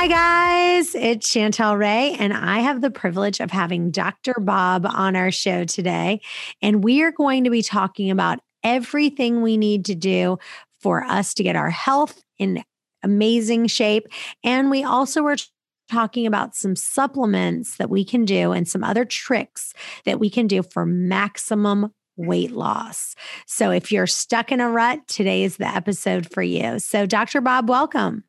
Hi, 0.00 0.06
guys. 0.06 0.94
It's 0.94 1.28
Chantel 1.28 1.76
Ray, 1.76 2.14
and 2.20 2.32
I 2.32 2.60
have 2.60 2.82
the 2.82 2.90
privilege 2.90 3.40
of 3.40 3.50
having 3.50 3.90
Dr. 3.90 4.34
Bob 4.38 4.86
on 4.86 5.16
our 5.16 5.32
show 5.32 5.64
today. 5.64 6.20
And 6.62 6.84
we 6.84 7.02
are 7.02 7.10
going 7.10 7.42
to 7.42 7.50
be 7.50 7.62
talking 7.62 8.08
about 8.08 8.38
everything 8.62 9.42
we 9.42 9.56
need 9.56 9.84
to 9.86 9.96
do 9.96 10.38
for 10.80 11.02
us 11.02 11.34
to 11.34 11.42
get 11.42 11.56
our 11.56 11.70
health 11.70 12.22
in 12.38 12.62
amazing 13.02 13.66
shape. 13.66 14.06
And 14.44 14.70
we 14.70 14.84
also 14.84 15.20
were 15.22 15.36
talking 15.90 16.28
about 16.28 16.54
some 16.54 16.76
supplements 16.76 17.76
that 17.78 17.90
we 17.90 18.04
can 18.04 18.24
do 18.24 18.52
and 18.52 18.68
some 18.68 18.84
other 18.84 19.04
tricks 19.04 19.74
that 20.04 20.20
we 20.20 20.30
can 20.30 20.46
do 20.46 20.62
for 20.62 20.86
maximum 20.86 21.92
weight 22.18 22.52
loss. 22.52 23.14
So 23.46 23.72
if 23.72 23.90
you're 23.90 24.06
stuck 24.06 24.52
in 24.52 24.60
a 24.60 24.70
rut, 24.70 25.08
today 25.08 25.44
is 25.44 25.56
the 25.56 25.66
episode 25.66 26.30
for 26.32 26.42
you. 26.42 26.78
So, 26.78 27.06
Dr. 27.06 27.40
Bob, 27.40 27.68
welcome. 27.68 28.24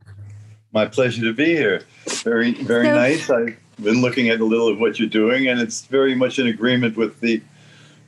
My 0.72 0.86
pleasure 0.86 1.24
to 1.24 1.34
be 1.34 1.46
here. 1.56 1.82
Very, 2.24 2.54
very 2.54 2.86
So- 2.86 2.96
nice. 2.96 3.30
I've 3.30 3.58
been 3.84 4.02
looking 4.02 4.30
at 4.30 4.40
a 4.40 4.46
little 4.46 4.68
of 4.68 4.80
what 4.80 5.00
you're 5.00 5.10
doing, 5.10 5.48
and 5.48 5.60
it's 5.60 5.86
very 5.86 6.16
much 6.16 6.38
in 6.38 6.48
agreement 6.48 6.96
with 6.98 7.20
the 7.22 7.42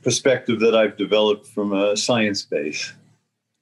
perspective 0.02 0.60
that 0.60 0.74
I've 0.74 0.96
developed 0.96 1.46
from 1.46 1.72
a 1.72 1.96
science 1.96 2.42
base. 2.42 2.92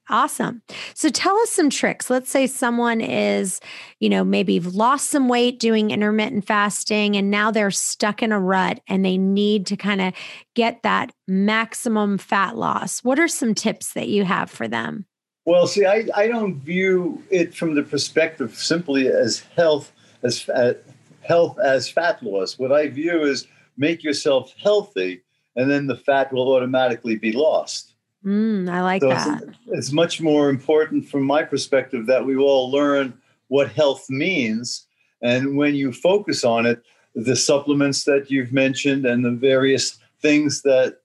Awesome. 0.09 0.61
So 0.93 1.07
tell 1.07 1.37
us 1.37 1.51
some 1.51 1.69
tricks. 1.69 2.09
Let's 2.09 2.29
say 2.29 2.45
someone 2.45 2.99
is, 2.99 3.61
you 4.01 4.09
know, 4.09 4.25
maybe 4.25 4.59
lost 4.59 5.09
some 5.09 5.29
weight 5.29 5.57
doing 5.57 5.91
intermittent 5.91 6.45
fasting 6.45 7.15
and 7.15 7.31
now 7.31 7.49
they're 7.49 7.71
stuck 7.71 8.21
in 8.21 8.33
a 8.33 8.39
rut 8.39 8.81
and 8.87 9.05
they 9.05 9.17
need 9.17 9.65
to 9.67 9.77
kind 9.77 10.01
of 10.01 10.13
get 10.53 10.83
that 10.83 11.13
maximum 11.29 12.17
fat 12.17 12.57
loss. 12.57 13.01
What 13.05 13.19
are 13.19 13.27
some 13.29 13.53
tips 13.55 13.93
that 13.93 14.09
you 14.09 14.25
have 14.25 14.49
for 14.49 14.67
them? 14.67 15.05
Well, 15.45 15.65
see, 15.67 15.85
I, 15.85 16.07
I 16.15 16.27
don't 16.27 16.55
view 16.55 17.23
it 17.31 17.55
from 17.55 17.73
the 17.73 17.83
perspective 17.83 18.55
simply 18.55 19.07
as 19.07 19.39
health 19.55 19.91
as 20.23 20.47
uh, 20.49 20.73
health 21.21 21.57
as 21.63 21.89
fat 21.89 22.21
loss. 22.21 22.59
What 22.59 22.71
I 22.71 22.87
view 22.87 23.23
is 23.23 23.47
make 23.77 24.03
yourself 24.03 24.53
healthy, 24.61 25.23
and 25.55 25.69
then 25.69 25.87
the 25.87 25.97
fat 25.97 26.31
will 26.31 26.53
automatically 26.53 27.15
be 27.15 27.31
lost. 27.31 27.93
Mm, 28.23 28.69
I 28.69 28.81
like 28.81 29.01
So 29.01 29.09
that. 29.09 29.41
it's, 29.41 29.57
it's 29.67 29.91
much 29.91 30.21
more 30.21 30.49
important 30.49 31.07
from 31.07 31.23
my 31.23 31.43
perspective 31.43 32.05
that 32.05 32.23
we 32.23 32.37
all 32.37 32.69
learn 32.69 33.17
what 33.47 33.71
health 33.71 34.09
means. 34.09 34.85
And 35.23 35.57
when 35.57 35.73
you 35.73 35.91
focus 35.91 36.43
on 36.43 36.65
it, 36.67 36.83
the 37.15 37.35
supplements 37.35 38.03
that 38.05 38.29
you've 38.29 38.53
mentioned 38.53 39.05
and 39.05 39.25
the 39.25 39.31
various 39.31 39.97
things 40.21 40.61
that 40.61 40.99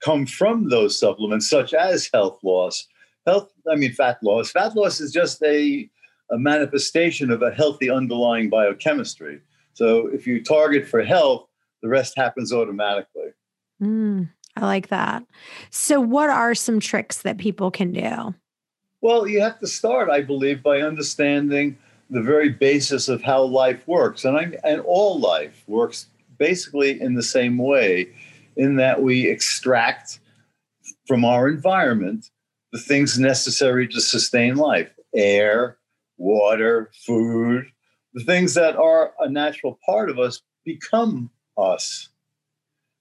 come 0.00 0.26
from 0.26 0.68
those 0.68 0.98
supplements, 0.98 1.48
such 1.50 1.74
as 1.74 2.08
health 2.12 2.38
loss, 2.42 2.86
health, 3.26 3.50
I 3.70 3.76
mean, 3.76 3.92
fat 3.92 4.18
loss. 4.22 4.50
Fat 4.50 4.76
loss 4.76 5.00
is 5.00 5.12
just 5.12 5.42
a, 5.42 5.88
a 6.30 6.38
manifestation 6.38 7.30
of 7.30 7.42
a 7.42 7.50
healthy 7.50 7.90
underlying 7.90 8.50
biochemistry. 8.50 9.40
So 9.72 10.06
if 10.08 10.26
you 10.26 10.42
target 10.42 10.86
for 10.86 11.02
health, 11.02 11.48
the 11.82 11.88
rest 11.88 12.14
happens 12.16 12.52
automatically. 12.52 13.30
Mm, 13.82 14.30
I 14.56 14.60
like 14.64 14.88
that. 14.88 15.24
So, 15.70 16.00
what 16.00 16.30
are 16.30 16.54
some 16.54 16.80
tricks 16.80 17.22
that 17.22 17.38
people 17.38 17.70
can 17.70 17.92
do? 17.92 18.34
Well, 19.00 19.26
you 19.26 19.42
have 19.42 19.58
to 19.60 19.66
start, 19.66 20.08
I 20.08 20.22
believe, 20.22 20.62
by 20.62 20.80
understanding 20.80 21.76
the 22.08 22.22
very 22.22 22.48
basis 22.48 23.08
of 23.08 23.22
how 23.22 23.42
life 23.42 23.86
works. 23.86 24.24
And, 24.24 24.36
I, 24.36 24.52
and 24.64 24.80
all 24.82 25.18
life 25.18 25.62
works 25.66 26.06
basically 26.38 27.00
in 27.00 27.14
the 27.14 27.22
same 27.22 27.58
way, 27.58 28.08
in 28.56 28.76
that 28.76 29.02
we 29.02 29.28
extract 29.28 30.20
from 31.06 31.24
our 31.24 31.48
environment 31.48 32.30
the 32.74 32.80
things 32.80 33.20
necessary 33.20 33.86
to 33.86 34.00
sustain 34.00 34.56
life 34.56 34.90
air, 35.14 35.78
water, 36.18 36.90
food, 37.06 37.64
the 38.14 38.24
things 38.24 38.52
that 38.54 38.74
are 38.74 39.14
a 39.20 39.30
natural 39.30 39.78
part 39.86 40.10
of 40.10 40.18
us 40.18 40.42
become 40.64 41.30
us. 41.56 42.08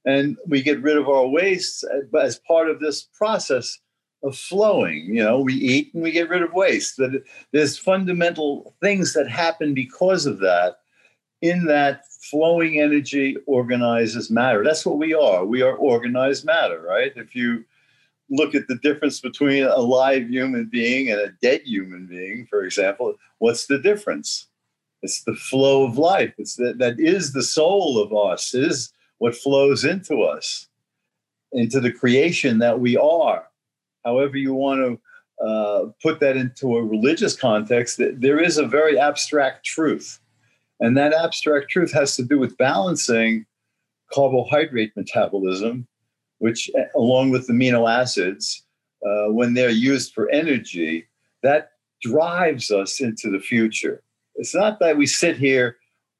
And 0.05 0.37
we 0.47 0.61
get 0.61 0.83
rid 0.83 0.95
of 0.95 1.09
our 1.09 1.27
wastes 1.27 1.83
uh, 1.83 2.17
as 2.19 2.37
part 2.37 2.69
of 2.69 2.79
this 2.79 3.09
process 3.15 3.79
of 4.21 4.37
flowing. 4.37 5.05
You 5.07 5.23
know, 5.23 5.39
we 5.39 5.55
eat 5.55 5.91
and 5.95 6.03
we 6.03 6.11
get 6.11 6.29
rid 6.29 6.43
of 6.43 6.53
waste. 6.53 6.97
That 6.97 7.23
there's 7.51 7.75
fundamental 7.75 8.75
things 8.79 9.13
that 9.13 9.27
happen 9.27 9.73
because 9.73 10.27
of 10.27 10.37
that. 10.39 10.75
In 11.41 11.65
that 11.65 12.03
flowing 12.21 12.79
energy 12.79 13.37
organizes 13.47 14.29
matter. 14.29 14.63
That's 14.63 14.85
what 14.85 14.99
we 14.99 15.15
are. 15.15 15.43
We 15.43 15.63
are 15.63 15.75
organized 15.75 16.45
matter, 16.45 16.79
right? 16.79 17.11
If 17.15 17.35
you 17.35 17.65
look 18.29 18.55
at 18.55 18.67
the 18.67 18.77
difference 18.77 19.19
between 19.19 19.63
a 19.63 19.77
live 19.77 20.29
human 20.29 20.69
being 20.71 21.09
and 21.11 21.19
a 21.19 21.33
dead 21.41 21.61
human 21.65 22.07
being, 22.07 22.47
for 22.49 22.63
example, 22.63 23.15
what's 23.39 23.67
the 23.67 23.79
difference? 23.79 24.47
It's 25.01 25.23
the 25.23 25.35
flow 25.35 25.85
of 25.85 25.97
life. 25.97 26.33
It's 26.37 26.55
that 26.55 26.77
that 26.77 26.99
is 26.99 27.33
the 27.33 27.43
soul 27.43 28.01
of 28.01 28.13
us. 28.13 28.53
Is 28.53 28.93
what 29.17 29.35
flows 29.35 29.83
into 29.83 30.21
us, 30.21 30.67
into 31.51 31.79
the 31.79 31.91
creation 31.91 32.59
that 32.59 32.79
we 32.79 32.97
are 32.97 33.47
however 34.03 34.37
you 34.37 34.53
want 34.53 34.99
to 35.39 35.45
uh, 35.45 35.85
put 36.01 36.19
that 36.19 36.37
into 36.37 36.77
a 36.77 36.83
religious 36.83 37.35
context, 37.35 37.99
there 37.99 38.39
is 38.39 38.57
a 38.57 38.65
very 38.65 38.99
abstract 38.99 39.65
truth. 39.65 40.19
And 40.79 40.97
that 40.97 41.13
abstract 41.13 41.69
truth 41.69 41.91
has 41.93 42.15
to 42.17 42.23
do 42.23 42.37
with 42.37 42.57
balancing 42.57 43.45
carbohydrate 44.13 44.95
metabolism, 44.95 45.87
which, 46.43 46.69
along 46.93 47.29
with 47.29 47.47
amino 47.47 47.89
acids, 47.89 48.65
uh, 49.05 49.27
when 49.31 49.53
they're 49.53 49.69
used 49.69 50.13
for 50.13 50.29
energy, 50.29 51.07
that 51.41 51.69
drives 52.01 52.69
us 52.69 52.99
into 52.99 53.31
the 53.31 53.39
future. 53.39 54.03
It's 54.35 54.53
not 54.53 54.77
that 54.81 54.97
we 54.97 55.05
sit 55.05 55.37
here, 55.37 55.77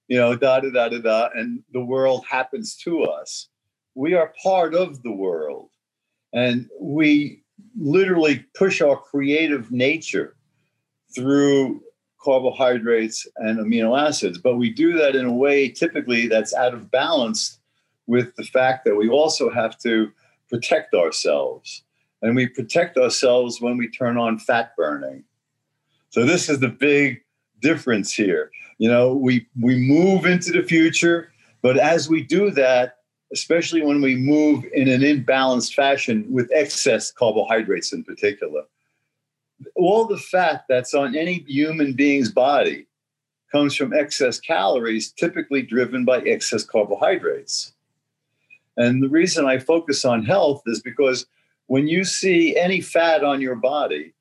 you 0.08 0.18
know, 0.18 0.34
da 0.38 0.62
da 0.62 0.70
da 0.70 0.88
da 0.88 1.00
da, 1.00 1.30
and 1.36 1.62
the 1.74 1.84
world 1.84 2.24
happens 2.26 2.74
to 2.86 3.04
us. 3.04 3.50
We 3.96 4.14
are 4.14 4.34
part 4.42 4.74
of 4.74 5.04
the 5.04 5.12
world. 5.12 5.72
And 6.32 6.70
we 6.80 7.44
literally 7.78 8.46
push 8.56 8.80
our 8.80 8.96
creative 8.96 9.74
nature 9.74 10.38
through 11.14 11.84
carbohydrates 12.22 13.28
and 13.36 13.60
amino 13.60 14.00
acids. 14.00 14.38
But 14.38 14.56
we 14.56 14.70
do 14.70 14.94
that 14.94 15.18
in 15.18 15.26
a 15.26 15.34
way 15.34 15.68
typically 15.68 16.30
that's 16.30 16.54
out 16.54 16.74
of 16.74 16.90
balance 16.92 17.60
with 18.08 18.36
the 18.36 18.44
fact 18.44 18.86
that 18.86 18.96
we 18.96 19.10
also 19.10 19.50
have 19.50 19.78
to 19.80 20.12
protect 20.50 20.94
ourselves. 20.94 21.84
And 22.22 22.36
we 22.36 22.48
protect 22.48 22.98
ourselves 22.98 23.60
when 23.60 23.78
we 23.78 23.90
turn 23.90 24.18
on 24.18 24.40
fat 24.40 24.76
burning. 24.78 25.24
So 26.10 26.26
this 26.26 26.50
is 26.50 26.60
the 26.60 26.70
big 26.70 27.22
difference 27.60 28.14
here. 28.14 28.52
You 28.78 28.90
know, 28.90 29.14
we 29.14 29.48
we 29.60 29.76
move 29.76 30.26
into 30.26 30.52
the 30.52 30.64
future, 30.64 31.32
but 31.62 31.78
as 31.78 32.08
we 32.08 32.24
do 32.24 32.52
that, 32.52 32.98
especially 33.34 33.82
when 33.82 34.02
we 34.02 34.16
move 34.16 34.64
in 34.74 34.88
an 34.88 35.02
imbalanced 35.02 35.74
fashion 35.74 36.26
with 36.30 36.52
excess 36.54 37.12
carbohydrates 37.12 37.92
in 37.92 38.04
particular. 38.04 38.62
All 39.76 40.06
the 40.06 40.20
fat 40.20 40.66
that's 40.70 40.94
on 40.94 41.16
any 41.16 41.44
human 41.48 41.94
being's 41.94 42.32
body 42.32 42.86
comes 43.52 43.76
from 43.76 43.94
excess 43.94 44.40
calories, 44.40 45.12
typically 45.12 45.62
driven 45.62 46.06
by 46.06 46.20
excess 46.20 46.64
carbohydrates. 46.64 47.73
And 48.78 49.04
the 49.04 49.10
reason 49.10 49.46
I 49.46 49.60
focus 49.60 50.04
on 50.04 50.26
health 50.26 50.64
is 50.66 50.82
because 50.82 51.26
when 51.68 51.88
you 51.88 52.04
see 52.04 52.58
any 52.58 52.82
fat 52.82 53.24
on 53.24 53.42
your 53.42 53.56
body, 53.56 54.14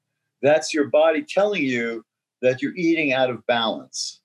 that's 0.43 0.75
your 0.75 0.88
body 0.88 1.22
telling 1.22 1.62
you 1.62 2.04
that 2.43 2.60
you're 2.60 2.76
eating 2.76 3.12
out 3.12 3.31
of 3.31 3.46
balance, 3.46 4.20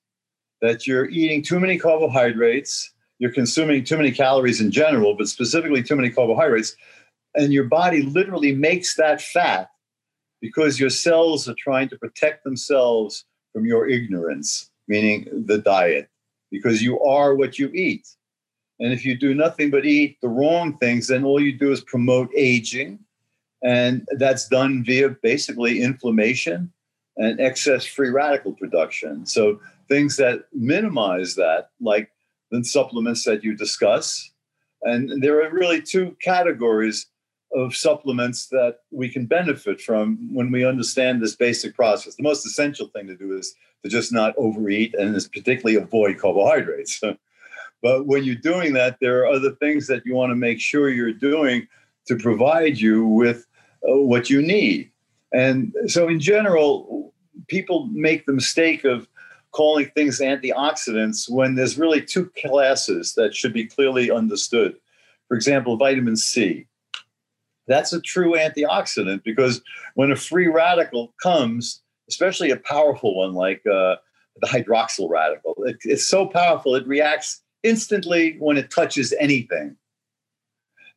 that 0.60 0.86
you're 0.86 1.08
eating 1.08 1.42
too 1.42 1.60
many 1.60 1.78
carbohydrates, 1.78 2.92
you're 3.18 3.32
consuming 3.32 3.84
too 3.84 3.96
many 3.96 4.12
calories 4.12 4.60
in 4.60 4.70
general, 4.70 5.14
but 5.14 5.28
specifically 5.28 5.82
too 5.82 5.96
many 5.96 6.10
carbohydrates, 6.10 6.76
and 7.34 7.52
your 7.52 7.64
body 7.64 8.02
literally 8.02 8.54
makes 8.54 8.96
that 8.96 9.20
fat 9.20 9.70
because 10.40 10.78
your 10.78 10.90
cells 10.90 11.48
are 11.48 11.54
trying 11.58 11.88
to 11.88 11.98
protect 11.98 12.44
themselves 12.44 13.24
from 13.52 13.66
your 13.66 13.88
ignorance, 13.88 14.70
meaning 14.86 15.28
the 15.46 15.58
diet, 15.58 16.08
because 16.50 16.82
you 16.82 17.00
are 17.00 17.34
what 17.34 17.58
you 17.58 17.68
eat. 17.74 18.08
And 18.80 18.92
if 18.92 19.04
you 19.04 19.16
do 19.16 19.34
nothing 19.34 19.70
but 19.70 19.84
eat 19.84 20.20
the 20.20 20.28
wrong 20.28 20.76
things, 20.78 21.08
then 21.08 21.24
all 21.24 21.40
you 21.40 21.52
do 21.52 21.72
is 21.72 21.80
promote 21.80 22.30
aging. 22.36 23.00
And 23.62 24.06
that's 24.12 24.48
done 24.48 24.84
via 24.84 25.10
basically 25.10 25.82
inflammation 25.82 26.72
and 27.16 27.40
excess 27.40 27.84
free 27.84 28.10
radical 28.10 28.52
production. 28.52 29.26
So 29.26 29.60
things 29.88 30.16
that 30.16 30.44
minimize 30.52 31.34
that, 31.34 31.70
like 31.80 32.10
the 32.50 32.62
supplements 32.64 33.24
that 33.24 33.42
you 33.42 33.56
discuss. 33.56 34.30
And 34.82 35.22
there 35.22 35.42
are 35.44 35.52
really 35.52 35.82
two 35.82 36.16
categories 36.22 37.06
of 37.52 37.74
supplements 37.74 38.46
that 38.48 38.80
we 38.90 39.08
can 39.08 39.26
benefit 39.26 39.80
from 39.80 40.32
when 40.32 40.52
we 40.52 40.64
understand 40.64 41.20
this 41.20 41.34
basic 41.34 41.74
process. 41.74 42.14
The 42.14 42.22
most 42.22 42.46
essential 42.46 42.88
thing 42.88 43.06
to 43.08 43.16
do 43.16 43.36
is 43.36 43.54
to 43.82 43.88
just 43.88 44.12
not 44.12 44.34
overeat 44.36 44.94
and 44.94 45.16
is 45.16 45.28
particularly 45.28 45.76
avoid 45.76 46.18
carbohydrates. 46.18 47.00
but 47.82 48.06
when 48.06 48.24
you're 48.24 48.34
doing 48.34 48.72
that, 48.74 48.98
there 49.00 49.20
are 49.20 49.26
other 49.26 49.52
things 49.52 49.86
that 49.86 50.04
you 50.04 50.14
want 50.14 50.30
to 50.30 50.36
make 50.36 50.60
sure 50.60 50.88
you're 50.88 51.12
doing 51.12 51.66
to 52.06 52.16
provide 52.16 52.78
you 52.78 53.06
with 53.06 53.46
uh, 53.88 53.96
what 53.96 54.28
you 54.28 54.42
need. 54.42 54.90
And 55.32 55.74
so, 55.86 56.08
in 56.08 56.20
general, 56.20 57.12
people 57.48 57.86
make 57.92 58.26
the 58.26 58.32
mistake 58.32 58.84
of 58.84 59.06
calling 59.52 59.90
things 59.94 60.20
antioxidants 60.20 61.30
when 61.30 61.54
there's 61.54 61.78
really 61.78 62.02
two 62.02 62.30
classes 62.40 63.14
that 63.14 63.34
should 63.34 63.52
be 63.52 63.66
clearly 63.66 64.10
understood. 64.10 64.76
For 65.28 65.36
example, 65.36 65.76
vitamin 65.76 66.16
C. 66.16 66.66
That's 67.66 67.92
a 67.92 68.00
true 68.00 68.32
antioxidant 68.32 69.22
because 69.24 69.60
when 69.94 70.10
a 70.10 70.16
free 70.16 70.46
radical 70.46 71.14
comes, 71.22 71.82
especially 72.08 72.50
a 72.50 72.56
powerful 72.56 73.16
one 73.16 73.34
like 73.34 73.60
uh, 73.66 73.96
the 74.40 74.46
hydroxyl 74.46 75.10
radical, 75.10 75.54
it, 75.66 75.76
it's 75.84 76.06
so 76.06 76.26
powerful 76.26 76.74
it 76.74 76.86
reacts 76.86 77.42
instantly 77.68 78.36
when 78.38 78.56
it 78.56 78.70
touches 78.70 79.14
anything. 79.20 79.76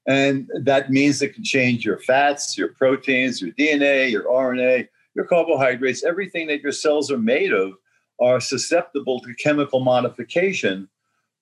And 0.08 0.50
that 0.64 0.90
means 0.90 1.22
it 1.22 1.36
can 1.36 1.44
change 1.44 1.86
your 1.86 2.00
fats, 2.00 2.58
your 2.58 2.70
proteins, 2.70 3.42
your 3.42 3.52
DNA, 3.52 4.10
your 4.10 4.24
RNA, 4.24 4.88
your 5.14 5.26
carbohydrates, 5.26 6.04
everything 6.04 6.48
that 6.48 6.62
your 6.62 6.72
cells 6.72 7.12
are 7.12 7.18
made 7.18 7.54
of 7.54 7.74
are 8.20 8.40
susceptible 8.40 9.20
to 9.20 9.34
chemical 9.36 9.80
modification 9.80 10.88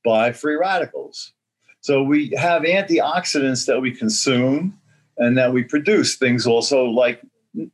by 0.04 0.32
free 0.32 0.56
radicals. 0.56 1.34
So 1.82 2.04
we 2.04 2.30
have 2.38 2.64
antioxidants 2.64 3.66
that 3.68 3.80
we 3.80 3.92
consume 3.92 4.78
and 5.18 5.38
that 5.38 5.54
we 5.54 5.64
produce, 5.64 6.16
things 6.16 6.46
also 6.46 6.86
like 6.86 7.22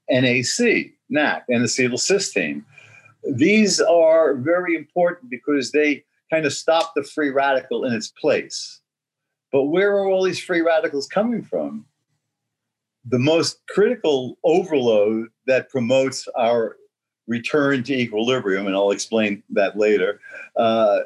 NAC, 0.10 0.92
NAC, 1.10 1.46
N-acetylcysteine. 1.50 2.63
These 3.24 3.81
are 3.81 4.36
very 4.36 4.75
important 4.75 5.30
because 5.31 5.72
they 5.72 6.04
kind 6.35 6.45
of 6.45 6.53
stop 6.53 6.91
the 6.95 7.03
free 7.03 7.29
radical 7.29 7.85
in 7.85 7.93
its 7.93 8.09
place. 8.09 8.81
But 9.53 9.65
where 9.65 9.95
are 9.95 10.05
all 10.05 10.23
these 10.23 10.39
free 10.39 10.59
radicals 10.59 11.07
coming 11.07 11.41
from? 11.41 11.85
The 13.05 13.19
most 13.19 13.61
critical 13.69 14.37
overload 14.43 15.29
that 15.47 15.69
promotes 15.69 16.27
our 16.35 16.75
return 17.27 17.83
to 17.83 17.93
equilibrium, 17.93 18.67
and 18.67 18.75
I'll 18.75 18.91
explain 18.91 19.43
that 19.51 19.77
later, 19.77 20.19
uh, 20.57 20.99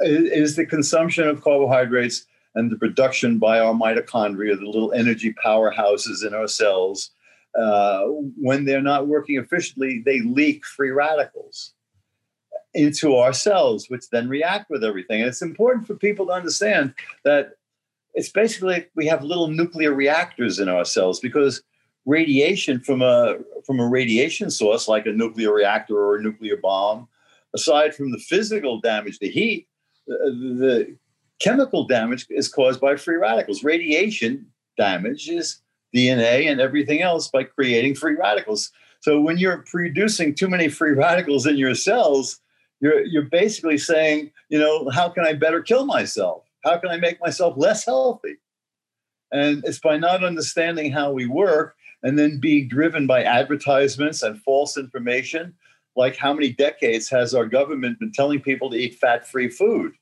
is 0.00 0.54
the 0.54 0.66
consumption 0.66 1.28
of 1.28 1.42
carbohydrates 1.42 2.26
and 2.54 2.70
the 2.70 2.76
production 2.76 3.38
by 3.38 3.60
our 3.60 3.72
mitochondria, 3.72 4.58
the 4.58 4.66
little 4.66 4.92
energy 4.92 5.34
powerhouses 5.44 6.26
in 6.26 6.34
our 6.34 6.46
cells. 6.46 7.10
Uh, 7.58 8.04
when 8.38 8.66
they're 8.66 8.82
not 8.82 9.06
working 9.06 9.38
efficiently, 9.38 10.02
they 10.04 10.20
leak 10.20 10.66
free 10.66 10.90
radicals 10.90 11.72
into 12.74 13.16
our 13.16 13.32
cells, 13.32 13.88
which 13.88 14.08
then 14.10 14.28
react 14.28 14.70
with 14.70 14.84
everything. 14.84 15.20
And 15.20 15.28
it's 15.28 15.42
important 15.42 15.86
for 15.86 15.94
people 15.94 16.26
to 16.26 16.32
understand 16.32 16.94
that 17.24 17.52
it's 18.14 18.28
basically 18.28 18.86
we 18.94 19.06
have 19.06 19.22
little 19.22 19.48
nuclear 19.48 19.92
reactors 19.92 20.58
in 20.58 20.68
our 20.68 20.84
cells 20.84 21.20
because 21.20 21.62
radiation 22.06 22.80
from 22.80 23.02
a 23.02 23.36
from 23.66 23.80
a 23.80 23.88
radiation 23.88 24.50
source 24.50 24.88
like 24.88 25.06
a 25.06 25.12
nuclear 25.12 25.52
reactor 25.52 25.96
or 25.96 26.16
a 26.16 26.22
nuclear 26.22 26.56
bomb, 26.56 27.08
aside 27.54 27.94
from 27.94 28.12
the 28.12 28.18
physical 28.18 28.80
damage, 28.80 29.18
the 29.18 29.30
heat, 29.30 29.68
the, 30.06 30.56
the 30.58 30.96
chemical 31.40 31.86
damage 31.86 32.26
is 32.30 32.48
caused 32.48 32.80
by 32.80 32.96
free 32.96 33.16
radicals. 33.16 33.64
Radiation 33.64 34.46
damage 34.76 35.28
is 35.28 35.60
DNA 35.94 36.50
and 36.50 36.60
everything 36.60 37.02
else 37.02 37.28
by 37.28 37.44
creating 37.44 37.94
free 37.94 38.14
radicals. 38.14 38.70
So 39.00 39.20
when 39.20 39.38
you're 39.38 39.64
producing 39.70 40.34
too 40.34 40.48
many 40.48 40.68
free 40.68 40.92
radicals 41.06 41.46
in 41.46 41.56
your 41.56 41.74
cells, 41.74 42.40
you're 42.84 43.02
you're 43.06 43.22
basically 43.22 43.78
saying, 43.78 44.30
you 44.50 44.58
know, 44.58 44.90
how 44.90 45.08
can 45.08 45.24
I 45.24 45.32
better 45.32 45.62
kill 45.62 45.86
myself? 45.86 46.44
How 46.64 46.76
can 46.76 46.90
I 46.90 46.98
make 46.98 47.18
myself 47.18 47.54
less 47.56 47.86
healthy? 47.86 48.36
And 49.32 49.64
it's 49.64 49.80
by 49.80 49.96
not 49.96 50.22
understanding 50.22 50.92
how 50.92 51.10
we 51.10 51.26
work 51.26 51.76
and 52.02 52.18
then 52.18 52.40
being 52.40 52.68
driven 52.68 53.06
by 53.06 53.22
advertisements 53.24 54.22
and 54.22 54.38
false 54.42 54.76
information. 54.76 55.54
Like, 55.96 56.16
how 56.16 56.34
many 56.34 56.52
decades 56.52 57.08
has 57.08 57.34
our 57.34 57.46
government 57.46 58.00
been 58.00 58.12
telling 58.12 58.42
people 58.42 58.68
to 58.70 58.76
eat 58.76 58.98
fat 58.98 59.26
free 59.26 59.48
food? 59.48 59.92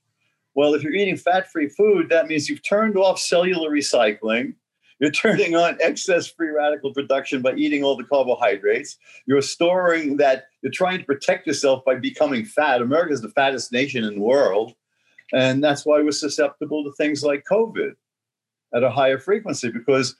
Well, 0.57 0.75
if 0.75 0.83
you're 0.83 0.93
eating 0.93 1.17
fat 1.17 1.53
free 1.53 1.69
food, 1.69 2.09
that 2.09 2.27
means 2.27 2.49
you've 2.49 2.69
turned 2.69 2.97
off 2.97 3.21
cellular 3.21 3.71
recycling. 3.71 4.55
You're 5.03 5.11
turning 5.11 5.57
on 5.57 5.79
excess 5.81 6.29
free 6.29 6.51
radical 6.51 6.95
production 6.95 7.43
by 7.43 7.55
eating 7.55 7.83
all 7.83 7.97
the 7.97 8.05
carbohydrates. 8.05 8.99
You're 9.27 9.43
storing 9.43 10.19
that, 10.19 10.45
you're 10.63 10.71
trying 10.71 11.01
to 11.01 11.05
protect 11.05 11.45
yourself 11.45 11.85
by 11.85 11.97
becoming 11.97 12.45
fat. 12.45 12.81
America 12.81 13.13
is 13.13 13.21
the 13.21 13.31
fattest 13.31 13.73
nation 13.73 14.05
in 14.05 14.15
the 14.15 14.21
world. 14.21 14.75
And 15.33 15.63
that's 15.63 15.85
why 15.85 16.01
we're 16.01 16.13
susceptible 16.13 16.85
to 16.85 16.93
things 16.93 17.25
like 17.25 17.43
COVID 17.51 17.95
at 18.73 18.85
a 18.85 18.91
higher 18.93 19.19
frequency 19.19 19.73
because 19.73 20.15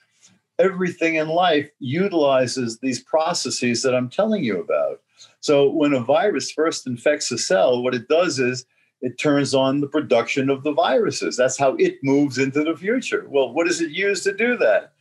everything 0.59 1.15
in 1.15 1.29
life 1.29 1.69
utilizes 1.79 2.79
these 2.79 3.01
processes 3.01 3.83
that 3.83 3.95
I'm 3.95 4.09
telling 4.09 4.43
you 4.43 4.59
about. 4.59 4.99
So 5.39 5.69
when 5.69 5.93
a 5.93 6.01
virus 6.01 6.51
first 6.51 6.87
infects 6.87 7.31
a 7.31 7.37
cell, 7.37 7.81
what 7.81 7.95
it 7.95 8.09
does 8.09 8.37
is 8.37 8.65
it 9.03 9.19
turns 9.19 9.53
on 9.53 9.81
the 9.81 9.87
production 9.87 10.49
of 10.49 10.63
the 10.63 10.71
viruses. 10.71 11.35
That's 11.35 11.57
how 11.57 11.75
it 11.75 11.97
moves 12.03 12.37
into 12.37 12.63
the 12.63 12.75
future. 12.75 13.25
Well, 13.27 13.51
what 13.51 13.67
does 13.67 13.81
it 13.81 13.91
use 13.91 14.23
to 14.23 14.33
do 14.33 14.55
that? 14.57 14.93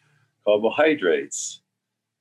Carbohydrates. 0.45 1.63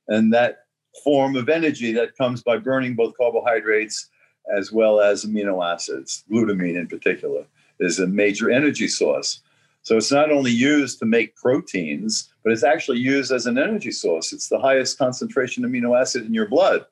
And 0.06 0.32
that 0.32 0.66
form 1.02 1.34
of 1.34 1.48
energy 1.48 1.92
that 1.92 2.16
comes 2.16 2.40
by 2.40 2.58
burning 2.58 2.94
both 2.94 3.16
carbohydrates 3.18 4.08
as 4.56 4.70
well 4.70 5.00
as 5.00 5.24
amino 5.24 5.64
acids, 5.64 6.22
glutamine 6.30 6.76
in 6.76 6.86
particular 6.86 7.44
is 7.80 7.98
a 7.98 8.06
major 8.06 8.48
energy 8.48 8.86
source. 8.86 9.40
So 9.82 9.96
it's 9.96 10.12
not 10.12 10.30
only 10.30 10.52
used 10.52 11.00
to 11.00 11.04
make 11.04 11.34
proteins, 11.34 12.32
but 12.44 12.52
it's 12.52 12.62
actually 12.62 12.98
used 12.98 13.32
as 13.32 13.46
an 13.46 13.58
energy 13.58 13.90
source. 13.90 14.32
It's 14.32 14.48
the 14.48 14.60
highest 14.60 14.98
concentration 14.98 15.64
amino 15.64 16.00
acid 16.00 16.26
in 16.26 16.34
your 16.34 16.46
blood, 16.46 16.86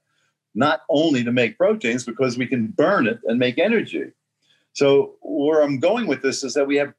not 0.57 0.81
only 0.89 1.23
to 1.23 1.31
make 1.31 1.59
proteins, 1.59 2.03
because 2.03 2.37
we 2.37 2.49
can 2.49 2.67
burn 2.67 3.07
it 3.07 3.21
and 3.27 3.39
make 3.39 3.57
energy. 3.59 4.11
So 4.73 5.17
where 5.23 5.63
I'm 5.63 5.79
going 5.79 6.07
with 6.07 6.23
this 6.23 6.45
is 6.45 6.55
that 6.55 6.67
we 6.67 6.77
have 6.77 6.95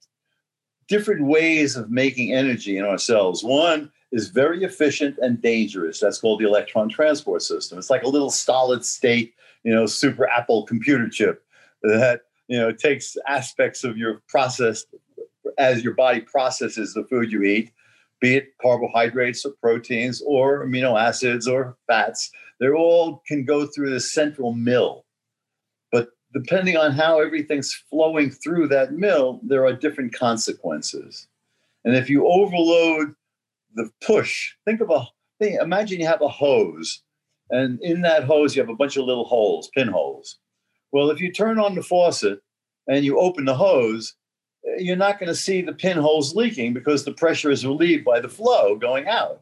different 0.88 1.26
ways 1.26 1.76
of 1.76 1.90
making 1.90 2.34
energy 2.34 2.78
in 2.78 2.84
our 2.84 2.98
cells. 2.98 3.44
One 3.44 3.92
is 4.12 4.28
very 4.28 4.64
efficient 4.64 5.18
and 5.20 5.42
dangerous. 5.42 6.00
That's 6.00 6.20
called 6.20 6.42
the 6.42 6.48
electron 6.48 6.90
transport 6.90 7.42
system. 7.42 7.78
It's 7.78 7.90
like 7.90 8.04
a 8.04 8.10
little 8.10 8.30
solid 8.30 8.84
state, 8.84 9.34
you 9.64 9.74
know, 9.74 9.86
super 9.86 10.28
Apple 10.30 10.66
computer 10.66 11.08
chip 11.08 11.46
that 11.84 12.22
you 12.52 12.60
know, 12.60 12.74
takes 12.74 13.16
aspects 13.28 13.86
of 13.86 13.98
your 13.98 14.22
process 14.28 14.84
as 15.58 15.86
your 15.86 15.94
body 15.94 16.20
processes 16.20 16.94
the 16.94 17.06
food 17.06 17.32
you 17.32 17.44
eat, 17.44 17.72
be 18.20 18.36
it 18.36 18.50
carbohydrates 18.62 19.46
or 19.46 19.54
proteins 19.62 20.22
or 20.26 20.66
amino 20.66 21.00
acids 21.00 21.48
or 21.48 21.78
fats. 21.88 22.30
They 22.60 22.68
all 22.68 23.24
can 23.26 23.46
go 23.46 23.66
through 23.68 23.92
the 23.92 24.02
central 24.02 24.52
mill. 24.54 25.06
Depending 26.34 26.78
on 26.78 26.92
how 26.92 27.20
everything's 27.20 27.74
flowing 27.90 28.32
through 28.32 28.70
that 28.70 28.94
mill, 28.94 29.42
there 29.44 29.66
are 29.66 29.74
different 29.74 30.14
consequences. 30.14 31.28
And 31.84 31.96
if 31.96 32.10
you 32.10 32.28
overload 32.28 33.14
the 33.76 33.90
push, 34.02 34.54
think 34.66 34.82
of 34.82 34.90
a 34.90 35.06
thing, 35.40 35.58
imagine 35.62 36.00
you 36.00 36.08
have 36.08 36.22
a 36.22 36.28
hose, 36.28 37.02
and 37.50 37.82
in 37.82 38.02
that 38.02 38.24
hose, 38.24 38.56
you 38.56 38.62
have 38.62 38.70
a 38.70 38.76
bunch 38.76 38.96
of 38.96 39.06
little 39.06 39.26
holes, 39.26 39.70
pinholes. 39.76 40.38
Well, 40.92 41.10
if 41.10 41.20
you 41.20 41.32
turn 41.32 41.60
on 41.60 41.76
the 41.76 41.84
faucet 41.84 42.42
and 42.88 43.04
you 43.04 43.20
open 43.20 43.46
the 43.46 43.56
hose, 43.56 44.16
you're 44.78 44.96
not 44.96 45.20
going 45.20 45.28
to 45.28 45.36
see 45.36 45.62
the 45.62 45.74
pinholes 45.74 46.36
leaking 46.36 46.74
because 46.74 47.04
the 47.04 47.14
pressure 47.14 47.52
is 47.52 47.66
relieved 47.66 48.06
by 48.06 48.20
the 48.20 48.30
flow 48.30 48.76
going 48.76 49.08
out. 49.08 49.42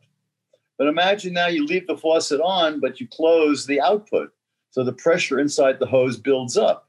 But 0.78 0.88
imagine 0.88 1.34
now 1.34 1.48
you 1.48 1.66
leave 1.66 1.88
the 1.88 1.98
faucet 1.98 2.40
on, 2.42 2.80
but 2.80 3.00
you 3.00 3.08
close 3.08 3.66
the 3.66 3.82
output. 3.82 4.32
So 4.72 4.84
the 4.84 4.94
pressure 4.94 5.40
inside 5.40 5.80
the 5.80 5.86
hose 5.86 6.18
builds 6.18 6.58
up. 6.58 6.88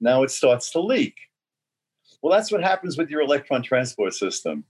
Now 0.00 0.22
it 0.22 0.30
starts 0.30 0.70
to 0.72 0.80
leak. 0.80 1.14
Well, 2.22 2.36
that's 2.36 2.50
what 2.50 2.62
happens 2.62 2.96
with 2.96 3.10
your 3.10 3.20
electron 3.20 3.62
transport 3.62 4.14
system. 4.14 4.64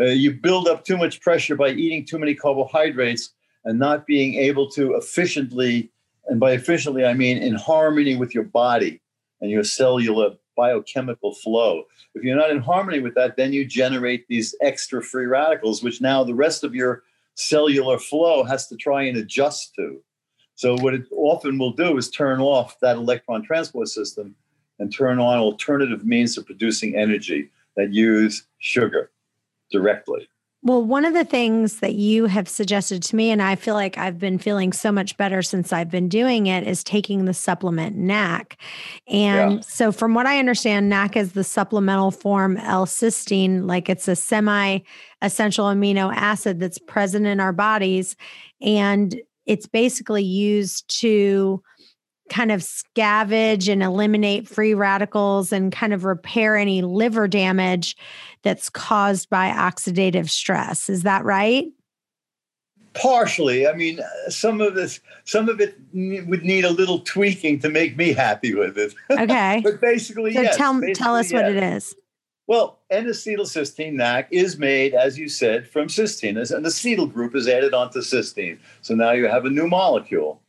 Uh, 0.00 0.06
you 0.06 0.32
build 0.32 0.66
up 0.66 0.84
too 0.84 0.96
much 0.96 1.20
pressure 1.20 1.54
by 1.54 1.70
eating 1.70 2.04
too 2.04 2.18
many 2.18 2.34
carbohydrates 2.34 3.30
and 3.64 3.78
not 3.78 4.06
being 4.06 4.34
able 4.34 4.68
to 4.70 4.94
efficiently 4.94 5.90
and 6.26 6.40
by 6.40 6.52
efficiently, 6.52 7.04
I 7.04 7.14
mean 7.14 7.38
in 7.38 7.54
harmony 7.54 8.16
with 8.16 8.34
your 8.34 8.44
body 8.44 9.00
and 9.40 9.50
your 9.50 9.64
cellular 9.64 10.30
biochemical 10.56 11.34
flow. 11.34 11.84
If 12.14 12.22
you're 12.22 12.36
not 12.36 12.50
in 12.50 12.60
harmony 12.60 13.00
with 13.00 13.14
that, 13.14 13.36
then 13.36 13.52
you 13.52 13.64
generate 13.64 14.26
these 14.28 14.54
extra 14.62 15.02
free 15.02 15.26
radicals, 15.26 15.82
which 15.82 16.00
now 16.00 16.24
the 16.24 16.34
rest 16.34 16.64
of 16.64 16.74
your 16.74 17.02
cellular 17.34 17.98
flow 17.98 18.44
has 18.44 18.68
to 18.68 18.76
try 18.76 19.02
and 19.02 19.18
adjust 19.18 19.74
to. 19.74 20.00
So, 20.56 20.76
what 20.78 20.94
it 20.94 21.06
often 21.12 21.58
will 21.58 21.72
do 21.72 21.96
is 21.96 22.10
turn 22.10 22.40
off 22.40 22.78
that 22.80 22.96
electron 22.96 23.42
transport 23.42 23.88
system 23.88 24.34
and 24.78 24.94
turn 24.94 25.18
on 25.18 25.38
alternative 25.38 26.04
means 26.04 26.38
of 26.38 26.46
producing 26.46 26.96
energy 26.96 27.50
that 27.76 27.92
use 27.92 28.46
sugar 28.58 29.10
directly. 29.70 30.28
Well, 30.66 30.82
one 30.82 31.04
of 31.04 31.12
the 31.12 31.26
things 31.26 31.80
that 31.80 31.94
you 31.94 32.24
have 32.24 32.48
suggested 32.48 33.02
to 33.02 33.16
me, 33.16 33.30
and 33.30 33.42
I 33.42 33.54
feel 33.54 33.74
like 33.74 33.98
I've 33.98 34.18
been 34.18 34.38
feeling 34.38 34.72
so 34.72 34.90
much 34.90 35.14
better 35.18 35.42
since 35.42 35.74
I've 35.74 35.90
been 35.90 36.08
doing 36.08 36.46
it, 36.46 36.66
is 36.66 36.82
taking 36.82 37.26
the 37.26 37.34
supplement 37.34 37.96
NAC. 37.96 38.58
And 39.06 39.56
yeah. 39.56 39.60
so, 39.60 39.92
from 39.92 40.14
what 40.14 40.24
I 40.24 40.38
understand, 40.38 40.88
NAC 40.88 41.18
is 41.18 41.32
the 41.32 41.44
supplemental 41.44 42.10
form 42.10 42.56
L 42.56 42.86
cysteine, 42.86 43.66
like 43.66 43.90
it's 43.90 44.08
a 44.08 44.16
semi 44.16 44.78
essential 45.20 45.66
amino 45.66 46.14
acid 46.14 46.60
that's 46.60 46.78
present 46.78 47.26
in 47.26 47.40
our 47.40 47.52
bodies. 47.52 48.16
And 48.62 49.20
it's 49.46 49.66
basically 49.66 50.22
used 50.24 50.88
to 51.00 51.62
kind 52.30 52.50
of 52.50 52.60
scavenge 52.60 53.70
and 53.70 53.82
eliminate 53.82 54.48
free 54.48 54.74
radicals 54.74 55.52
and 55.52 55.72
kind 55.72 55.92
of 55.92 56.04
repair 56.04 56.56
any 56.56 56.82
liver 56.82 57.28
damage 57.28 57.96
that's 58.42 58.70
caused 58.70 59.28
by 59.28 59.50
oxidative 59.50 60.30
stress. 60.30 60.88
Is 60.88 61.02
that 61.02 61.24
right? 61.24 61.66
Partially. 62.94 63.66
I 63.66 63.74
mean, 63.74 64.00
some 64.28 64.60
of 64.60 64.74
this, 64.74 65.00
some 65.24 65.48
of 65.48 65.60
it 65.60 65.76
would 65.92 66.44
need 66.44 66.64
a 66.64 66.70
little 66.70 67.00
tweaking 67.00 67.58
to 67.60 67.68
make 67.68 67.96
me 67.96 68.12
happy 68.12 68.54
with 68.54 68.78
it. 68.78 68.94
Okay. 69.10 69.60
but 69.62 69.80
basically, 69.80 70.32
so 70.32 70.42
yes. 70.42 70.56
Tell, 70.56 70.74
basically, 70.74 70.94
tell 70.94 71.16
us 71.16 71.30
yes. 71.30 71.42
what 71.42 71.50
it 71.50 71.62
is. 71.62 71.94
Well, 72.46 72.80
N-acetylcysteine 72.90 73.94
NAC 73.94 74.28
is 74.30 74.58
made, 74.58 74.92
as 74.92 75.18
you 75.18 75.28
said, 75.28 75.66
from 75.66 75.88
cysteine, 75.88 76.36
and 76.36 76.64
the 76.64 76.68
acetyl 76.68 77.10
group 77.10 77.34
is 77.34 77.48
added 77.48 77.72
onto 77.72 78.00
cysteine. 78.00 78.58
So 78.82 78.94
now 78.94 79.12
you 79.12 79.28
have 79.28 79.46
a 79.46 79.50
new 79.50 79.66
molecule. 79.66 80.42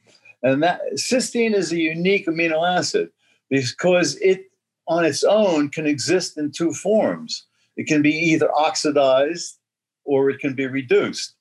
And 0.43 0.61
that 0.61 0.81
cysteine 0.95 1.53
is 1.53 1.71
a 1.71 1.79
unique 1.79 2.27
amino 2.27 2.67
acid 2.69 3.09
because 3.49 4.17
it 4.17 4.51
on 4.87 5.05
its 5.05 5.23
own 5.23 5.69
can 5.69 5.87
exist 5.87 6.37
in 6.37 6.51
two 6.51 6.73
forms. 6.73 7.45
It 7.77 7.87
can 7.87 8.01
be 8.01 8.11
either 8.11 8.53
oxidized 8.53 9.57
or 10.03 10.29
it 10.29 10.39
can 10.39 10.53
be 10.53 10.67
reduced. 10.67 11.33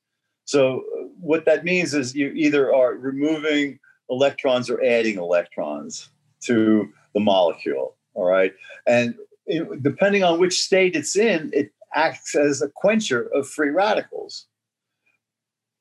So 0.47 0.79
uh, 0.79 1.05
what 1.21 1.45
that 1.45 1.65
means 1.65 1.95
is 1.95 2.15
you 2.15 2.29
either 2.29 2.75
are 2.75 2.95
removing 2.95 3.79
electrons 4.09 4.71
or 4.71 4.83
adding 4.83 5.19
electrons 5.19 6.09
to 6.45 6.89
the 7.15 7.21
molecule. 7.21 7.97
All 8.15 8.25
right. 8.25 8.55
And 8.87 9.15
it, 9.47 9.83
depending 9.83 10.23
on 10.23 10.39
which 10.39 10.61
state 10.61 10.97
it's 10.97 11.17
in, 11.17 11.51
it 11.53 11.73
acts 11.95 12.35
as 12.35 12.63
a 12.63 12.69
quencher 12.69 13.29
of 13.35 13.49
free 13.49 13.71
radicals 13.71 14.47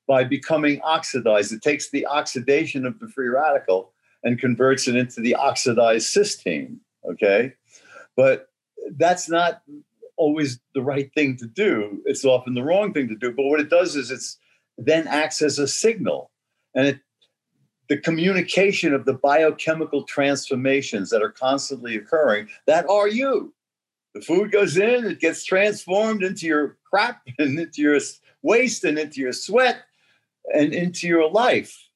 by 0.08 0.24
becoming 0.24 0.82
oxidized. 0.82 1.52
It 1.52 1.62
takes 1.62 1.90
the 1.90 2.06
oxidation 2.08 2.86
of 2.86 3.00
the 3.00 3.08
free 3.08 3.30
radical 3.30 3.94
and 4.24 4.40
converts 4.40 4.88
it 4.88 4.96
into 4.96 5.22
the 5.22 5.36
oxidized 5.36 6.14
cysteine. 6.14 6.78
Okay. 7.10 7.54
But 8.16 8.48
that's 8.92 9.30
not 9.30 9.62
always 10.18 10.60
the 10.76 10.82
right 10.82 11.12
thing 11.14 11.38
to 11.38 11.48
do. 11.48 12.02
It's 12.06 12.26
often 12.26 12.54
the 12.54 12.64
wrong 12.64 12.94
thing 12.94 13.08
to 13.08 13.16
do. 13.16 13.32
But 13.32 13.44
what 13.44 13.60
it 13.60 13.70
does 13.70 13.96
is 13.96 14.12
it's 14.12 14.38
then 14.78 15.08
acts 15.08 15.42
as 15.42 15.60
a 15.60 15.68
signal. 15.68 16.32
And 16.76 16.88
it 16.88 17.00
the 17.90 17.98
communication 17.98 18.94
of 18.94 19.06
the 19.06 19.14
biochemical 19.14 20.04
transformations 20.04 21.10
that 21.10 21.22
are 21.22 21.32
constantly 21.32 21.96
occurring 21.96 22.48
that 22.66 22.88
are 22.90 23.08
you. 23.08 23.54
The 24.14 24.22
food 24.22 24.52
goes 24.52 24.78
in, 24.78 25.06
it 25.06 25.20
gets 25.20 25.44
transformed 25.44 26.24
into 26.24 26.46
your 26.46 26.78
crap 26.90 27.22
and 27.40 27.60
into 27.60 27.82
your 27.82 28.00
waste 28.42 28.84
and 28.84 28.98
into 28.98 29.22
your 29.22 29.34
sweat 29.34 29.82
and 30.54 30.74
into 30.74 31.08
your 31.08 31.30
life. 31.30 31.90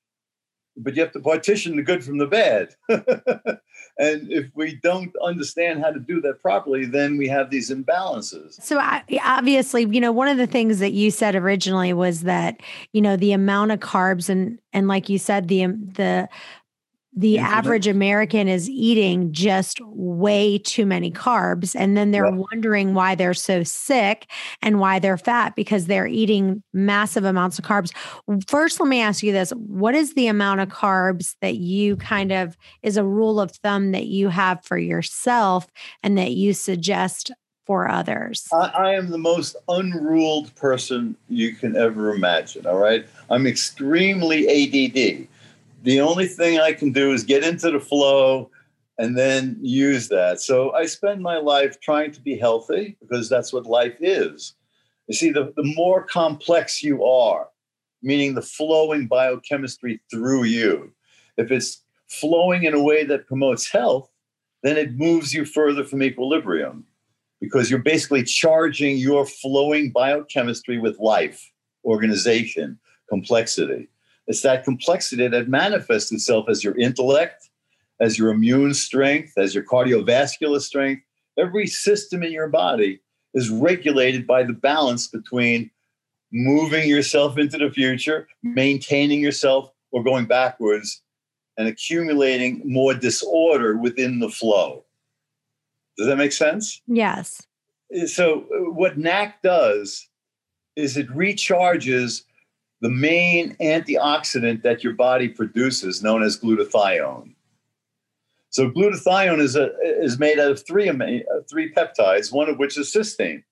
But 0.75 0.96
you 0.96 1.01
have 1.01 1.12
to 1.13 1.20
partition 1.20 1.75
the 1.75 1.84
good 1.84 2.03
from 2.03 2.17
the 2.17 2.27
bad. 2.27 2.75
and 4.00 4.32
if 4.32 4.46
we 4.54 4.75
don't 4.75 5.12
understand 5.24 5.82
how 5.82 5.89
to 5.89 6.00
do 6.00 6.22
that 6.22 6.42
properly, 6.42 6.86
then 6.86 7.18
we 7.18 7.27
have 7.27 7.50
these 7.50 7.72
imbalances. 7.72 8.62
So 8.62 8.80
obviously, 9.24 9.88
you 9.89 10.00
know, 10.00 10.12
one 10.12 10.27
of 10.27 10.38
the 10.38 10.48
things 10.48 10.80
that 10.80 10.92
you 10.92 11.10
said 11.10 11.36
originally 11.36 11.94
was 11.94 12.22
that, 12.22 12.62
you 12.94 13.01
know, 13.01 13.18
the 13.18 13.32
amount 13.32 13.72
of 13.72 13.80
carbs 13.80 14.30
and 14.30 14.60
and 14.74 14.88
like 14.88 15.10
you 15.10 15.18
said, 15.18 15.48
the 15.48 15.63
um, 15.63 15.89
the 15.96 16.30
the 17.17 17.39
average 17.39 17.88
American 17.88 18.47
is 18.47 18.69
eating 18.69 19.33
just 19.33 19.79
way 19.81 20.59
too 20.59 20.86
many 20.86 21.09
carbs. 21.09 21.75
And 21.75 21.97
then 21.97 22.12
they're 22.12 22.29
wondering 22.29 22.93
why 22.93 23.15
they're 23.15 23.33
so 23.33 23.63
sick 23.63 24.29
and 24.62 24.79
why 24.79 25.00
they're 25.00 25.17
fat 25.17 25.55
because 25.55 25.88
they're 25.88 26.05
eating 26.05 26.62
massive 26.74 27.25
amounts 27.25 27.57
of 27.57 27.65
carbs. 27.65 27.91
First, 28.47 28.79
let 28.79 28.88
me 28.88 29.01
ask 29.01 29.24
you 29.24 29.31
this 29.31 29.50
What 29.50 29.95
is 29.95 30.13
the 30.13 30.27
amount 30.27 30.62
of 30.62 30.69
carbs 30.69 31.36
that 31.41 31.55
you 31.55 31.95
kind 31.97 32.31
of 32.31 32.55
is 32.83 32.97
a 32.97 33.03
rule 33.03 33.39
of 33.39 33.51
thumb 33.51 33.93
that 33.93 34.05
you 34.05 34.29
have 34.29 34.63
for 34.63 34.77
yourself 34.77 35.65
and 36.03 36.19
that 36.19 36.33
you 36.33 36.53
suggest 36.53 37.31
for 37.65 37.89
others? 37.89 38.47
I, 38.53 38.67
I, 38.67 38.93
am 38.93 39.09
the 39.09 39.17
most 39.17 39.55
unruled 39.67 40.53
person 40.55 41.15
you 41.29 41.55
can 41.55 41.75
ever 41.75 42.13
imagine. 42.13 42.67
All 42.67 42.77
right. 42.77 43.07
I'm 43.31 43.47
extremely 43.47 44.47
ADD 44.47 45.27
the 45.84 46.01
only 46.01 46.27
thing 46.27 46.60
I 46.60 46.74
can 46.74 46.91
do 46.91 47.12
is 47.12 47.24
get 47.24 47.43
into 47.43 47.72
the 47.72 47.79
flow 47.79 48.50
and 48.98 49.17
then 49.17 49.57
use 49.62 50.10
that. 50.10 50.41
So 50.41 50.72
I 50.72 50.86
spend 50.86 51.22
my 51.22 51.38
life 51.38 51.79
trying 51.79 52.12
to 52.13 52.22
be 52.22 52.38
healthy 52.38 52.98
because 53.00 53.29
that's 53.29 53.53
what 53.53 53.65
life 53.65 53.96
is. 54.00 54.55
You 55.07 55.15
see, 55.15 55.29
the, 55.29 55.53
the 55.55 55.74
more 55.75 56.03
complex 56.03 56.84
you 56.84 57.05
are, 57.05 57.48
meaning 58.01 58.34
the 58.34 58.41
flowing 58.41 59.07
biochemistry 59.07 60.01
through 60.12 60.43
you, 60.43 60.91
if 61.38 61.51
it's 61.51 61.84
flowing 62.07 62.63
in 62.63 62.74
a 62.74 62.84
way 62.84 63.03
that 63.03 63.27
promotes 63.27 63.72
health, 63.72 64.10
then 64.63 64.77
it 64.77 64.98
moves 64.98 65.34
you 65.34 65.46
further 65.46 65.84
from 65.84 66.01
equilibrium 66.01 66.86
because 67.39 67.69
you're 67.69 67.79
basically 67.79 68.24
charging 68.24 68.98
your 68.98 69.25
flowing 69.25 69.91
biochemistry 69.91 70.79
with 70.79 70.98
life, 71.00 71.51
organization, 71.86 72.79
complexity. 73.10 73.88
It's 74.27 74.41
that 74.41 74.63
complexity 74.63 75.27
that 75.27 75.48
manifests 75.48 76.12
itself 76.12 76.50
as 76.50 76.63
your 76.63 76.77
intellect, 76.77 77.50
as 78.00 78.17
your 78.17 78.29
immune 78.29 78.74
strength, 78.74 79.34
as 79.38 79.55
your 79.55 79.63
cardiovascular 79.63 80.62
strength. 80.62 81.03
Every 81.38 81.67
system 81.67 82.24
in 82.24 82.31
your 82.31 82.50
body 82.50 83.00
is 83.34 83.50
regulated 83.50 84.27
by 84.27 84.43
the 84.43 84.53
balance 84.53 85.07
between 85.07 85.72
moving 86.31 86.89
yourself 86.89 87.38
into 87.38 87.57
the 87.57 87.72
future, 87.72 88.27
maintaining 88.43 89.22
yourself, 89.22 89.72
or 89.91 90.03
going 90.03 90.25
backwards 90.25 91.01
and 91.57 91.67
accumulating 91.67 92.62
more 92.65 92.93
disorder 92.93 93.77
within 93.77 94.19
the 94.19 94.29
flow. 94.29 94.84
Does 95.98 96.07
that 96.07 96.17
make 96.17 96.31
sense? 96.31 96.81
Yes. 96.88 97.41
So, 98.05 98.41
uh, 98.41 98.72
what 98.72 98.98
NAC 98.98 99.41
does 99.41 100.07
is 100.75 100.98
it 100.98 101.07
recharges 101.10 102.24
the 102.81 102.89
main 102.89 103.55
antioxidant 103.57 104.62
that 104.63 104.84
your 104.84 104.93
body 104.93 105.27
produces, 105.27 106.03
known 106.03 106.24
as 106.24 106.39
glutathione. 106.39 107.34
So 108.50 108.69
glutathione 108.69 109.39
is 109.39 109.55
a, 109.55 109.72
is 109.81 110.19
made 110.19 110.39
out 110.39 110.51
of 110.51 110.65
three 110.65 110.89
uh, 110.89 110.96
three 111.50 111.74
peptides, 111.74 112.31
one 112.31 112.50
of 112.50 112.57
which 112.57 112.77
is 112.77 112.93
cysteine. 112.93 113.43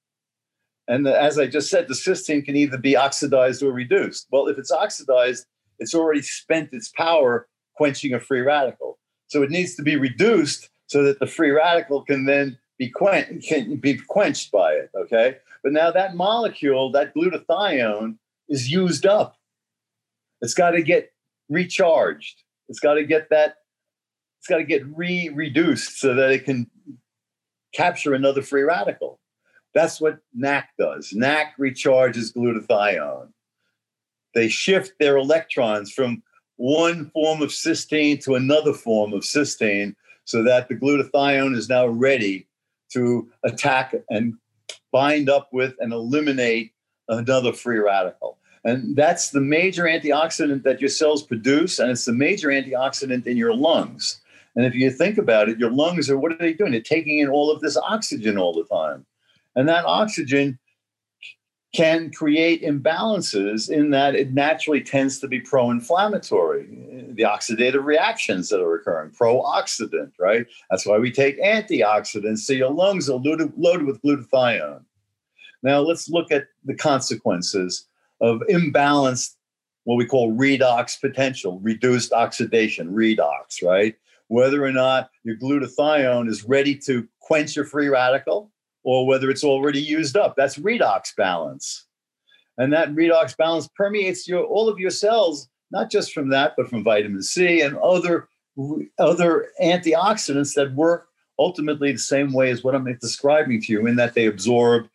And 0.87 1.07
as 1.07 1.39
I 1.39 1.47
just 1.47 1.69
said, 1.69 1.87
the 1.87 1.95
cysteine 1.95 2.45
can 2.45 2.55
either 2.55 2.77
be 2.77 2.95
oxidized 2.95 3.63
or 3.63 3.71
reduced. 3.71 4.27
Well, 4.31 4.47
if 4.47 4.57
it's 4.57 4.71
oxidized, 4.71 5.45
it's 5.79 5.95
already 5.95 6.21
spent 6.21 6.69
its 6.73 6.89
power 6.89 7.47
quenching 7.75 8.13
a 8.13 8.19
free 8.19 8.41
radical. 8.41 8.99
So 9.27 9.41
it 9.41 9.49
needs 9.49 9.75
to 9.75 9.83
be 9.83 9.95
reduced 9.95 10.69
so 10.87 11.03
that 11.03 11.19
the 11.19 11.25
free 11.27 11.49
radical 11.49 12.03
can 12.03 12.25
then 12.25 12.57
be, 12.77 12.89
quen- 12.89 13.41
can 13.41 13.77
be 13.77 13.97
quenched 13.97 14.51
by 14.51 14.73
it. 14.73 14.91
Okay. 14.95 15.37
But 15.63 15.73
now 15.73 15.89
that 15.91 16.15
molecule, 16.15 16.91
that 16.91 17.15
glutathione, 17.15 18.17
is 18.49 18.71
used 18.71 19.05
up. 19.05 19.37
It's 20.41 20.53
got 20.53 20.71
to 20.71 20.81
get 20.81 21.11
recharged. 21.49 22.43
It's 22.67 22.79
got 22.79 22.95
to 22.95 23.03
get 23.03 23.29
that, 23.29 23.55
it's 24.39 24.47
got 24.47 24.57
to 24.57 24.63
get 24.63 24.83
re 24.95 25.29
reduced 25.29 25.99
so 25.99 26.13
that 26.15 26.31
it 26.31 26.45
can 26.45 26.69
capture 27.73 28.13
another 28.13 28.41
free 28.41 28.63
radical. 28.63 29.19
That's 29.73 29.99
what 29.99 30.19
NAC 30.33 30.69
does. 30.79 31.11
NAC 31.13 31.57
recharges 31.57 32.33
glutathione. 32.35 33.29
They 34.33 34.47
shift 34.47 34.93
their 34.99 35.17
electrons 35.17 35.91
from 35.91 36.23
one 36.57 37.09
form 37.11 37.41
of 37.41 37.49
cysteine 37.49 38.23
to 38.23 38.35
another 38.35 38.73
form 38.73 39.13
of 39.13 39.23
cysteine 39.23 39.95
so 40.23 40.43
that 40.43 40.69
the 40.69 40.75
glutathione 40.75 41.55
is 41.55 41.69
now 41.69 41.87
ready 41.87 42.47
to 42.93 43.29
attack 43.43 43.93
and 44.09 44.35
bind 44.91 45.29
up 45.29 45.49
with 45.51 45.75
and 45.79 45.91
eliminate 45.91 46.71
another 47.07 47.53
free 47.53 47.79
radical. 47.79 48.37
And 48.63 48.95
that's 48.95 49.29
the 49.29 49.41
major 49.41 49.83
antioxidant 49.83 50.63
that 50.63 50.81
your 50.81 50.89
cells 50.89 51.21
produce, 51.21 51.77
and 51.77 51.91
it's 51.91 52.05
the 52.05 52.13
major 52.13 52.49
antioxidant 52.49 53.27
in 53.27 53.37
your 53.37 53.53
lungs. 53.53 54.19
And 54.55 54.65
if 54.65 54.73
you 54.73 54.89
think 54.89 55.17
about 55.17 55.49
it, 55.49 55.59
your 55.59 55.71
lungs 55.71 56.09
are 56.09 56.17
what 56.17 56.31
are 56.31 56.37
they 56.37 56.53
doing? 56.53 56.71
They're 56.71 56.81
taking 56.81 57.19
in 57.19 57.29
all 57.29 57.51
of 57.51 57.61
this 57.61 57.77
oxygen 57.77 58.37
all 58.37 58.53
the 58.53 58.63
time. 58.63 59.05
And 59.55 59.69
that 59.69 59.85
oxygen 59.85 60.57
can 61.75 62.09
create 62.09 62.63
imbalances 62.63 63.69
in 63.69 63.89
that 63.89 64.15
it 64.15 64.33
naturally 64.33 64.81
tends 64.81 65.19
to 65.19 65.27
be 65.27 65.41
pro 65.41 65.69
inflammatory. 65.69 66.65
The 67.11 67.23
oxidative 67.23 67.83
reactions 67.83 68.49
that 68.49 68.61
are 68.61 68.75
occurring, 68.75 69.11
pro 69.11 69.41
oxidant, 69.41 70.13
right? 70.17 70.45
That's 70.69 70.85
why 70.85 70.97
we 70.97 71.11
take 71.11 71.41
antioxidants. 71.41 72.39
So 72.39 72.53
your 72.53 72.71
lungs 72.71 73.09
are 73.09 73.19
loaded 73.19 73.53
with 73.85 74.01
glutathione. 74.01 74.83
Now 75.65 75.79
let's 75.79 76.07
look 76.07 76.31
at 76.31 76.45
the 76.63 76.75
consequences 76.75 77.87
of 78.21 78.39
imbalanced, 78.51 79.31
what 79.83 79.95
we 79.95 80.05
call 80.05 80.31
redox 80.31 81.01
potential, 81.01 81.59
reduced 81.59 82.13
oxidation, 82.13 82.93
redox, 82.93 83.63
right? 83.63 83.95
Whether 84.27 84.63
or 84.63 84.71
not 84.71 85.09
your 85.23 85.37
glutathione 85.37 86.29
is 86.29 86.43
ready 86.43 86.75
to 86.85 87.07
quench 87.19 87.55
your 87.55 87.65
free 87.65 87.87
radical 87.87 88.51
or 88.83 89.07
whether 89.07 89.31
it's 89.31 89.43
already 89.43 89.81
used 89.81 90.15
up. 90.15 90.35
That's 90.37 90.57
redox 90.57 91.15
balance. 91.17 91.87
And 92.59 92.71
that 92.71 92.93
redox 92.93 93.35
balance 93.35 93.67
permeates 93.75 94.27
your 94.27 94.43
all 94.43 94.69
of 94.69 94.77
your 94.77 94.91
cells, 94.91 95.49
not 95.71 95.89
just 95.89 96.13
from 96.13 96.29
that, 96.29 96.53
but 96.55 96.69
from 96.69 96.83
vitamin 96.83 97.23
C 97.23 97.61
and 97.61 97.75
other 97.77 98.29
other 98.99 99.47
antioxidants 99.61 100.53
that 100.53 100.75
work 100.75 101.07
ultimately 101.39 101.91
the 101.91 101.97
same 101.97 102.31
way 102.33 102.51
as 102.51 102.63
what 102.63 102.75
I'm 102.75 102.85
describing 103.01 103.61
to 103.63 103.73
you, 103.73 103.87
in 103.87 103.95
that 103.95 104.13
they 104.13 104.27
absorb 104.27 104.87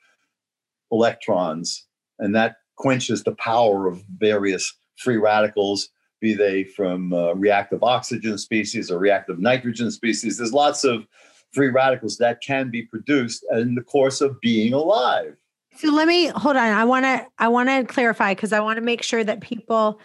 electrons, 0.91 1.87
and 2.19 2.35
that 2.35 2.57
quenches 2.77 3.25
the 3.25 3.35
power 3.37 3.87
of 3.87 4.03
various 4.19 4.73
free 4.97 5.17
radicals, 5.17 5.89
be 6.21 6.35
they 6.35 6.65
from 6.65 7.13
uh, 7.13 7.33
reactive 7.33 7.83
oxygen 7.83 8.37
species 8.39 8.91
or 8.91 8.99
reactive 8.99 9.39
nitrogen 9.39 9.91
species. 9.91 10.39
There's 10.39 10.53
lots 10.53 10.85
of 10.85 11.07
free 11.53 11.69
radicals 11.69 12.19
that 12.19 12.41
can 12.43 12.71
be 12.71 12.83
produced 12.83 13.45
in 13.53 13.75
the 13.75 13.83
course 13.83 14.21
of 14.21 14.41
being 14.41 14.73
alive. 14.73 15.37
So 15.77 15.91
let 15.93 16.07
me 16.07 16.27
hold 16.27 16.57
on. 16.57 16.73
I 16.73 16.85
want 16.85 17.05
to 17.05 17.27
I 17.39 17.49
want 17.49 17.69
to 17.69 17.85
clarify 17.85 18.35
because 18.35 18.53
I 18.53 18.61
want 18.61 18.77
to 18.77 18.83
make 18.83 19.03
sure 19.03 19.25
that 19.25 19.41
people 19.41 20.01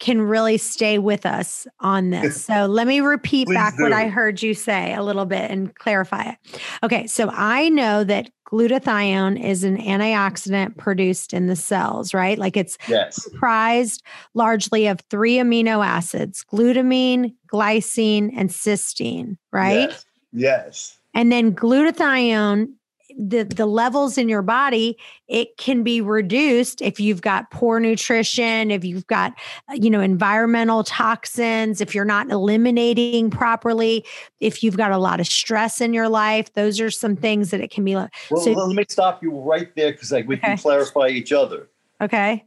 can 0.00 0.22
really 0.22 0.56
stay 0.56 0.98
with 0.98 1.24
us 1.26 1.66
on 1.78 2.10
this. 2.10 2.44
So 2.44 2.66
let 2.66 2.86
me 2.86 3.00
repeat 3.00 3.46
back 3.48 3.76
do. 3.76 3.84
what 3.84 3.92
I 3.92 4.08
heard 4.08 4.42
you 4.42 4.54
say 4.54 4.94
a 4.94 5.02
little 5.02 5.26
bit 5.26 5.50
and 5.50 5.72
clarify 5.76 6.30
it. 6.30 6.60
Okay, 6.82 7.06
so 7.06 7.30
I 7.32 7.68
know 7.68 8.02
that 8.04 8.30
glutathione 8.50 9.40
is 9.42 9.62
an 9.62 9.76
antioxidant 9.76 10.76
produced 10.78 11.32
in 11.32 11.46
the 11.46 11.54
cells, 11.54 12.12
right? 12.12 12.38
Like 12.38 12.56
it's 12.56 12.78
yes. 12.88 13.22
comprised 13.22 14.02
largely 14.34 14.86
of 14.86 15.00
three 15.10 15.36
amino 15.36 15.86
acids 15.86 16.44
glutamine, 16.50 17.34
glycine, 17.52 18.32
and 18.34 18.48
cysteine, 18.48 19.36
right? 19.52 19.90
Yes. 19.90 20.04
yes. 20.32 20.96
And 21.14 21.30
then 21.30 21.54
glutathione 21.54 22.72
the 23.18 23.44
the 23.44 23.66
levels 23.66 24.18
in 24.18 24.28
your 24.28 24.42
body 24.42 24.96
it 25.28 25.56
can 25.56 25.82
be 25.82 26.00
reduced 26.00 26.80
if 26.82 26.98
you've 27.00 27.22
got 27.22 27.50
poor 27.50 27.80
nutrition 27.80 28.70
if 28.70 28.84
you've 28.84 29.06
got 29.06 29.32
uh, 29.68 29.74
you 29.74 29.90
know 29.90 30.00
environmental 30.00 30.84
toxins 30.84 31.80
if 31.80 31.94
you're 31.94 32.04
not 32.04 32.30
eliminating 32.30 33.30
properly 33.30 34.04
if 34.40 34.62
you've 34.62 34.76
got 34.76 34.90
a 34.92 34.98
lot 34.98 35.20
of 35.20 35.26
stress 35.26 35.80
in 35.80 35.94
your 35.94 36.08
life. 36.08 36.52
Those 36.54 36.80
are 36.80 36.90
some 36.90 37.16
things 37.16 37.50
that 37.50 37.60
it 37.60 37.70
can 37.70 37.84
be 37.84 37.94
well 37.94 38.08
so, 38.36 38.50
let 38.52 38.74
me 38.74 38.84
stop 38.88 39.22
you 39.22 39.38
right 39.38 39.74
there 39.76 39.92
because 39.92 40.12
like 40.12 40.26
we 40.26 40.36
okay. 40.36 40.48
can 40.48 40.58
clarify 40.58 41.08
each 41.08 41.32
other. 41.32 41.68
Okay. 42.00 42.44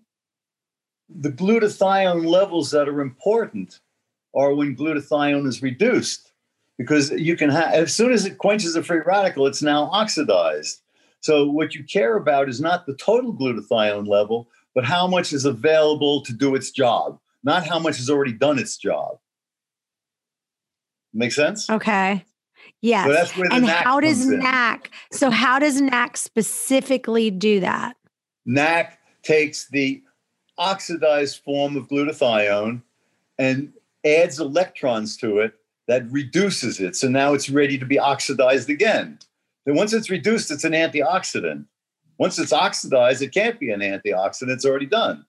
The 1.10 1.30
glutathione 1.30 2.26
levels 2.26 2.72
that 2.72 2.90
are 2.90 3.02
important 3.02 3.80
are 4.36 4.54
when 4.54 4.76
glutathione 4.76 5.48
is 5.48 5.62
reduced 5.62 6.33
because 6.78 7.12
you 7.12 7.36
can 7.36 7.50
have 7.50 7.74
as 7.74 7.94
soon 7.94 8.12
as 8.12 8.26
it 8.26 8.38
quenches 8.38 8.76
a 8.76 8.84
free 8.84 9.02
radical, 9.06 9.48
it's 9.48 9.62
now 9.62 9.90
oxidized. 9.92 10.82
So 11.22 11.50
what 11.50 11.74
you 11.74 11.84
care 11.84 12.18
about 12.18 12.50
is 12.50 12.60
not 12.60 12.86
the 12.86 12.96
total 12.96 13.34
glutathione 13.34 14.08
level, 14.08 14.50
but 14.76 14.84
how 14.84 15.08
much 15.08 15.32
is 15.32 15.46
available 15.46 16.22
to 16.24 16.34
do 16.34 16.56
its 16.56 16.72
job, 16.72 17.20
not 17.44 17.66
how 17.66 17.80
much 17.80 17.98
has 17.98 18.10
already 18.10 18.34
done 18.34 18.60
its 18.60 18.78
job. 18.78 19.18
Make 21.14 21.32
sense? 21.32 21.70
Okay. 21.70 22.26
Yes. 22.82 23.06
So 23.06 23.14
that's 23.14 23.38
where 23.38 23.50
the 23.50 23.56
and 23.56 23.66
how 23.68 24.00
does 24.00 24.26
NAC? 24.26 24.92
So 25.12 25.30
how 25.30 25.60
does 25.60 25.80
NAC 25.80 26.18
specifically 26.18 27.30
do 27.30 27.60
that? 27.60 27.96
NAC 28.46 28.98
takes 29.22 29.70
the 29.70 30.04
oxidized 30.58 31.42
form 31.44 31.78
of 31.78 31.88
glutathione 31.88 32.82
and 33.38 33.72
adds 34.06 34.40
electrons 34.40 35.16
to 35.18 35.40
it 35.40 35.54
that 35.88 36.10
reduces 36.12 36.80
it. 36.80 36.96
So 36.96 37.08
now 37.08 37.34
it's 37.34 37.50
ready 37.50 37.78
to 37.78 37.86
be 37.86 38.00
oxidized 38.00 38.70
again. 38.70 39.20
Then 39.66 39.76
once 39.76 39.94
it's 39.94 40.10
reduced, 40.10 40.52
it's 40.52 40.64
an 40.64 40.74
antioxidant. 40.74 41.66
Once 42.18 42.40
it's 42.40 42.54
oxidized, 42.54 43.22
it 43.22 43.34
can't 43.34 43.60
be 43.60 43.72
an 43.72 43.82
antioxidant. 43.82 44.50
It's 44.50 44.66
already 44.66 44.86
done. 44.86 45.26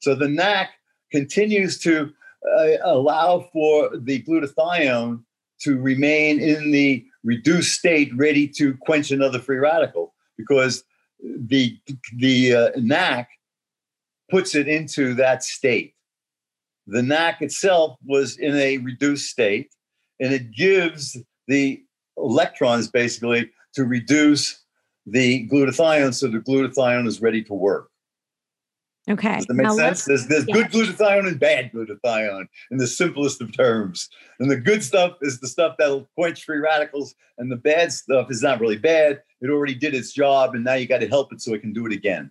So 0.00 0.14
the 0.14 0.28
NAC 0.28 0.70
continues 1.10 1.78
to 1.80 2.12
uh, 2.58 2.68
allow 2.84 3.48
for 3.52 3.96
the 3.96 4.22
glutathione 4.22 5.22
to 5.60 5.78
remain 5.80 6.38
in 6.38 6.70
the 6.70 7.04
reduced 7.24 7.76
state, 7.76 8.10
ready 8.14 8.46
to 8.46 8.76
quench 8.76 9.10
another 9.10 9.40
free 9.40 9.56
radical, 9.56 10.14
because 10.36 10.84
the 11.20 11.76
the 12.16 12.54
uh, 12.54 12.70
NAC 12.76 13.28
puts 14.30 14.54
it 14.54 14.68
into 14.68 15.14
that 15.14 15.42
state. 15.42 15.94
The 16.86 17.02
NAC 17.02 17.42
itself 17.42 17.96
was 18.06 18.38
in 18.38 18.54
a 18.54 18.78
reduced 18.78 19.30
state 19.30 19.74
and 20.20 20.32
it 20.32 20.50
gives 20.50 21.16
the 21.46 21.82
electrons 22.16 22.88
basically 22.88 23.50
to 23.74 23.84
reduce 23.84 24.64
the 25.06 25.48
glutathione 25.48 26.14
so 26.14 26.28
the 26.28 26.38
glutathione 26.38 27.06
is 27.06 27.22
ready 27.22 27.42
to 27.42 27.54
work. 27.54 27.90
Okay. 29.08 29.36
Does 29.36 29.46
that 29.46 29.54
make 29.54 29.66
now 29.66 29.74
sense? 29.74 30.04
There's, 30.04 30.26
there's 30.26 30.44
good 30.44 30.66
glutathione 30.66 31.26
and 31.28 31.40
bad 31.40 31.72
glutathione 31.72 32.46
in 32.70 32.76
the 32.76 32.86
simplest 32.86 33.40
of 33.40 33.56
terms. 33.56 34.10
And 34.38 34.50
the 34.50 34.56
good 34.56 34.84
stuff 34.84 35.16
is 35.22 35.40
the 35.40 35.48
stuff 35.48 35.76
that'll 35.78 36.06
quench 36.14 36.44
free 36.44 36.58
radicals, 36.58 37.14
and 37.38 37.50
the 37.50 37.56
bad 37.56 37.92
stuff 37.92 38.30
is 38.30 38.42
not 38.42 38.60
really 38.60 38.76
bad. 38.76 39.22
It 39.40 39.48
already 39.48 39.74
did 39.74 39.94
its 39.94 40.12
job, 40.12 40.54
and 40.54 40.62
now 40.62 40.74
you 40.74 40.86
got 40.86 41.00
to 41.00 41.08
help 41.08 41.32
it 41.32 41.40
so 41.40 41.54
it 41.54 41.62
can 41.62 41.72
do 41.72 41.86
it 41.86 41.92
again. 41.92 42.30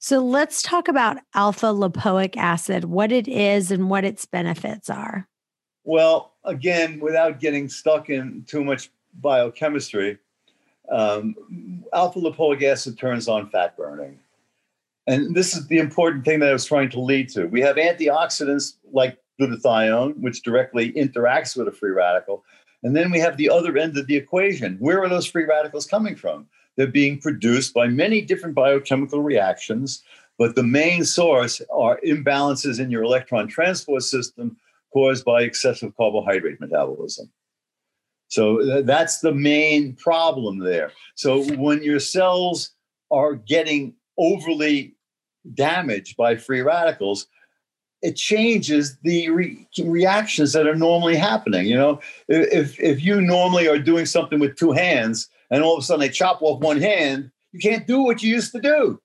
So 0.00 0.18
let's 0.18 0.60
talk 0.60 0.88
about 0.88 1.18
alpha 1.34 1.66
lipoic 1.66 2.36
acid, 2.36 2.84
what 2.86 3.12
it 3.12 3.28
is 3.28 3.70
and 3.70 3.88
what 3.88 4.04
its 4.04 4.26
benefits 4.26 4.90
are. 4.90 5.28
Well, 5.84 6.33
again, 6.44 7.00
without 7.00 7.40
getting 7.40 7.68
stuck 7.68 8.10
in 8.10 8.44
too 8.46 8.64
much 8.64 8.90
biochemistry, 9.20 10.18
um, 10.90 11.34
alpha 11.92 12.20
lipoic 12.20 12.62
acid 12.62 12.98
turns 12.98 13.28
on 13.28 13.48
fat 13.50 13.76
burning. 13.76 14.18
And 15.06 15.34
this 15.34 15.54
is 15.54 15.66
the 15.66 15.78
important 15.78 16.24
thing 16.24 16.40
that 16.40 16.48
I 16.48 16.52
was 16.52 16.64
trying 16.64 16.90
to 16.90 17.00
lead 17.00 17.28
to. 17.30 17.46
We 17.46 17.60
have 17.60 17.76
antioxidants 17.76 18.74
like 18.92 19.18
glutathione, 19.40 20.16
which 20.18 20.42
directly 20.42 20.92
interacts 20.92 21.56
with 21.56 21.68
a 21.68 21.72
free 21.72 21.90
radical. 21.90 22.44
And 22.82 22.94
then 22.94 23.10
we 23.10 23.18
have 23.18 23.36
the 23.36 23.50
other 23.50 23.76
end 23.76 23.96
of 23.96 24.06
the 24.06 24.16
equation. 24.16 24.76
Where 24.78 25.02
are 25.02 25.08
those 25.08 25.26
free 25.26 25.44
radicals 25.44 25.86
coming 25.86 26.16
from? 26.16 26.46
They're 26.76 26.86
being 26.86 27.18
produced 27.18 27.72
by 27.74 27.86
many 27.86 28.20
different 28.20 28.54
biochemical 28.54 29.20
reactions, 29.20 30.02
but 30.38 30.54
the 30.54 30.62
main 30.62 31.04
source 31.04 31.62
are 31.72 32.00
imbalances 32.06 32.80
in 32.80 32.90
your 32.90 33.02
electron 33.02 33.46
transport 33.46 34.02
system 34.02 34.56
caused 34.94 35.24
by 35.24 35.42
excessive 35.42 35.92
carbohydrate 35.96 36.60
metabolism. 36.60 37.30
So 38.28 38.82
that's 38.82 39.20
the 39.20 39.34
main 39.34 39.94
problem 39.96 40.60
there. 40.60 40.92
So 41.14 41.44
when 41.56 41.82
your 41.82 42.00
cells 42.00 42.70
are 43.10 43.34
getting 43.34 43.94
overly 44.16 44.96
damaged 45.54 46.16
by 46.16 46.36
free 46.36 46.62
radicals, 46.62 47.26
it 48.02 48.16
changes 48.16 48.98
the 49.02 49.30
re- 49.30 49.66
reactions 49.82 50.52
that 50.52 50.66
are 50.66 50.74
normally 50.74 51.16
happening. 51.16 51.66
You 51.66 51.76
know, 51.76 52.00
if 52.28 52.78
if 52.80 53.02
you 53.02 53.20
normally 53.20 53.66
are 53.68 53.78
doing 53.78 54.06
something 54.06 54.38
with 54.38 54.56
two 54.56 54.72
hands 54.72 55.28
and 55.50 55.62
all 55.62 55.76
of 55.76 55.82
a 55.82 55.86
sudden 55.86 56.00
they 56.00 56.08
chop 56.08 56.42
off 56.42 56.60
one 56.60 56.80
hand, 56.80 57.30
you 57.52 57.60
can't 57.60 57.86
do 57.86 58.02
what 58.02 58.22
you 58.22 58.30
used 58.34 58.52
to 58.52 58.60
do. 58.60 59.00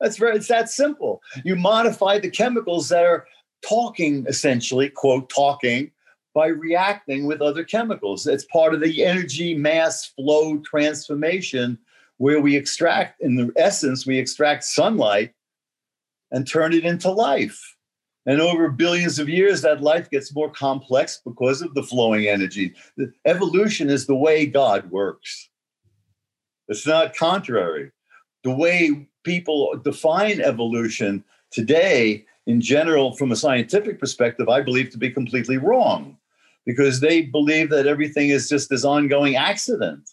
That's 0.00 0.16
very 0.16 0.36
it's 0.36 0.48
that 0.48 0.70
simple. 0.70 1.22
You 1.44 1.56
modify 1.56 2.18
the 2.18 2.30
chemicals 2.30 2.88
that 2.90 3.04
are 3.04 3.26
talking 3.62 4.26
essentially, 4.28 4.88
quote, 4.88 5.28
talking 5.30 5.90
by 6.34 6.48
reacting 6.48 7.26
with 7.26 7.40
other 7.40 7.64
chemicals. 7.64 8.26
It's 8.26 8.44
part 8.44 8.74
of 8.74 8.80
the 8.80 9.04
energy 9.04 9.54
mass 9.54 10.06
flow 10.06 10.58
transformation 10.58 11.78
where 12.18 12.40
we 12.40 12.56
extract, 12.56 13.20
in 13.20 13.36
the 13.36 13.52
essence, 13.56 14.06
we 14.06 14.18
extract 14.18 14.64
sunlight 14.64 15.32
and 16.30 16.46
turn 16.46 16.72
it 16.72 16.84
into 16.84 17.10
life. 17.10 17.76
And 18.26 18.40
over 18.40 18.68
billions 18.68 19.18
of 19.18 19.28
years, 19.28 19.62
that 19.62 19.82
life 19.82 20.10
gets 20.10 20.34
more 20.34 20.50
complex 20.50 21.20
because 21.24 21.62
of 21.62 21.72
the 21.74 21.82
flowing 21.82 22.26
energy. 22.26 22.74
The 22.96 23.12
evolution 23.24 23.88
is 23.88 24.06
the 24.06 24.16
way 24.16 24.46
God 24.46 24.90
works. 24.90 25.48
It's 26.68 26.86
not 26.86 27.14
contrary. 27.14 27.92
The 28.42 28.54
way 28.54 29.08
people 29.24 29.76
define 29.84 30.40
evolution 30.40 31.22
today 31.50 32.26
in 32.46 32.60
general, 32.60 33.16
from 33.16 33.32
a 33.32 33.36
scientific 33.36 33.98
perspective, 33.98 34.48
I 34.48 34.60
believe 34.60 34.90
to 34.90 34.98
be 34.98 35.10
completely 35.10 35.56
wrong 35.56 36.16
because 36.64 37.00
they 37.00 37.22
believe 37.22 37.70
that 37.70 37.86
everything 37.86 38.30
is 38.30 38.48
just 38.48 38.70
this 38.70 38.84
ongoing 38.84 39.36
accident. 39.36 40.10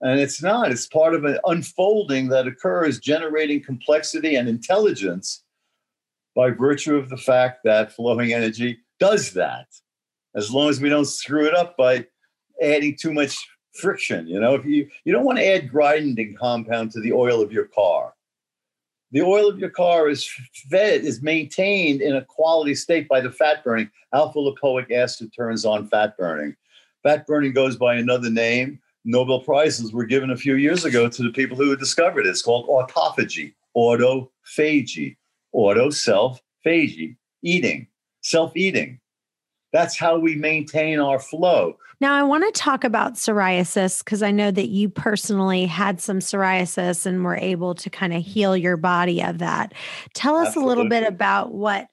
And 0.00 0.20
it's 0.20 0.42
not, 0.42 0.70
it's 0.70 0.86
part 0.86 1.14
of 1.14 1.24
an 1.24 1.38
unfolding 1.46 2.28
that 2.28 2.46
occurs, 2.46 3.00
generating 3.00 3.62
complexity 3.62 4.36
and 4.36 4.48
intelligence 4.48 5.42
by 6.34 6.50
virtue 6.50 6.96
of 6.96 7.08
the 7.08 7.16
fact 7.16 7.60
that 7.64 7.92
flowing 7.92 8.32
energy 8.32 8.78
does 9.00 9.32
that. 9.32 9.66
As 10.34 10.50
long 10.50 10.68
as 10.68 10.80
we 10.80 10.90
don't 10.90 11.06
screw 11.06 11.46
it 11.46 11.54
up 11.54 11.76
by 11.76 12.06
adding 12.62 12.96
too 12.96 13.12
much 13.12 13.38
friction. 13.76 14.26
You 14.26 14.40
know, 14.40 14.54
if 14.54 14.64
you 14.64 14.88
you 15.04 15.12
don't 15.12 15.24
want 15.24 15.38
to 15.38 15.46
add 15.46 15.70
grinding 15.70 16.34
compound 16.34 16.92
to 16.92 17.00
the 17.00 17.12
oil 17.12 17.40
of 17.40 17.52
your 17.52 17.66
car. 17.66 18.14
The 19.16 19.22
oil 19.22 19.48
of 19.48 19.58
your 19.58 19.70
car 19.70 20.10
is 20.10 20.28
fed, 20.68 21.06
is 21.06 21.22
maintained 21.22 22.02
in 22.02 22.16
a 22.16 22.22
quality 22.22 22.74
state 22.74 23.08
by 23.08 23.22
the 23.22 23.30
fat 23.30 23.64
burning. 23.64 23.90
Alpha 24.12 24.38
lipoic 24.38 24.92
acid 24.92 25.32
turns 25.34 25.64
on 25.64 25.88
fat 25.88 26.18
burning. 26.18 26.54
Fat 27.02 27.26
burning 27.26 27.54
goes 27.54 27.76
by 27.76 27.94
another 27.94 28.28
name. 28.28 28.78
Nobel 29.06 29.40
Prizes 29.40 29.90
were 29.90 30.04
given 30.04 30.28
a 30.28 30.36
few 30.36 30.56
years 30.56 30.84
ago 30.84 31.08
to 31.08 31.22
the 31.22 31.30
people 31.30 31.56
who 31.56 31.74
discovered 31.78 32.26
it. 32.26 32.28
It's 32.28 32.42
called 32.42 32.68
autophagy, 32.68 33.54
autophagy, 33.74 35.16
auto 35.52 35.88
self 35.88 36.42
phagy, 36.62 37.16
eating, 37.42 37.86
self 38.20 38.54
eating. 38.54 39.00
That's 39.76 39.94
how 39.94 40.18
we 40.18 40.36
maintain 40.36 41.00
our 41.00 41.18
flow. 41.18 41.76
Now, 42.00 42.14
I 42.14 42.22
want 42.22 42.44
to 42.44 42.58
talk 42.58 42.82
about 42.82 43.16
psoriasis 43.16 44.02
because 44.02 44.22
I 44.22 44.30
know 44.30 44.50
that 44.50 44.68
you 44.70 44.88
personally 44.88 45.66
had 45.66 46.00
some 46.00 46.20
psoriasis 46.20 47.04
and 47.04 47.22
were 47.22 47.36
able 47.36 47.74
to 47.74 47.90
kind 47.90 48.14
of 48.14 48.24
heal 48.24 48.56
your 48.56 48.78
body 48.78 49.22
of 49.22 49.36
that. 49.36 49.74
Tell 50.14 50.36
us 50.36 50.48
Absolutely. 50.48 50.64
a 50.64 50.68
little 50.68 50.88
bit 50.88 51.06
about 51.06 51.52
what, 51.52 51.88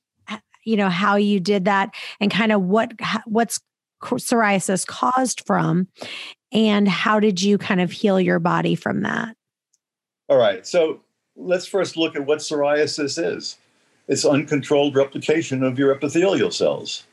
you 0.64 0.78
know, 0.78 0.88
how 0.88 1.18
you 1.18 1.42
did 1.42 1.66
that 1.66 1.94
and 2.22 2.32
kind 2.32 2.54
of 2.54 2.62
what, 2.62 2.94
what's 3.26 3.60
psoriasis 4.02 4.88
caused 4.88 5.46
from 5.46 5.90
and 6.54 6.88
how 6.88 7.20
did 7.20 7.42
you 7.42 7.58
kind 7.58 7.82
of 7.82 7.92
heal 7.92 8.18
your 8.18 8.40
body 8.40 8.76
from 8.76 9.02
that? 9.02 9.36
All 10.30 10.38
right. 10.38 10.66
So 10.66 11.02
let's 11.36 11.68
first 11.68 11.98
look 11.98 12.16
at 12.16 12.26
what 12.26 12.40
psoriasis 12.40 13.22
is 13.22 13.58
it's 14.08 14.24
uncontrolled 14.24 14.96
replication 14.96 15.64
of 15.64 15.78
your 15.78 15.92
epithelial 15.92 16.52
cells. 16.52 17.04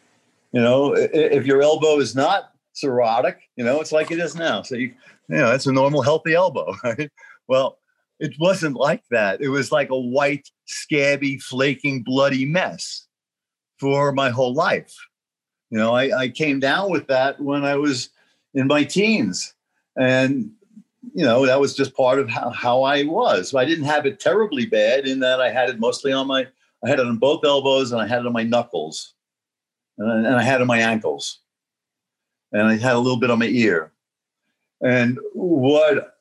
You 0.53 0.61
know, 0.61 0.95
if 0.95 1.47
your 1.47 1.63
elbow 1.63 1.99
is 1.99 2.17
not 2.17 2.53
psoriatic, 2.75 3.37
you 3.57 3.65
know, 3.65 3.81
it's 3.81 3.93
like 3.93 4.11
it 4.11 4.19
is 4.19 4.35
now. 4.35 4.63
So 4.63 4.75
you, 4.75 4.89
you 5.29 5.37
know, 5.37 5.53
it's 5.53 5.67
a 5.67 5.73
normal, 5.73 6.03
healthy 6.03 6.35
elbow, 6.35 6.75
right? 6.85 7.11
Well, 7.49 7.79
it 8.19 8.35
wasn't 8.39 8.77
like 8.77 9.03
that. 9.11 9.41
It 9.41 9.49
was 9.49 9.73
like 9.73 9.91
a 9.91 9.99
white, 9.99 10.49
scabby, 10.67 11.39
flaking, 11.39 12.03
bloody 12.03 12.45
mess 12.45 13.07
for 13.79 14.13
my 14.13 14.31
whole 14.31 14.53
life. 14.53 14.95
You 15.71 15.79
know, 15.79 15.95
I, 15.95 16.19
I 16.19 16.29
came 16.29 16.59
down 16.59 16.91
with 16.91 17.07
that 17.07 17.41
when 17.41 17.65
I 17.65 17.77
was 17.77 18.11
in 18.55 18.67
my 18.67 18.83
teens. 18.83 19.55
And, 19.97 20.51
you 21.15 21.25
know, 21.25 21.47
that 21.47 21.61
was 21.61 21.75
just 21.75 21.97
part 21.97 22.19
of 22.19 22.29
how, 22.29 22.51
how 22.51 22.83
I 22.83 23.05
was. 23.05 23.55
I 23.55 23.65
didn't 23.65 23.85
have 23.85 24.05
it 24.05 24.21
terribly 24.21 24.67
bad 24.67 25.07
in 25.07 25.21
that 25.21 25.41
I 25.41 25.51
had 25.51 25.71
it 25.71 25.79
mostly 25.79 26.13
on 26.13 26.27
my, 26.27 26.47
I 26.85 26.89
had 26.89 26.99
it 26.99 27.07
on 27.07 27.19
both 27.19 27.45
elbows 27.45 27.93
and 27.93 28.03
I 28.03 28.07
had 28.07 28.21
it 28.21 28.27
on 28.27 28.33
my 28.33 28.43
knuckles 28.43 29.15
and, 30.01 30.27
and 30.27 30.37
I 30.37 30.43
had 30.43 30.61
on 30.61 30.67
my 30.67 30.79
ankles, 30.79 31.41
and 32.53 32.67
I 32.67 32.77
had 32.77 32.95
a 32.95 32.99
little 32.99 33.19
bit 33.19 33.31
on 33.31 33.39
my 33.39 33.47
ear. 33.47 33.93
And 34.83 35.19
what 35.35 36.15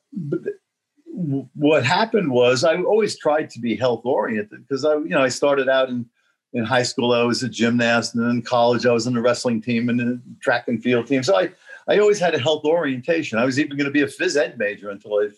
what 1.54 1.84
happened 1.84 2.30
was 2.30 2.64
I 2.64 2.76
always 2.82 3.18
tried 3.18 3.50
to 3.50 3.60
be 3.60 3.74
health 3.74 4.02
oriented 4.04 4.66
because 4.66 4.84
I, 4.84 4.94
you 4.94 5.10
know, 5.10 5.22
I 5.22 5.28
started 5.28 5.68
out 5.68 5.88
in 5.88 6.06
in 6.52 6.64
high 6.64 6.82
school 6.82 7.12
I 7.12 7.22
was 7.22 7.42
a 7.42 7.48
gymnast, 7.48 8.14
and 8.14 8.28
in 8.30 8.42
college 8.42 8.86
I 8.86 8.92
was 8.92 9.06
in 9.06 9.14
the 9.14 9.20
wrestling 9.20 9.60
team 9.60 9.88
and 9.88 10.00
the 10.00 10.20
track 10.40 10.68
and 10.68 10.82
field 10.82 11.06
team. 11.06 11.22
So 11.22 11.36
I 11.36 11.50
I 11.88 11.98
always 11.98 12.20
had 12.20 12.34
a 12.34 12.38
health 12.38 12.64
orientation. 12.64 13.38
I 13.38 13.44
was 13.44 13.58
even 13.58 13.76
going 13.76 13.86
to 13.86 13.90
be 13.90 14.02
a 14.02 14.06
phys 14.06 14.36
ed 14.36 14.58
major 14.58 14.90
until 14.90 15.14
I 15.14 15.28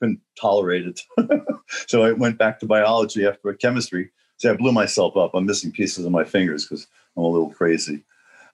couldn't 0.00 0.20
tolerate 0.40 0.86
it. 0.86 1.00
so 1.86 2.02
I 2.02 2.12
went 2.12 2.38
back 2.38 2.60
to 2.60 2.66
biology 2.66 3.26
after 3.26 3.52
chemistry. 3.54 4.10
See, 4.38 4.48
I 4.48 4.54
blew 4.54 4.72
myself 4.72 5.16
up. 5.16 5.32
I'm 5.34 5.46
missing 5.46 5.72
pieces 5.72 6.04
of 6.04 6.12
my 6.12 6.24
fingers 6.24 6.64
because 6.64 6.86
I'm 7.18 7.24
a 7.24 7.28
little 7.28 7.50
crazy. 7.50 8.04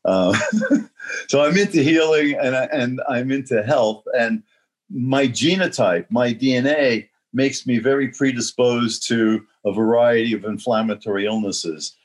Uh, 0.05 0.37
so 1.29 1.45
I'm 1.45 1.57
into 1.57 1.83
healing 1.83 2.35
and, 2.35 2.55
and 2.55 3.01
I'm 3.09 3.31
into 3.31 3.63
health. 3.63 4.05
And 4.19 4.43
my 4.91 5.27
genotype, 5.29 6.07
my 6.11 6.33
DNA, 6.33 7.09
makes 7.33 7.67
me 7.67 7.79
very 7.79 8.09
predisposed 8.09 9.07
to 9.09 9.45
a 9.65 9.73
variety 9.73 10.33
of 10.33 10.45
inflammatory 10.45 11.27
illnesses, 11.27 11.97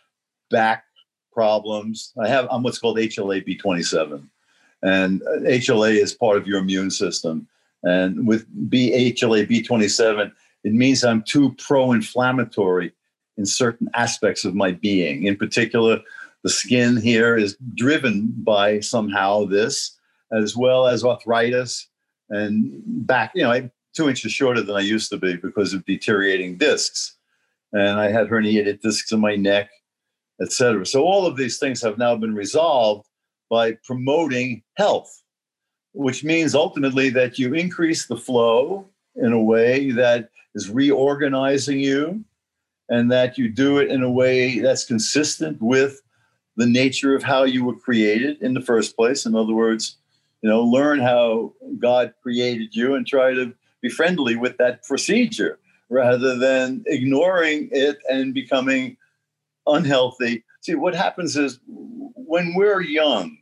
back 0.49 0.83
problems. 1.31 2.11
I 2.19 2.27
have 2.27 2.47
I'm 2.51 2.63
what's 2.63 2.79
called 2.79 2.97
HLA 2.97 3.47
B27, 3.47 4.27
and 4.81 5.21
HLA 5.21 5.91
is 6.01 6.13
part 6.13 6.37
of 6.37 6.47
your 6.47 6.59
immune 6.59 6.91
system. 6.91 7.47
And 7.83 8.27
with 8.27 8.45
B 8.69 9.13
HLA 9.13 9.47
B27, 9.47 10.31
it 10.63 10.73
means 10.73 11.03
I'm 11.03 11.23
too 11.23 11.55
pro-inflammatory 11.59 12.91
in 13.37 13.45
certain 13.45 13.89
aspects 13.93 14.43
of 14.43 14.53
my 14.53 14.73
being. 14.73 15.23
In 15.23 15.37
particular, 15.37 16.01
the 16.43 16.49
skin 16.49 16.97
here 16.97 17.35
is 17.35 17.57
driven 17.75 18.33
by 18.37 18.79
somehow 18.79 19.45
this, 19.45 19.97
as 20.31 20.55
well 20.55 20.87
as 20.87 21.03
arthritis 21.03 21.87
and 22.29 22.71
back. 22.85 23.31
You 23.35 23.43
know, 23.43 23.51
I'm 23.51 23.71
two 23.95 24.09
inches 24.09 24.31
shorter 24.31 24.61
than 24.61 24.75
I 24.75 24.81
used 24.81 25.09
to 25.11 25.17
be 25.17 25.35
because 25.35 25.73
of 25.73 25.85
deteriorating 25.85 26.57
discs, 26.57 27.17
and 27.73 27.99
I 27.99 28.11
had 28.11 28.27
herniated 28.27 28.81
discs 28.81 29.11
in 29.11 29.19
my 29.19 29.35
neck, 29.35 29.69
etc. 30.41 30.85
So 30.85 31.03
all 31.03 31.25
of 31.25 31.37
these 31.37 31.59
things 31.59 31.81
have 31.81 31.97
now 31.97 32.15
been 32.15 32.35
resolved 32.35 33.07
by 33.49 33.73
promoting 33.83 34.63
health, 34.75 35.23
which 35.93 36.23
means 36.23 36.55
ultimately 36.55 37.09
that 37.09 37.39
you 37.39 37.53
increase 37.53 38.05
the 38.05 38.17
flow 38.17 38.87
in 39.15 39.33
a 39.33 39.41
way 39.41 39.91
that 39.91 40.29
is 40.55 40.69
reorganizing 40.69 41.79
you 41.79 42.23
and 42.89 43.11
that 43.11 43.37
you 43.37 43.49
do 43.49 43.77
it 43.77 43.89
in 43.89 44.03
a 44.03 44.11
way 44.11 44.59
that's 44.59 44.85
consistent 44.85 45.61
with 45.61 46.01
the 46.59 46.65
nature 46.65 47.15
of 47.15 47.23
how 47.23 47.45
you 47.45 47.63
were 47.63 47.75
created 47.75 48.41
in 48.41 48.53
the 48.53 48.59
first 48.59 48.97
place. 48.97 49.25
In 49.25 49.33
other 49.33 49.53
words, 49.53 49.95
you 50.41 50.49
know, 50.49 50.61
learn 50.61 50.99
how 50.99 51.53
God 51.79 52.13
created 52.21 52.75
you 52.75 52.95
and 52.95 53.07
try 53.07 53.33
to 53.33 53.53
be 53.81 53.87
friendly 53.87 54.35
with 54.35 54.57
that 54.57 54.83
procedure 54.83 55.57
rather 55.87 56.35
than 56.37 56.83
ignoring 56.85 57.69
it 57.71 57.99
and 58.09 58.33
becoming 58.33 58.97
unhealthy. 59.65 60.43
See, 60.59 60.75
what 60.75 60.95
happens 60.95 61.37
is 61.37 61.61
when 61.65 62.53
we're 62.53 62.81
young, 62.81 63.37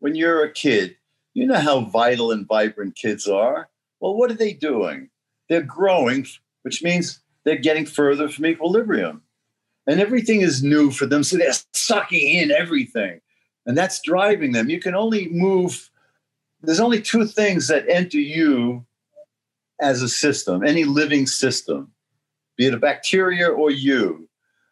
when 0.00 0.14
you're 0.14 0.44
a 0.44 0.52
kid, 0.52 0.96
you 1.32 1.46
know 1.46 1.58
how 1.58 1.86
vital 1.86 2.32
and 2.32 2.46
vibrant 2.46 2.96
kids 2.96 3.26
are. 3.28 3.70
Well, 3.98 4.14
what 4.14 4.30
are 4.30 4.34
they 4.34 4.52
doing? 4.52 5.08
They're 5.48 5.62
growing, 5.62 6.26
which 6.64 6.82
means 6.82 7.20
they're 7.44 7.56
getting 7.56 7.86
further 7.86 8.28
from 8.28 8.44
equilibrium 8.44 9.22
and 9.90 10.00
everything 10.00 10.40
is 10.40 10.62
new 10.62 10.90
for 10.90 11.06
them. 11.06 11.22
So 11.22 11.36
they're 11.36 11.52
sucking 11.72 12.36
in 12.36 12.50
everything. 12.50 13.20
And 13.66 13.76
that's 13.76 14.00
driving 14.00 14.52
them. 14.52 14.70
You 14.70 14.80
can 14.80 14.94
only 14.94 15.28
move, 15.28 15.90
there's 16.62 16.80
only 16.80 17.00
two 17.02 17.26
things 17.26 17.68
that 17.68 17.88
enter 17.88 18.18
you 18.18 18.86
as 19.80 20.02
a 20.02 20.08
system, 20.08 20.64
any 20.64 20.84
living 20.84 21.26
system, 21.26 21.92
be 22.56 22.66
it 22.66 22.74
a 22.74 22.78
bacteria 22.78 23.48
or 23.48 23.70
you. 23.70 24.28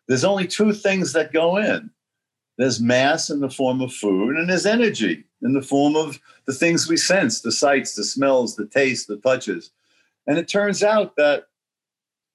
There's 0.07 0.25
only 0.25 0.47
two 0.47 0.73
things 0.73 1.13
that 1.13 1.33
go 1.33 1.57
in 1.57 1.91
there's 2.59 2.81
mass 2.81 3.31
in 3.31 3.41
the 3.41 3.49
form 3.49 3.81
of 3.81 3.95
food, 3.95 4.37
and 4.37 4.51
there's 4.51 4.67
energy 4.67 5.25
in 5.43 5.53
the 5.53 5.63
form 5.63 5.95
of 5.95 6.19
the 6.45 6.53
things 6.53 6.89
we 6.89 6.97
sense 6.97 7.41
the 7.41 7.53
sights, 7.53 7.95
the 7.95 8.03
smells, 8.03 8.57
the 8.57 8.67
tastes, 8.67 9.07
the 9.07 9.17
touches. 9.17 9.71
And 10.27 10.39
it 10.39 10.49
turns 10.49 10.83
out 10.83 11.15
that 11.17 11.45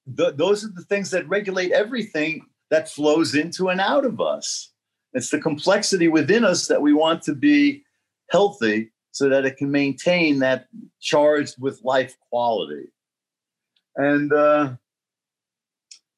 those 0.07 0.63
are 0.63 0.69
the 0.69 0.85
things 0.87 1.11
that 1.11 1.27
regulate 1.27 1.71
everything 1.71 2.45
that 2.73 2.89
flows 2.89 3.35
into 3.35 3.69
and 3.69 3.79
out 3.79 4.03
of 4.03 4.19
us. 4.19 4.71
It's 5.13 5.29
the 5.29 5.39
complexity 5.39 6.07
within 6.07 6.43
us 6.43 6.65
that 6.69 6.81
we 6.81 6.91
want 6.91 7.21
to 7.21 7.35
be 7.35 7.83
healthy 8.31 8.91
so 9.11 9.29
that 9.29 9.45
it 9.45 9.57
can 9.57 9.69
maintain 9.69 10.39
that 10.39 10.65
charged 10.99 11.61
with 11.61 11.83
life 11.83 12.17
quality. 12.31 12.85
And 13.95 14.33
uh, 14.33 14.71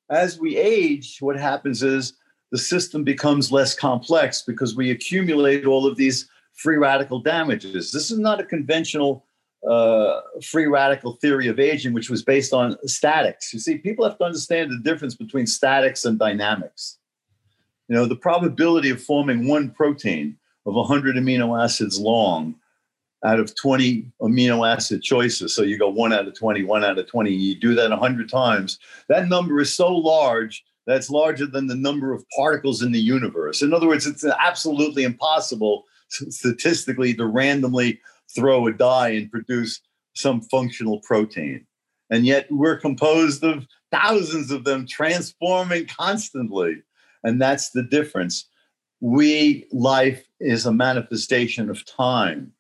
as 0.10 0.39
we 0.39 0.56
age, 0.56 1.18
what 1.20 1.38
happens 1.38 1.84
is 1.84 2.13
the 2.54 2.58
system 2.58 3.04
becomes 3.04 3.52
less 3.52 3.76
complex 3.76 4.41
because 4.41 4.78
we 4.78 4.91
accumulate 4.91 5.65
all 5.65 5.86
of 5.86 5.98
these 5.98 6.30
free 6.54 6.78
radical 6.78 7.20
damages. 7.20 7.91
This 7.91 8.12
is 8.12 8.18
not 8.18 8.39
a 8.39 8.46
conventional 8.46 9.26
uh, 9.69 10.21
free 10.43 10.65
radical 10.65 11.13
theory 11.13 11.47
of 11.47 11.60
aging, 11.60 11.93
which 11.93 12.10
was 12.10 12.23
based 12.23 12.54
on 12.54 12.78
statics. 12.88 13.54
You 13.54 13.60
see, 13.60 13.78
people 13.78 14.08
have 14.08 14.17
to 14.19 14.23
understand 14.23 14.71
the 14.71 14.80
difference 14.80 15.15
between 15.15 15.47
statics 15.47 16.06
and 16.06 16.19
dynamics. 16.19 16.97
You 17.88 17.95
know, 17.95 18.06
the 18.06 18.15
probability 18.15 18.89
of 18.89 19.01
forming 19.01 19.47
one 19.47 19.69
protein 19.71 20.38
of 20.65 20.73
100 20.73 21.15
amino 21.15 21.62
acids 21.62 21.99
long 21.99 22.56
out 23.23 23.39
of 23.39 23.56
20 23.56 24.06
amino 24.21 24.71
acid 24.71 25.01
choices. 25.01 25.56
So 25.56 25.63
you 25.63 25.78
go 25.78 25.89
one 25.89 26.13
out 26.13 26.28
of 26.28 26.38
20, 26.38 26.63
one 26.63 26.84
out 26.84 26.97
of 26.97 27.08
20, 27.08 27.32
you 27.32 27.56
do 27.56 27.73
that 27.75 27.89
100 27.89 28.30
times. 28.30 28.80
That 29.10 29.28
number 29.30 29.60
is 29.60 29.73
so 29.73 29.95
large 29.95 30.63
that's 30.86 31.10
larger 31.10 31.47
than 31.47 31.67
the 31.67 31.75
number 31.75 32.13
of 32.13 32.23
particles 32.36 32.84
in 32.84 32.91
the 32.91 32.99
universe. 32.99 33.62
In 33.62 33.73
other 33.73 33.88
words, 33.88 34.06
it's 34.06 34.23
absolutely 34.23 35.04
impossible 35.04 35.86
statistically 36.10 37.13
to 37.15 37.25
randomly 37.25 37.99
throw 38.34 38.68
a 38.68 38.74
die 38.74 39.10
and 39.10 39.32
produce 39.32 39.82
some 40.16 40.42
functional 40.42 41.00
protein. 41.02 41.66
And 42.10 42.26
yet 42.26 42.48
we're 42.52 42.78
composed 42.78 43.44
of 43.44 43.68
thousands 43.92 44.52
of 44.52 44.64
them 44.64 44.86
transforming 44.88 45.88
constantly. 45.88 46.82
And 47.24 47.42
that's 47.42 47.72
the 47.72 47.84
difference. 47.84 48.48
We, 49.02 49.66
life 49.72 50.26
is 50.40 50.66
a 50.66 50.74
manifestation 50.74 51.70
of 51.70 51.86
time. 51.86 52.52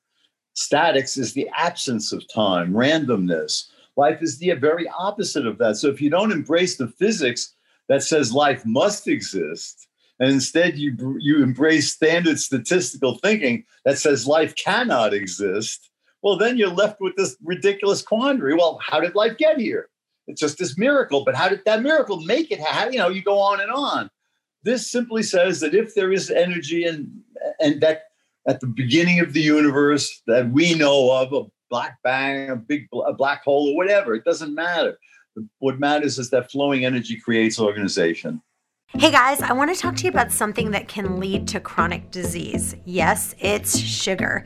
Statics 0.53 1.17
is 1.17 1.33
the 1.33 1.49
absence 1.55 2.11
of 2.11 2.23
time, 2.33 2.73
randomness. 2.73 3.65
Life 3.97 4.21
is 4.21 4.37
the 4.37 4.51
very 4.53 4.87
opposite 4.97 5.45
of 5.45 5.57
that. 5.59 5.77
So 5.77 5.89
if 5.89 6.01
you 6.01 6.09
don't 6.09 6.31
embrace 6.31 6.77
the 6.77 6.87
physics 6.87 7.53
that 7.87 8.03
says 8.03 8.33
life 8.33 8.65
must 8.65 9.07
exist, 9.07 9.87
and 10.19 10.29
instead 10.29 10.77
you 10.77 11.17
you 11.19 11.43
embrace 11.43 11.93
standard 11.93 12.39
statistical 12.39 13.17
thinking 13.17 13.65
that 13.83 13.97
says 13.97 14.27
life 14.27 14.55
cannot 14.55 15.13
exist, 15.13 15.89
well 16.21 16.37
then 16.37 16.57
you're 16.57 16.69
left 16.69 17.01
with 17.01 17.15
this 17.15 17.35
ridiculous 17.43 18.01
quandary. 18.01 18.53
Well, 18.53 18.79
how 18.81 18.99
did 18.99 19.15
life 19.15 19.37
get 19.37 19.59
here? 19.59 19.89
It's 20.27 20.41
just 20.41 20.57
this 20.57 20.77
miracle, 20.77 21.23
but 21.23 21.35
how 21.35 21.49
did 21.49 21.61
that 21.65 21.83
miracle 21.83 22.21
make 22.21 22.51
it? 22.51 22.59
How 22.59 22.89
you 22.89 22.97
know 22.97 23.09
you 23.09 23.21
go 23.21 23.39
on 23.39 23.61
and 23.61 23.71
on. 23.71 24.09
This 24.63 24.89
simply 24.89 25.21
says 25.21 25.59
that 25.59 25.75
if 25.75 25.93
there 25.93 26.11
is 26.11 26.31
energy 26.31 26.85
and 26.85 27.11
and 27.59 27.81
that 27.81 28.03
at 28.47 28.59
the 28.59 28.67
beginning 28.67 29.19
of 29.19 29.33
the 29.33 29.41
universe 29.41 30.21
that 30.27 30.49
we 30.51 30.73
know 30.75 31.11
of, 31.11 31.33
a 31.33 31.43
black 31.69 31.97
bang, 32.03 32.49
a 32.49 32.55
big 32.55 32.87
a 32.93 33.13
black 33.13 33.43
hole, 33.43 33.69
or 33.69 33.75
whatever, 33.75 34.15
it 34.15 34.23
doesn't 34.23 34.55
matter. 34.55 34.97
What 35.59 35.79
matters 35.79 36.17
is 36.17 36.29
that 36.29 36.51
flowing 36.51 36.85
energy 36.85 37.17
creates 37.17 37.59
organization. 37.59 38.41
Hey 38.97 39.11
guys, 39.11 39.41
I 39.41 39.51
want 39.51 39.75
to 39.75 39.79
talk 39.79 39.97
to 39.97 40.03
you 40.05 40.09
about 40.09 40.31
something 40.31 40.71
that 40.71 40.87
can 40.87 41.19
lead 41.19 41.49
to 41.49 41.59
chronic 41.59 42.11
disease. 42.11 42.77
Yes, 42.85 43.35
it's 43.39 43.77
sugar. 43.77 44.45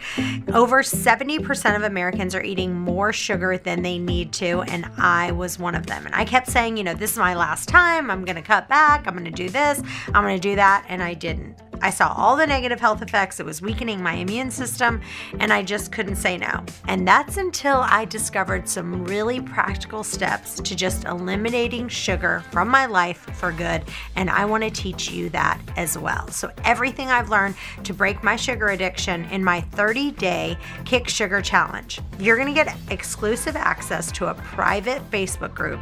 Over 0.52 0.82
70% 0.82 1.76
of 1.76 1.84
Americans 1.84 2.34
are 2.34 2.42
eating 2.42 2.74
more 2.74 3.14
sugar 3.14 3.60
than 3.60 3.84
they 3.84 4.00
need 4.00 4.34
to, 4.34 4.64
and 4.64 4.90
I 4.98 5.34
was 5.34 5.60
one 5.60 5.76
of 5.76 5.86
them. 5.86 6.04
And 6.08 6.16
I 6.16 6.26
kept 6.26 6.48
saying, 6.48 6.78
you 6.78 6.84
know, 6.84 6.96
this 6.96 7.12
is 7.12 7.18
my 7.20 7.36
last 7.36 7.70
time. 7.70 8.10
I'm 8.10 8.26
going 8.26 8.38
to 8.38 8.42
cut 8.42 8.68
back. 8.68 9.06
I'm 9.06 9.14
going 9.14 9.24
to 9.26 9.32
do 9.32 9.50
this. 9.50 9.84
I'm 10.08 10.24
going 10.24 10.36
to 10.36 10.50
do 10.50 10.56
that. 10.56 10.84
And 10.90 11.04
I 11.04 11.14
didn't. 11.14 11.69
I 11.82 11.90
saw 11.90 12.14
all 12.16 12.36
the 12.36 12.46
negative 12.46 12.80
health 12.80 13.02
effects. 13.02 13.40
It 13.40 13.46
was 13.46 13.62
weakening 13.62 14.02
my 14.02 14.14
immune 14.14 14.52
system, 14.52 15.02
and 15.40 15.54
I 15.54 15.64
just 15.64 15.92
couldn't 15.92 16.18
say 16.18 16.38
no. 16.38 16.64
And 16.88 17.08
that's 17.08 17.38
until 17.38 17.78
I 17.78 18.06
discovered 18.06 18.68
some 18.68 19.06
really 19.06 19.40
practical 19.40 20.04
steps 20.04 20.56
to 20.56 20.76
just 20.76 21.06
eliminating 21.06 21.88
sugar 21.88 22.44
from 22.52 22.68
my 22.68 22.86
life 22.86 23.30
for 23.34 23.52
good. 23.52 23.84
And 24.16 24.30
I 24.30 24.46
want 24.46 24.64
to 24.64 24.70
teach 24.70 25.12
you 25.12 25.30
that 25.30 25.60
as 25.78 25.98
well. 25.98 26.28
So, 26.30 26.52
everything 26.64 27.10
I've 27.10 27.30
learned 27.30 27.56
to 27.84 27.94
break 27.94 28.24
my 28.24 28.36
sugar 28.36 28.70
addiction 28.70 29.26
in 29.26 29.44
my 29.44 29.62
30 29.62 30.12
day 30.12 30.58
Kick 30.86 31.08
Sugar 31.08 31.42
Challenge. 31.42 32.00
You're 32.20 32.36
going 32.36 32.54
to 32.54 32.54
get 32.54 32.76
exclusive 32.90 33.56
access 33.56 34.12
to 34.14 34.28
a 34.28 34.34
private 34.34 35.02
Facebook 35.12 35.54
group. 35.54 35.80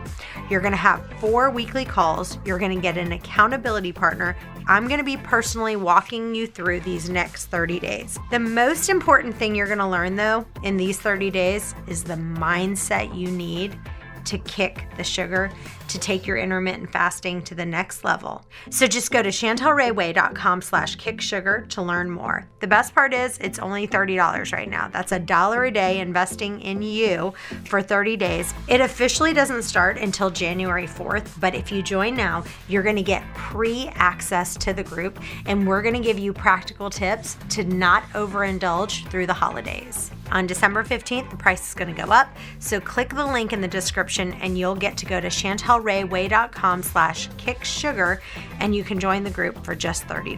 You're 0.50 0.62
going 0.62 0.72
to 0.72 0.78
have 0.78 1.04
four 1.20 1.50
weekly 1.50 1.86
calls. 1.86 2.38
You're 2.46 2.60
going 2.60 2.76
to 2.76 2.82
get 2.82 2.98
an 2.98 3.12
accountability 3.12 3.92
partner. 3.92 4.36
I'm 4.68 4.88
going 4.88 5.00
to 5.00 5.06
be 5.06 5.18
personally 5.18 5.78
walking 5.88 6.36
you 6.36 6.46
through 6.46 6.82
these 6.82 7.10
next 7.10 7.46
30 7.46 7.80
days. 7.80 8.20
The 8.30 8.40
most 8.40 8.90
important 8.90 9.34
thing 9.34 9.56
you're 9.56 9.68
to 9.80 9.88
learn, 9.88 10.18
though, 10.18 10.46
in 10.62 10.76
these 10.76 11.00
30 11.00 11.32
days 11.32 11.74
is 11.88 12.04
the 12.04 12.16
mindset 12.16 13.16
you 13.16 13.32
need 13.32 13.80
to 14.26 14.38
kick 14.40 14.86
the 14.98 15.04
sugar 15.06 15.50
to 15.88 16.00
take 16.00 16.28
your 16.28 16.38
intermittent 16.38 16.92
fasting 16.92 17.42
to 17.44 17.56
the 17.56 17.66
next 17.66 18.04
level. 18.04 18.46
So 18.70 18.88
just 18.88 19.12
go 19.12 19.22
to 19.22 19.30
chantelrayway.com 19.30 20.62
slash 20.62 20.98
kicksugar 20.98 21.68
to 21.70 21.82
learn 21.82 22.10
more. 22.10 22.48
The 22.60 22.68
best 22.68 22.94
part 22.94 23.14
is 23.14 23.38
it's 23.40 23.60
only 23.60 23.88
$30 23.88 24.52
right 24.52 24.70
now. 24.70 24.88
That's 24.88 25.12
a 25.12 25.20
dollar 25.20 25.66
a 25.66 25.72
day 25.72 26.00
investing 26.00 26.62
in 26.62 26.82
you 26.82 27.34
for 27.66 27.82
30 27.82 28.18
days. 28.18 28.54
It 28.68 28.82
officially 28.82 29.34
doesn't 29.34 29.64
start 29.64 29.98
until 29.98 30.30
January 30.30 30.88
4th, 30.88 31.40
but 31.40 31.56
if 31.56 31.72
you 31.72 31.82
join 31.82 32.16
now, 32.16 32.44
you're 32.68 32.84
going 32.84 32.96
to 32.96 33.04
get 33.04 33.24
pre-access 33.34 34.56
to 34.58 34.74
the 34.74 34.84
group 34.84 35.20
and 35.46 35.68
we're 35.68 35.82
going 35.82 35.96
to 35.96 36.02
give 36.02 36.20
you 36.20 36.34
practical 36.34 36.90
tips 36.90 37.38
to 37.50 37.64
not 37.64 38.04
overindulge 38.14 39.08
through 39.10 39.28
the 39.28 39.34
holidays. 39.34 40.12
On 40.32 40.46
December 40.46 40.84
15th, 40.84 41.30
the 41.30 41.38
price 41.38 41.68
is 41.70 41.74
going 41.74 41.94
to 41.94 42.02
go 42.02 42.12
up. 42.12 42.28
So 42.60 42.80
click 42.80 43.14
the 43.14 43.26
link 43.26 43.54
in 43.54 43.62
the 43.62 43.68
description 43.68 44.34
and 44.34 44.58
you'll 44.58 44.76
get 44.76 44.98
to 44.98 45.06
go 45.06 45.20
to 45.20 45.28
chantelrayway.com 45.28 46.84
slash 46.84 47.30
kicksugar 47.32 48.20
and 48.60 48.76
you 48.76 48.84
can 48.84 49.00
join 49.00 49.24
the 49.24 49.32
group 49.32 49.64
for 49.64 49.76
just 49.76 50.08
$30. 50.08 50.38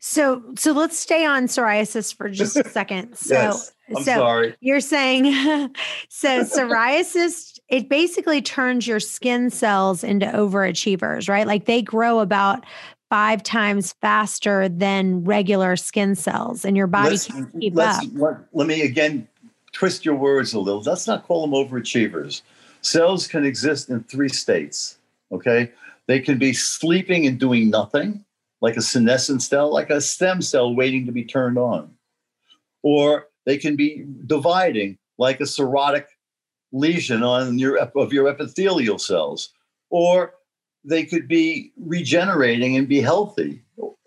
So, 0.00 0.42
so 0.56 0.72
let's 0.72 0.98
stay 0.98 1.26
on 1.26 1.44
psoriasis 1.44 2.14
for 2.14 2.28
just 2.30 2.56
a 2.56 2.68
second. 2.68 3.16
So, 3.18 3.34
yes, 3.34 3.72
I'm 3.88 4.02
so 4.04 4.14
sorry. 4.14 4.56
you're 4.60 4.80
saying, 4.80 5.24
so 6.08 6.44
psoriasis, 6.44 7.57
it 7.68 7.88
basically 7.88 8.40
turns 8.40 8.86
your 8.86 9.00
skin 9.00 9.50
cells 9.50 10.02
into 10.02 10.26
overachievers, 10.26 11.28
right? 11.28 11.46
Like 11.46 11.66
they 11.66 11.82
grow 11.82 12.20
about 12.20 12.64
five 13.10 13.42
times 13.42 13.94
faster 14.00 14.68
than 14.68 15.24
regular 15.24 15.76
skin 15.76 16.14
cells, 16.14 16.64
and 16.64 16.76
your 16.76 16.86
body 16.86 17.10
Let's- 17.10 17.26
can't 17.26 17.60
keep 17.60 17.78
up. 17.78 18.02
Let, 18.14 18.36
let 18.52 18.66
me 18.66 18.82
again 18.82 19.28
twist 19.72 20.04
your 20.04 20.14
words 20.14 20.54
a 20.54 20.60
little. 20.60 20.82
Let's 20.82 21.06
not 21.06 21.26
call 21.26 21.42
them 21.42 21.52
overachievers. 21.52 22.42
Cells 22.80 23.26
can 23.26 23.44
exist 23.44 23.90
in 23.90 24.02
three 24.04 24.28
states. 24.28 24.98
Okay, 25.30 25.72
they 26.06 26.20
can 26.20 26.38
be 26.38 26.52
sleeping 26.54 27.26
and 27.26 27.38
doing 27.38 27.68
nothing, 27.68 28.24
like 28.62 28.76
a 28.76 28.82
senescent 28.82 29.42
cell, 29.42 29.70
like 29.72 29.90
a 29.90 30.00
stem 30.00 30.40
cell 30.40 30.74
waiting 30.74 31.04
to 31.06 31.12
be 31.12 31.24
turned 31.24 31.58
on, 31.58 31.90
or 32.82 33.28
they 33.44 33.58
can 33.58 33.76
be 33.76 34.06
dividing, 34.26 34.96
like 35.18 35.40
a 35.40 35.44
psoriatic 35.44 36.06
lesion 36.72 37.22
on 37.22 37.58
your 37.58 37.78
of 37.78 38.12
your 38.12 38.28
epithelial 38.28 38.98
cells, 38.98 39.50
or 39.90 40.34
they 40.84 41.04
could 41.04 41.28
be 41.28 41.72
regenerating 41.76 42.76
and 42.76 42.88
be 42.88 43.00
healthy 43.00 43.62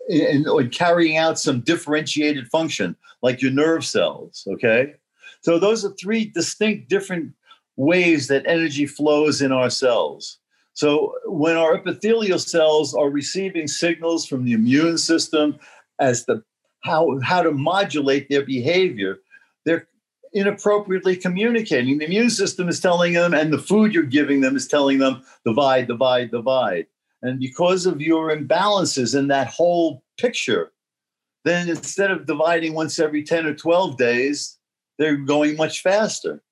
and, 0.08 0.72
carrying 0.72 1.16
out 1.16 1.38
some 1.38 1.60
differentiated 1.60 2.48
function 2.48 2.96
like 3.22 3.40
your 3.40 3.52
nerve 3.52 3.84
cells 3.84 4.46
okay? 4.50 4.94
So 5.42 5.58
those 5.58 5.84
are 5.84 5.90
three 5.90 6.24
distinct 6.24 6.88
different 6.88 7.32
ways 7.76 8.28
that 8.28 8.46
energy 8.46 8.86
flows 8.86 9.42
in 9.42 9.52
our 9.52 9.70
cells. 9.70 10.38
So 10.74 11.14
when 11.26 11.56
our 11.56 11.74
epithelial 11.74 12.38
cells 12.38 12.94
are 12.94 13.10
receiving 13.10 13.66
signals 13.66 14.26
from 14.26 14.44
the 14.44 14.52
immune 14.52 14.98
system 14.98 15.58
as 15.98 16.24
to 16.24 16.42
how, 16.82 17.18
how 17.22 17.42
to 17.42 17.52
modulate 17.52 18.28
their 18.28 18.44
behavior 18.44 19.18
inappropriately 20.34 21.16
communicating. 21.16 21.98
The 21.98 22.06
immune 22.06 22.30
system 22.30 22.68
is 22.68 22.80
telling 22.80 23.12
them 23.12 23.34
and 23.34 23.52
the 23.52 23.58
food 23.58 23.94
you're 23.94 24.04
giving 24.04 24.40
them 24.40 24.56
is 24.56 24.66
telling 24.66 24.98
them 24.98 25.22
divide 25.44 25.88
divide 25.88 26.30
divide. 26.30 26.86
And 27.22 27.38
because 27.38 27.86
of 27.86 28.00
your 28.00 28.34
imbalances 28.34 29.16
in 29.16 29.28
that 29.28 29.48
whole 29.48 30.02
picture 30.18 30.72
then 31.44 31.68
instead 31.68 32.10
of 32.10 32.26
dividing 32.26 32.72
once 32.72 32.98
every 32.98 33.22
10 33.22 33.46
or 33.46 33.54
12 33.54 33.96
days 33.96 34.58
they're 34.98 35.16
going 35.16 35.56
much 35.56 35.82
faster. 35.82 36.42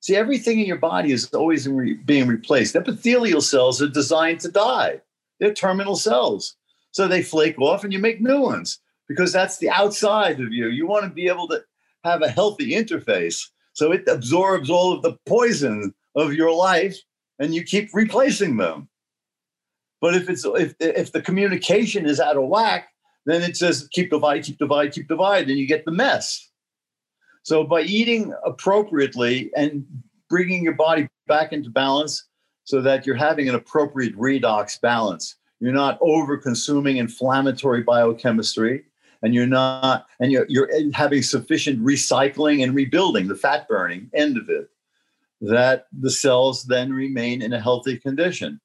See 0.00 0.16
everything 0.16 0.58
in 0.58 0.66
your 0.66 0.78
body 0.78 1.12
is 1.12 1.32
always 1.32 1.68
being 2.04 2.26
replaced. 2.26 2.74
Epithelial 2.74 3.40
cells 3.40 3.80
are 3.80 3.88
designed 3.88 4.40
to 4.40 4.50
die. 4.50 5.00
They're 5.38 5.54
terminal 5.54 5.94
cells. 5.94 6.56
So 6.90 7.06
they 7.06 7.22
flake 7.22 7.60
off 7.60 7.84
and 7.84 7.92
you 7.92 7.98
make 7.98 8.20
new 8.20 8.40
ones 8.40 8.80
because 9.08 9.32
that's 9.32 9.58
the 9.58 9.70
outside 9.70 10.40
of 10.40 10.52
you. 10.52 10.68
You 10.68 10.86
want 10.86 11.04
to 11.04 11.10
be 11.10 11.28
able 11.28 11.46
to 11.48 11.62
have 12.04 12.22
a 12.22 12.28
healthy 12.28 12.72
interface 12.72 13.48
so 13.72 13.92
it 13.92 14.06
absorbs 14.06 14.70
all 14.70 14.92
of 14.92 15.02
the 15.02 15.16
poison 15.26 15.94
of 16.14 16.34
your 16.34 16.54
life 16.54 16.96
and 17.38 17.54
you 17.54 17.62
keep 17.62 17.88
replacing 17.94 18.56
them. 18.56 18.88
But 20.00 20.14
if 20.14 20.28
it's 20.28 20.44
if 20.44 20.74
if 20.80 21.12
the 21.12 21.22
communication 21.22 22.06
is 22.06 22.20
out 22.20 22.36
of 22.36 22.48
whack 22.48 22.88
then 23.24 23.42
it 23.42 23.56
says 23.56 23.88
keep 23.92 24.10
divide 24.10 24.44
keep 24.44 24.58
divide 24.58 24.92
keep 24.92 25.08
divide 25.08 25.48
and 25.48 25.58
you 25.58 25.66
get 25.66 25.84
the 25.84 25.92
mess. 25.92 26.50
So 27.44 27.64
by 27.64 27.82
eating 27.82 28.34
appropriately 28.44 29.50
and 29.56 29.84
bringing 30.28 30.62
your 30.62 30.74
body 30.74 31.08
back 31.26 31.52
into 31.52 31.70
balance 31.70 32.24
so 32.64 32.80
that 32.80 33.06
you're 33.06 33.16
having 33.16 33.48
an 33.48 33.54
appropriate 33.54 34.16
redox 34.16 34.80
balance 34.80 35.36
you're 35.62 35.72
not 35.72 35.96
over 36.00 36.36
consuming 36.36 36.96
inflammatory 36.96 37.82
biochemistry 37.82 38.84
and 39.22 39.34
you're 39.34 39.46
not 39.46 40.06
and 40.20 40.32
you're, 40.32 40.46
you're 40.48 40.68
having 40.92 41.22
sufficient 41.22 41.80
recycling 41.80 42.62
and 42.62 42.74
rebuilding 42.74 43.28
the 43.28 43.36
fat 43.36 43.66
burning 43.68 44.10
end 44.14 44.36
of 44.36 44.48
it 44.48 44.68
that 45.40 45.86
the 45.92 46.10
cells 46.10 46.64
then 46.64 46.92
remain 46.92 47.42
in 47.42 47.52
a 47.52 47.60
healthy 47.60 47.98
condition 47.98 48.60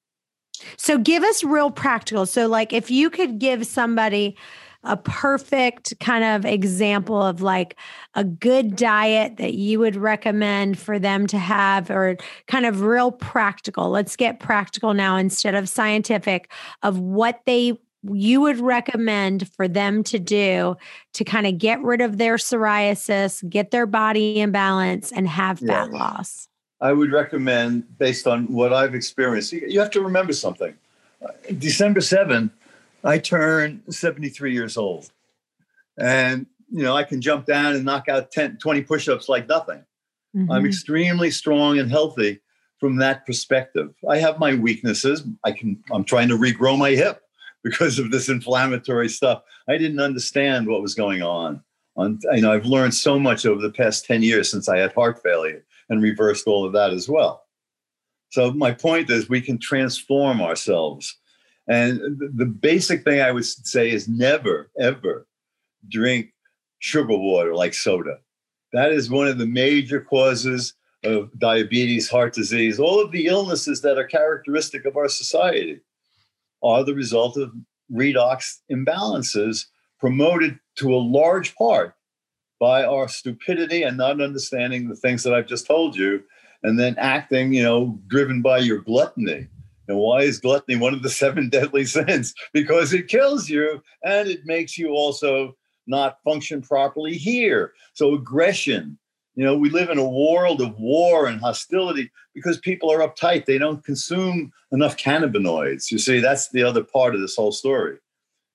So 0.77 0.97
give 0.97 1.23
us 1.23 1.43
real 1.43 1.71
practical. 1.71 2.25
So 2.25 2.47
like 2.47 2.73
if 2.73 2.89
you 2.91 3.09
could 3.09 3.39
give 3.39 3.65
somebody 3.65 4.35
a 4.83 4.95
perfect 4.95 5.93
kind 5.99 6.23
of 6.23 6.45
example 6.45 7.21
of 7.21 7.41
like 7.41 7.77
a 8.13 8.23
good 8.23 8.75
diet 8.75 9.37
that 9.37 9.53
you 9.53 9.79
would 9.79 9.95
recommend 9.95 10.79
for 10.79 10.97
them 10.97 11.27
to 11.27 11.37
have 11.37 11.89
or 11.89 12.15
kind 12.47 12.65
of 12.65 12.81
real 12.81 13.11
practical. 13.11 13.89
Let's 13.89 14.15
get 14.15 14.39
practical 14.39 14.93
now 14.93 15.17
instead 15.17 15.55
of 15.55 15.67
scientific 15.67 16.51
of 16.83 16.99
what 16.99 17.41
they 17.45 17.77
you 18.13 18.41
would 18.41 18.59
recommend 18.59 19.51
for 19.53 19.67
them 19.67 20.03
to 20.03 20.19
do 20.19 20.75
to 21.13 21.23
kind 21.23 21.47
of 21.47 21.57
get 21.57 21.81
rid 21.81 22.01
of 22.01 22.17
their 22.17 22.35
psoriasis, 22.35 23.47
get 23.49 23.71
their 23.71 23.85
body 23.85 24.39
in 24.39 24.51
balance 24.51 25.11
and 25.11 25.27
have 25.27 25.59
fat 25.59 25.89
Yeah. 25.91 25.97
loss. 25.97 26.47
I 26.79 26.93
would 26.93 27.11
recommend, 27.11 27.97
based 27.97 28.27
on 28.27 28.51
what 28.53 28.71
I've 28.71 28.93
experienced, 28.93 29.51
you 29.51 29.79
have 29.79 29.91
to 29.91 30.01
remember 30.01 30.33
something. 30.33 30.75
December 31.57 32.01
7, 32.01 32.51
I 33.03 33.17
turn 33.17 33.81
73 33.89 34.53
years 34.53 34.77
old. 34.77 35.11
And, 35.97 36.45
you 36.71 36.83
know, 36.83 36.95
I 36.95 37.03
can 37.03 37.21
jump 37.21 37.45
down 37.47 37.73
and 37.73 37.83
knock 37.83 38.07
out 38.07 38.31
10, 38.31 38.57
20 38.57 38.81
push 38.83 39.07
ups 39.09 39.27
like 39.27 39.47
nothing. 39.47 39.83
Mhm. 40.35 40.51
I'm 40.51 40.65
extremely 40.65 41.31
strong 41.31 41.79
and 41.79 41.89
healthy 41.89 42.41
from 42.79 42.97
that 42.97 43.25
perspective. 43.25 43.95
I 44.07 44.17
have 44.17 44.37
my 44.37 44.53
weaknesses. 44.53 45.23
I 45.43 45.53
can 45.53 45.83
I'm 45.91 46.03
trying 46.03 46.27
to 46.27 46.37
regrow 46.37 46.77
my 46.77 46.91
hip 46.91 47.21
because 47.69 47.99
of 47.99 48.11
this 48.11 48.29
inflammatory 48.29 49.09
stuff. 49.09 49.43
I 49.67 49.77
didn't 49.77 49.99
understand 49.99 50.67
what 50.67 50.81
was 50.81 50.95
going 50.95 51.21
on. 51.21 51.61
On 51.95 52.19
you 52.33 52.41
know, 52.41 52.53
I've 52.53 52.65
learned 52.65 52.93
so 52.93 53.19
much 53.19 53.45
over 53.45 53.61
the 53.61 53.71
past 53.71 54.05
10 54.05 54.21
years 54.21 54.51
since 54.51 54.69
I 54.69 54.77
had 54.77 54.93
heart 54.93 55.21
failure 55.23 55.65
and 55.89 56.01
reversed 56.01 56.47
all 56.47 56.65
of 56.65 56.73
that 56.73 56.91
as 56.93 57.09
well. 57.09 57.43
So 58.29 58.51
my 58.51 58.71
point 58.71 59.09
is 59.09 59.29
we 59.29 59.41
can 59.41 59.57
transform 59.57 60.41
ourselves. 60.41 61.17
And 61.67 61.99
the- 62.19 62.31
the 62.33 62.45
basic 62.45 63.03
thing 63.03 63.19
I 63.19 63.31
would 63.31 63.45
say 63.45 63.89
is 63.89 64.07
never 64.07 64.69
ever 64.79 65.27
drink 65.89 66.33
sugar 66.79 67.17
water 67.17 67.55
like 67.55 67.73
soda. 67.73 68.19
That 68.73 68.91
is 68.91 69.09
one 69.09 69.27
of 69.27 69.37
the 69.37 69.45
major 69.45 70.01
causes 70.01 70.73
of 71.03 71.31
diabetes, 71.39 72.09
heart 72.09 72.33
disease, 72.33 72.79
all 72.79 73.01
of 73.01 73.11
the 73.11 73.27
illnesses 73.27 73.81
that 73.81 73.97
are 73.97 74.03
characteristic 74.05 74.85
of 74.85 74.97
our 74.97 75.09
society 75.09 75.81
are 76.67 76.83
the 76.83 76.95
result 76.95 77.37
of 77.37 77.51
redox 77.91 78.57
imbalances 78.71 79.65
promoted 79.99 80.59
to 80.75 80.93
a 80.93 80.97
large 80.97 81.55
part 81.55 81.95
by 82.59 82.83
our 82.83 83.07
stupidity 83.07 83.83
and 83.83 83.97
not 83.97 84.21
understanding 84.21 84.87
the 84.87 84.95
things 84.95 85.23
that 85.23 85.33
I've 85.33 85.47
just 85.47 85.67
told 85.67 85.95
you, 85.95 86.23
and 86.63 86.79
then 86.79 86.95
acting, 86.97 87.53
you 87.53 87.63
know, 87.63 87.99
driven 88.07 88.41
by 88.41 88.57
your 88.57 88.79
gluttony. 88.79 89.47
And 89.87 89.97
why 89.97 90.21
is 90.21 90.39
gluttony 90.39 90.77
one 90.77 90.93
of 90.93 91.03
the 91.03 91.09
seven 91.09 91.49
deadly 91.51 91.85
sins? 91.85 92.33
Because 92.53 92.93
it 92.93 93.07
kills 93.07 93.49
you 93.49 93.81
and 94.03 94.27
it 94.27 94.41
makes 94.45 94.77
you 94.77 94.89
also 94.89 95.55
not 95.85 96.21
function 96.23 96.61
properly 96.61 97.13
here. 97.13 97.73
So 97.93 98.13
aggression, 98.13 98.97
you 99.37 99.45
know, 99.45 99.55
we 99.55 99.69
live 99.69 99.91
in 99.91 99.99
a 99.99 100.09
world 100.09 100.61
of 100.61 100.79
war 100.79 101.27
and 101.27 101.39
hostility 101.39 102.11
because 102.33 102.57
people 102.57 102.91
are 102.91 103.07
uptight. 103.07 103.45
They 103.45 103.59
don't 103.59 103.85
consume 103.85 104.51
enough 104.71 104.97
cannabinoids. 104.97 105.91
You 105.91 105.99
see, 105.99 106.19
that's 106.19 106.49
the 106.49 106.63
other 106.63 106.83
part 106.83 107.13
of 107.13 107.21
this 107.21 107.35
whole 107.35 107.51
story 107.51 107.99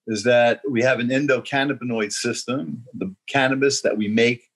is 0.09 0.25
that 0.25 0.61
we 0.69 0.83
have 0.83 0.99
an 0.99 1.11
endocannabinoid 1.11 2.11
system, 2.11 2.85
the 2.95 3.15
cannabis 3.29 3.83
that 3.83 3.97
we 3.97 4.09
make 4.09 4.51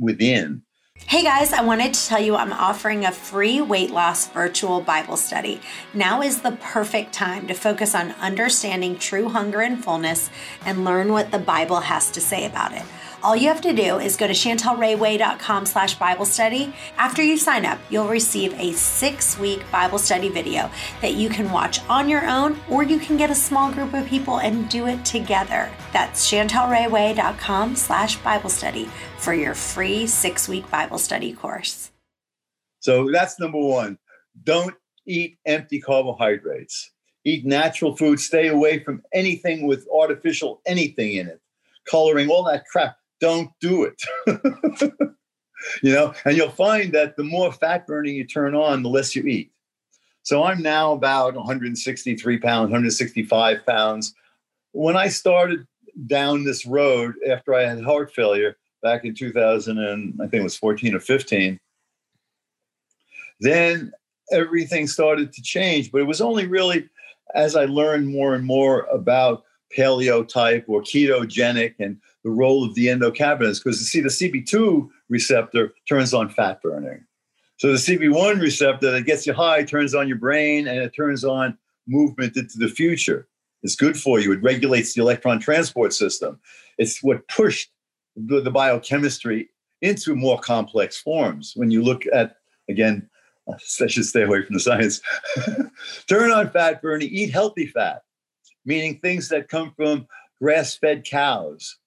within. 0.00 0.62
Hey 1.06 1.22
guys, 1.22 1.52
I 1.52 1.62
wanted 1.62 1.94
to 1.94 2.06
tell 2.08 2.20
you 2.20 2.34
I'm 2.34 2.52
offering 2.52 3.04
a 3.04 3.12
free 3.12 3.60
weight 3.60 3.90
loss 3.90 4.26
virtual 4.26 4.80
Bible 4.80 5.16
study. 5.16 5.60
Now 5.94 6.22
is 6.22 6.40
the 6.42 6.58
perfect 6.60 7.12
time 7.12 7.46
to 7.46 7.54
focus 7.54 7.94
on 7.94 8.10
understanding 8.12 8.98
true 8.98 9.28
hunger 9.28 9.60
and 9.60 9.82
fullness 9.82 10.28
and 10.66 10.84
learn 10.84 11.12
what 11.12 11.30
the 11.30 11.38
Bible 11.38 11.82
has 11.82 12.10
to 12.10 12.20
say 12.20 12.44
about 12.44 12.72
it. 12.72 12.82
All 13.20 13.34
you 13.34 13.48
have 13.48 13.60
to 13.62 13.72
do 13.72 13.98
is 13.98 14.16
go 14.16 14.28
to 14.28 14.32
chantelrayway.com 14.32 15.66
slash 15.66 15.98
Bible 15.98 16.24
study. 16.24 16.72
After 16.96 17.20
you 17.20 17.36
sign 17.36 17.66
up, 17.66 17.80
you'll 17.90 18.06
receive 18.06 18.54
a 18.54 18.72
six-week 18.72 19.64
Bible 19.72 19.98
study 19.98 20.28
video 20.28 20.70
that 21.02 21.14
you 21.14 21.28
can 21.28 21.50
watch 21.50 21.80
on 21.88 22.08
your 22.08 22.24
own 22.28 22.60
or 22.70 22.84
you 22.84 23.00
can 23.00 23.16
get 23.16 23.28
a 23.28 23.34
small 23.34 23.72
group 23.72 23.92
of 23.92 24.06
people 24.06 24.38
and 24.38 24.68
do 24.68 24.86
it 24.86 25.04
together. 25.04 25.68
That's 25.92 26.30
chantelrayway.com 26.30 27.74
slash 27.74 28.16
Bible 28.18 28.50
study 28.50 28.88
for 29.18 29.34
your 29.34 29.54
free 29.54 30.06
six-week 30.06 30.70
Bible 30.70 30.98
study 30.98 31.32
course. 31.32 31.90
So 32.78 33.10
that's 33.10 33.40
number 33.40 33.58
one. 33.58 33.98
Don't 34.44 34.76
eat 35.06 35.38
empty 35.44 35.80
carbohydrates. 35.80 36.92
Eat 37.24 37.44
natural 37.44 37.96
food. 37.96 38.20
Stay 38.20 38.46
away 38.46 38.78
from 38.84 39.02
anything 39.12 39.66
with 39.66 39.88
artificial 39.92 40.62
anything 40.66 41.14
in 41.14 41.26
it, 41.26 41.40
coloring, 41.84 42.28
all 42.30 42.44
that 42.44 42.64
crap. 42.70 42.96
Don't 43.20 43.50
do 43.60 43.84
it. 43.84 44.00
you 45.82 45.92
know, 45.92 46.14
and 46.24 46.36
you'll 46.36 46.50
find 46.50 46.92
that 46.92 47.16
the 47.16 47.24
more 47.24 47.52
fat 47.52 47.86
burning 47.86 48.14
you 48.14 48.24
turn 48.24 48.54
on, 48.54 48.82
the 48.82 48.88
less 48.88 49.16
you 49.16 49.24
eat. 49.24 49.50
So 50.22 50.44
I'm 50.44 50.62
now 50.62 50.92
about 50.92 51.34
163 51.34 52.38
pounds, 52.38 52.64
165 52.64 53.64
pounds. 53.66 54.14
When 54.72 54.96
I 54.96 55.08
started 55.08 55.66
down 56.06 56.44
this 56.44 56.66
road 56.66 57.14
after 57.28 57.54
I 57.54 57.62
had 57.62 57.82
heart 57.82 58.12
failure 58.14 58.56
back 58.82 59.04
in 59.04 59.14
2000 59.14 59.78
and 59.78 60.14
I 60.20 60.24
think 60.24 60.40
it 60.40 60.44
was 60.44 60.56
14 60.56 60.94
or 60.94 61.00
15, 61.00 61.58
then 63.40 63.92
everything 64.30 64.86
started 64.86 65.32
to 65.32 65.42
change. 65.42 65.90
But 65.90 66.02
it 66.02 66.06
was 66.06 66.20
only 66.20 66.46
really 66.46 66.88
as 67.34 67.56
I 67.56 67.64
learned 67.64 68.08
more 68.08 68.34
and 68.34 68.44
more 68.44 68.82
about 68.92 69.44
paleo 69.76 70.26
type 70.26 70.64
or 70.68 70.82
ketogenic 70.82 71.74
and 71.78 71.98
the 72.24 72.30
role 72.30 72.64
of 72.64 72.74
the 72.74 72.86
endocannabinoids, 72.86 73.62
because 73.62 73.80
you 73.80 73.86
see, 73.86 74.00
the 74.00 74.08
CB2 74.08 74.88
receptor 75.08 75.74
turns 75.88 76.12
on 76.12 76.28
fat 76.28 76.60
burning. 76.62 77.04
So 77.58 77.68
the 77.68 77.78
CB1 77.78 78.40
receptor 78.40 78.90
that 78.90 79.02
gets 79.02 79.26
you 79.26 79.32
high 79.32 79.64
turns 79.64 79.94
on 79.94 80.06
your 80.06 80.18
brain 80.18 80.68
and 80.68 80.78
it 80.78 80.94
turns 80.94 81.24
on 81.24 81.58
movement 81.88 82.36
into 82.36 82.58
the 82.58 82.68
future. 82.68 83.26
It's 83.62 83.74
good 83.74 83.96
for 83.96 84.20
you. 84.20 84.32
It 84.32 84.42
regulates 84.42 84.94
the 84.94 85.02
electron 85.02 85.40
transport 85.40 85.92
system. 85.92 86.38
It's 86.78 87.02
what 87.02 87.26
pushed 87.28 87.70
the, 88.14 88.40
the 88.40 88.50
biochemistry 88.50 89.48
into 89.82 90.14
more 90.14 90.38
complex 90.38 91.00
forms. 91.00 91.52
When 91.56 91.70
you 91.70 91.82
look 91.82 92.04
at, 92.12 92.36
again, 92.68 93.08
I 93.48 93.86
should 93.86 94.04
stay 94.04 94.22
away 94.22 94.42
from 94.44 94.54
the 94.54 94.60
science. 94.60 95.00
Turn 96.08 96.30
on 96.30 96.50
fat 96.50 96.82
burning, 96.82 97.08
eat 97.08 97.30
healthy 97.30 97.66
fat, 97.66 98.02
meaning 98.64 98.98
things 98.98 99.28
that 99.30 99.48
come 99.48 99.72
from 99.76 100.06
grass 100.40 100.76
fed 100.76 101.04
cows. 101.04 101.78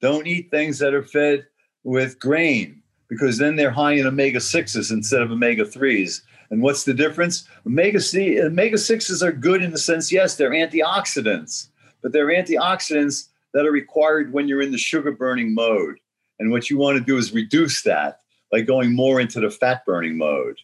Don't 0.00 0.26
eat 0.26 0.50
things 0.50 0.78
that 0.78 0.94
are 0.94 1.02
fed 1.02 1.46
with 1.84 2.18
grain 2.18 2.82
because 3.08 3.38
then 3.38 3.56
they're 3.56 3.70
high 3.70 3.92
in 3.92 4.06
omega 4.06 4.38
6s 4.38 4.92
instead 4.92 5.22
of 5.22 5.30
omega 5.30 5.64
3s. 5.64 6.22
And 6.50 6.62
what's 6.62 6.84
the 6.84 6.94
difference? 6.94 7.48
Omega 7.66 7.98
6s 7.98 9.22
are 9.22 9.32
good 9.32 9.62
in 9.62 9.70
the 9.70 9.78
sense, 9.78 10.12
yes, 10.12 10.36
they're 10.36 10.50
antioxidants, 10.50 11.68
but 12.02 12.12
they're 12.12 12.26
antioxidants 12.26 13.28
that 13.54 13.66
are 13.66 13.72
required 13.72 14.32
when 14.32 14.46
you're 14.46 14.62
in 14.62 14.72
the 14.72 14.78
sugar 14.78 15.12
burning 15.12 15.54
mode. 15.54 15.98
And 16.38 16.50
what 16.50 16.70
you 16.70 16.78
want 16.78 16.98
to 16.98 17.04
do 17.04 17.16
is 17.16 17.32
reduce 17.32 17.82
that 17.82 18.20
by 18.52 18.60
going 18.60 18.94
more 18.94 19.20
into 19.20 19.40
the 19.40 19.50
fat 19.50 19.84
burning 19.84 20.16
mode. 20.16 20.58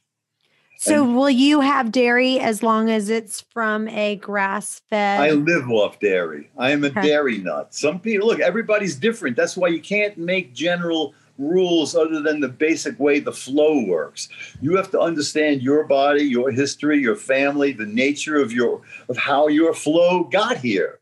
So, 0.85 1.05
will 1.05 1.31
you 1.31 1.61
have 1.61 1.90
dairy 1.92 2.38
as 2.40 2.62
long 2.62 2.90
as 2.90 3.09
it's 3.09 3.40
from 3.53 3.88
a 3.88 4.16
grass 4.16 4.83
fed? 4.90 5.20
I 5.20 5.31
live 5.31 5.70
off 5.70 5.99
dairy. 6.01 6.51
I 6.59 6.70
am 6.73 6.85
a 6.85 6.88
Okay. 6.88 7.03
dairy 7.03 7.38
nut. 7.38 7.75
Some 7.75 8.01
people 8.01 8.29
look, 8.29 8.40
everybody's 8.40 8.94
different. 8.97 9.37
That's 9.37 9.57
why 9.57 9.68
you 9.68 9.81
can't 9.81 10.18
make 10.18 10.53
general 10.53 11.14
rules 11.38 11.97
other 11.97 12.20
than 12.20 12.38
the 12.40 12.49
basic 12.49 12.99
way 13.01 13.18
the 13.18 13.33
flow 13.33 13.83
works. 13.87 14.29
You 14.61 14.77
have 14.77 14.90
to 14.92 15.01
understand 15.01 15.62
your 15.62 15.85
body, 15.85 16.23
your 16.25 16.51
history, 16.51 17.01
your 17.01 17.16
family, 17.16 17.73
the 17.73 17.87
nature 17.87 18.37
of 18.37 18.53
your 18.53 18.83
of 19.09 19.16
how 19.16 19.49
your 19.49 19.75
flow 19.75 20.25
got 20.25 20.59
here. 20.59 21.01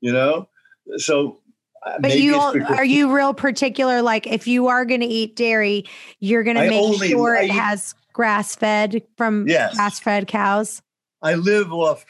You 0.00 0.12
know? 0.12 0.48
So 0.96 1.38
uh, 1.84 1.98
But 2.00 2.18
you 2.18 2.34
it's 2.34 2.38
all- 2.44 2.52
because- 2.52 2.76
are 2.78 2.84
you 2.84 3.14
real 3.14 3.34
particular? 3.34 4.00
Like, 4.02 4.26
if 4.26 4.46
you 4.48 4.66
are 4.68 4.84
going 4.84 5.00
to 5.00 5.06
eat 5.06 5.36
dairy, 5.36 5.84
you're 6.18 6.42
going 6.42 6.56
to 6.56 6.68
make 6.68 6.80
only- 6.80 7.08
sure 7.08 7.36
I 7.36 7.42
it 7.42 7.46
eat- 7.46 7.50
has 7.52 7.94
grass 8.18 8.56
fed 8.56 9.00
from 9.16 9.46
Yes. 9.46 9.76
grass 9.76 10.00
fed 10.00 10.26
cows. 10.26 10.82
I 11.22 11.34
live 11.36 11.72
off 11.72 12.04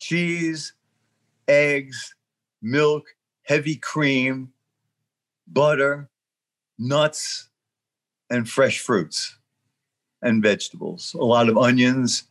cheese, 0.00 0.72
eggs, 1.46 2.14
milk, 2.62 3.04
heavy 3.42 3.76
cream, 3.76 4.52
butter, 5.46 6.08
nuts, 6.78 7.50
and 8.30 8.48
fresh 8.48 8.80
fruits 8.80 9.36
and 10.22 10.42
vegetables. 10.42 11.12
A 11.12 11.22
lot 11.24 11.50
of 11.50 11.58
onions, 11.58 12.22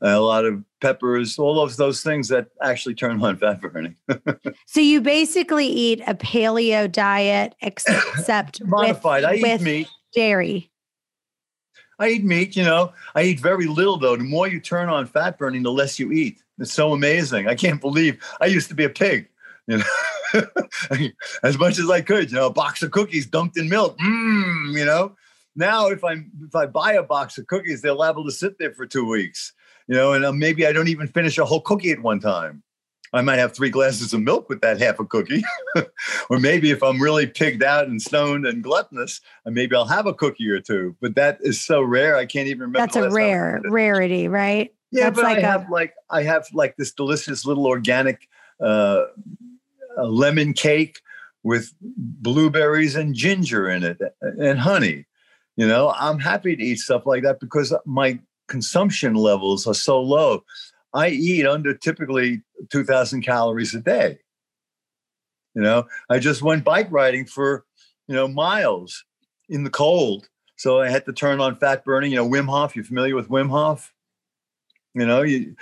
a 0.00 0.20
lot 0.20 0.44
of 0.44 0.62
peppers, 0.80 1.40
all 1.40 1.60
of 1.60 1.76
those 1.76 2.04
things 2.04 2.28
that 2.28 2.46
actually 2.62 2.94
turn 2.94 3.20
on 3.20 3.36
fat 3.36 3.60
burning. 3.60 3.96
So 4.66 4.80
you 4.80 5.00
basically 5.00 5.66
eat 5.66 6.00
a 6.06 6.14
paleo 6.14 6.90
diet, 6.90 7.56
except 7.62 8.64
Modified. 8.64 9.24
I 9.24 9.32
with, 9.32 9.38
eat 9.40 9.42
with 9.42 9.62
meat. 9.62 9.88
dairy. 10.14 10.69
I 12.00 12.08
eat 12.08 12.24
meat, 12.24 12.56
you 12.56 12.64
know. 12.64 12.92
I 13.14 13.22
eat 13.22 13.40
very 13.40 13.66
little 13.66 13.98
though. 13.98 14.16
The 14.16 14.24
more 14.24 14.48
you 14.48 14.58
turn 14.58 14.88
on 14.88 15.06
fat 15.06 15.38
burning, 15.38 15.62
the 15.62 15.70
less 15.70 15.98
you 15.98 16.10
eat. 16.10 16.42
It's 16.58 16.72
so 16.72 16.92
amazing. 16.92 17.46
I 17.46 17.54
can't 17.54 17.80
believe 17.80 18.18
I 18.40 18.46
used 18.46 18.68
to 18.70 18.74
be 18.74 18.84
a 18.84 18.90
pig, 18.90 19.28
you 19.66 19.78
know. 19.78 20.42
as 21.42 21.58
much 21.58 21.78
as 21.78 21.90
I 21.90 22.00
could, 22.00 22.30
you 22.30 22.36
know, 22.36 22.46
a 22.46 22.52
box 22.52 22.82
of 22.82 22.90
cookies 22.90 23.26
dunked 23.26 23.58
in 23.58 23.68
milk. 23.68 23.98
Mmm, 23.98 24.78
you 24.78 24.84
know. 24.84 25.14
Now 25.54 25.88
if 25.88 26.02
I 26.02 26.24
if 26.42 26.54
I 26.54 26.66
buy 26.66 26.94
a 26.94 27.02
box 27.02 27.36
of 27.36 27.46
cookies, 27.46 27.82
they're 27.82 27.92
liable 27.92 28.24
to 28.24 28.32
sit 28.32 28.58
there 28.58 28.72
for 28.72 28.86
two 28.86 29.06
weeks, 29.06 29.52
you 29.86 29.94
know, 29.94 30.14
and 30.14 30.24
uh, 30.24 30.32
maybe 30.32 30.66
I 30.66 30.72
don't 30.72 30.88
even 30.88 31.06
finish 31.06 31.36
a 31.36 31.44
whole 31.44 31.60
cookie 31.60 31.90
at 31.90 32.00
one 32.00 32.20
time. 32.20 32.62
I 33.12 33.22
might 33.22 33.38
have 33.38 33.54
three 33.54 33.70
glasses 33.70 34.12
of 34.12 34.20
milk 34.20 34.48
with 34.48 34.60
that 34.60 34.80
half 34.80 35.00
a 35.00 35.04
cookie. 35.04 35.42
or 36.30 36.38
maybe 36.38 36.70
if 36.70 36.82
I'm 36.82 37.00
really 37.00 37.26
pigged 37.26 37.62
out 37.62 37.88
and 37.88 38.00
stoned 38.00 38.46
and 38.46 38.62
gluttonous, 38.62 39.20
uh, 39.46 39.50
maybe 39.50 39.74
I'll 39.74 39.86
have 39.86 40.06
a 40.06 40.14
cookie 40.14 40.48
or 40.48 40.60
two. 40.60 40.96
But 41.00 41.16
that 41.16 41.38
is 41.40 41.62
so 41.64 41.82
rare, 41.82 42.16
I 42.16 42.26
can't 42.26 42.46
even 42.46 42.60
remember. 42.60 42.78
That's 42.78 42.96
a 42.96 43.00
last 43.00 43.12
time 43.12 43.22
I 43.22 43.24
rare 43.24 43.60
rarity, 43.64 44.28
right? 44.28 44.72
Yeah, 44.92 45.04
that's 45.04 45.16
but 45.16 45.24
like 45.24 45.38
I 45.38 45.40
a- 45.40 45.46
have 45.46 45.70
like 45.70 45.94
I 46.08 46.22
have 46.22 46.46
like 46.52 46.76
this 46.76 46.92
delicious 46.92 47.44
little 47.44 47.66
organic 47.66 48.28
uh, 48.60 49.04
lemon 49.96 50.52
cake 50.52 51.00
with 51.42 51.72
blueberries 51.80 52.96
and 52.96 53.14
ginger 53.14 53.68
in 53.68 53.82
it 53.82 53.98
and 54.20 54.58
honey. 54.58 55.06
You 55.56 55.66
know, 55.66 55.90
I'm 55.96 56.18
happy 56.18 56.56
to 56.56 56.62
eat 56.62 56.78
stuff 56.78 57.06
like 57.06 57.22
that 57.22 57.40
because 57.40 57.74
my 57.84 58.18
consumption 58.48 59.14
levels 59.14 59.66
are 59.66 59.74
so 59.74 60.00
low. 60.00 60.44
I 60.92 61.08
eat 61.08 61.46
under 61.46 61.74
typically 61.74 62.42
2,000 62.70 63.22
calories 63.22 63.74
a 63.74 63.80
day. 63.80 64.18
You 65.54 65.62
know, 65.62 65.86
I 66.08 66.18
just 66.18 66.42
went 66.42 66.64
bike 66.64 66.88
riding 66.90 67.26
for, 67.26 67.64
you 68.06 68.14
know, 68.14 68.28
miles 68.28 69.04
in 69.48 69.64
the 69.64 69.70
cold. 69.70 70.28
So 70.56 70.80
I 70.80 70.88
had 70.88 71.04
to 71.06 71.12
turn 71.12 71.40
on 71.40 71.56
fat 71.56 71.84
burning. 71.84 72.12
You 72.12 72.18
know, 72.18 72.28
Wim 72.28 72.48
Hof, 72.48 72.76
you 72.76 72.84
familiar 72.84 73.16
with 73.16 73.28
Wim 73.28 73.50
Hof? 73.50 73.92
You 74.94 75.06
know, 75.06 75.22
you, 75.22 75.56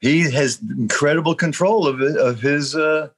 he 0.00 0.20
has 0.30 0.60
incredible 0.62 1.34
control 1.34 1.86
of, 1.86 2.00
it, 2.00 2.16
of 2.16 2.40
his 2.40 2.74
uh, 2.74 3.08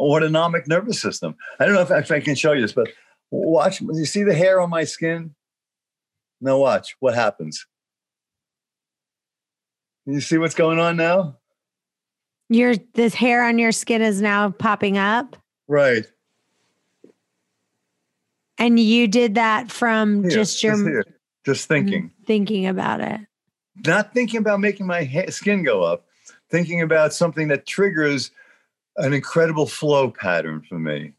autonomic 0.00 0.66
nervous 0.68 1.00
system. 1.00 1.36
I 1.58 1.64
don't 1.64 1.74
know 1.74 1.82
if, 1.82 1.90
if 1.90 2.10
I 2.10 2.20
can 2.20 2.34
show 2.34 2.52
you 2.52 2.60
this, 2.60 2.72
but 2.72 2.88
watch. 3.30 3.80
You 3.80 4.04
see 4.04 4.22
the 4.22 4.34
hair 4.34 4.60
on 4.60 4.70
my 4.70 4.84
skin? 4.84 5.34
Now 6.40 6.58
watch 6.58 6.96
what 7.00 7.14
happens. 7.14 7.66
You 10.06 10.20
see 10.20 10.38
what's 10.38 10.54
going 10.54 10.78
on 10.78 10.96
now? 10.96 11.36
Your 12.48 12.74
this 12.94 13.14
hair 13.14 13.44
on 13.44 13.58
your 13.58 13.72
skin 13.72 14.02
is 14.02 14.22
now 14.22 14.50
popping 14.50 14.98
up. 14.98 15.36
Right. 15.66 16.06
And 18.58 18.78
you 18.78 19.08
did 19.08 19.34
that 19.34 19.70
from 19.70 20.22
Here, 20.22 20.30
just 20.30 20.62
your 20.62 20.76
here. 20.82 21.04
just 21.44 21.66
thinking, 21.68 22.12
thinking 22.24 22.66
about 22.66 23.00
it. 23.00 23.20
not 23.84 24.14
thinking 24.14 24.38
about 24.38 24.60
making 24.60 24.86
my 24.86 25.04
ha- 25.04 25.28
skin 25.30 25.62
go 25.64 25.82
up, 25.82 26.06
thinking 26.50 26.80
about 26.82 27.12
something 27.12 27.48
that 27.48 27.66
triggers 27.66 28.30
an 28.96 29.12
incredible 29.12 29.66
flow 29.66 30.10
pattern 30.10 30.62
for 30.66 30.78
me. 30.78 31.12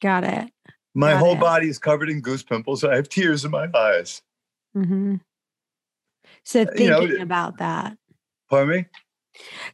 Got 0.00 0.24
it. 0.24 0.50
My 0.94 1.10
Got 1.12 1.18
whole 1.18 1.34
it. 1.34 1.40
body 1.40 1.68
is 1.68 1.78
covered 1.78 2.08
in 2.08 2.20
goose 2.22 2.42
pimples. 2.42 2.82
I 2.84 2.94
have 2.94 3.08
tears 3.08 3.44
in 3.44 3.50
my 3.50 3.68
eyes. 3.74 4.22
hmm 4.72 5.16
So 6.46 6.60
Uh, 6.62 6.66
you 6.76 6.88
know, 6.88 7.00
thinking 7.00 7.22
about 7.22 7.58
that. 7.58 7.98
Pardon 8.48 8.76
me? 8.76 8.86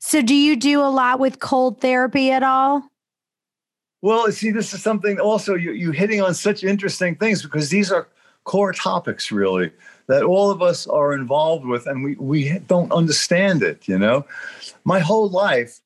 So 0.01 0.23
do 0.23 0.35
you 0.35 0.57
do 0.57 0.81
a 0.81 0.89
lot 0.89 1.21
with 1.21 1.39
cold 1.39 1.83
therapy 1.83 2.31
at 2.31 2.43
all? 2.43 2.83
Well, 4.01 4.33
see, 4.33 4.51
this 4.51 4.73
is 4.73 4.83
something 4.83 5.21
also 5.21 5.55
you, 5.55 5.73
you're 5.73 5.93
hitting 5.93 6.23
on 6.23 6.33
such 6.35 6.65
interesting 6.65 7.15
things 7.15 7.43
because 7.43 7.69
these 7.69 7.93
are 7.93 8.09
core 8.45 8.73
topics, 8.73 9.31
really, 9.31 9.71
that 10.09 10.23
all 10.23 10.51
of 10.51 10.63
us 10.63 10.87
are 10.87 11.13
involved 11.13 11.67
with, 11.67 11.87
and 11.87 12.03
we, 12.03 12.17
we 12.17 12.59
don't 12.61 12.91
understand 12.91 13.63
it. 13.63 13.87
You 13.87 13.99
know, 13.99 14.25
my 14.85 14.99
whole 14.99 15.29
life, 15.29 15.79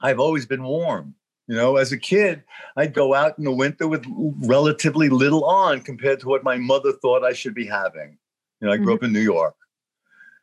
I've 0.00 0.18
always 0.18 0.46
been 0.46 0.64
warm. 0.64 1.14
You 1.46 1.54
know, 1.54 1.76
as 1.76 1.92
a 1.92 1.98
kid, 1.98 2.42
I'd 2.76 2.94
go 2.94 3.14
out 3.14 3.38
in 3.38 3.44
the 3.44 3.52
winter 3.52 3.86
with 3.86 4.04
relatively 4.40 5.10
little 5.10 5.44
on 5.44 5.82
compared 5.82 6.20
to 6.20 6.28
what 6.28 6.42
my 6.42 6.56
mother 6.56 6.92
thought 6.92 7.24
I 7.24 7.34
should 7.34 7.54
be 7.54 7.66
having. 7.66 8.18
You 8.60 8.66
know, 8.66 8.72
I 8.72 8.78
grew 8.78 8.94
up 8.94 9.02
in 9.02 9.12
New 9.12 9.20
York. 9.20 9.54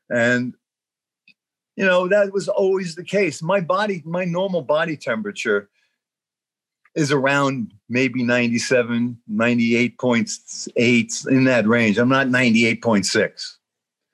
And, 0.09 0.53
you 1.75 1.85
know, 1.85 2.07
that 2.07 2.31
was 2.31 2.47
always 2.47 2.95
the 2.95 3.03
case. 3.03 3.41
My 3.41 3.59
body, 3.61 4.01
my 4.05 4.25
normal 4.25 4.61
body 4.61 4.97
temperature 4.97 5.69
is 6.95 7.11
around 7.11 7.73
maybe 7.89 8.23
97, 8.23 9.17
98.8 9.31 11.27
in 11.27 11.43
that 11.45 11.67
range. 11.67 11.97
I'm 11.97 12.09
not 12.09 12.27
98.6. 12.27 13.57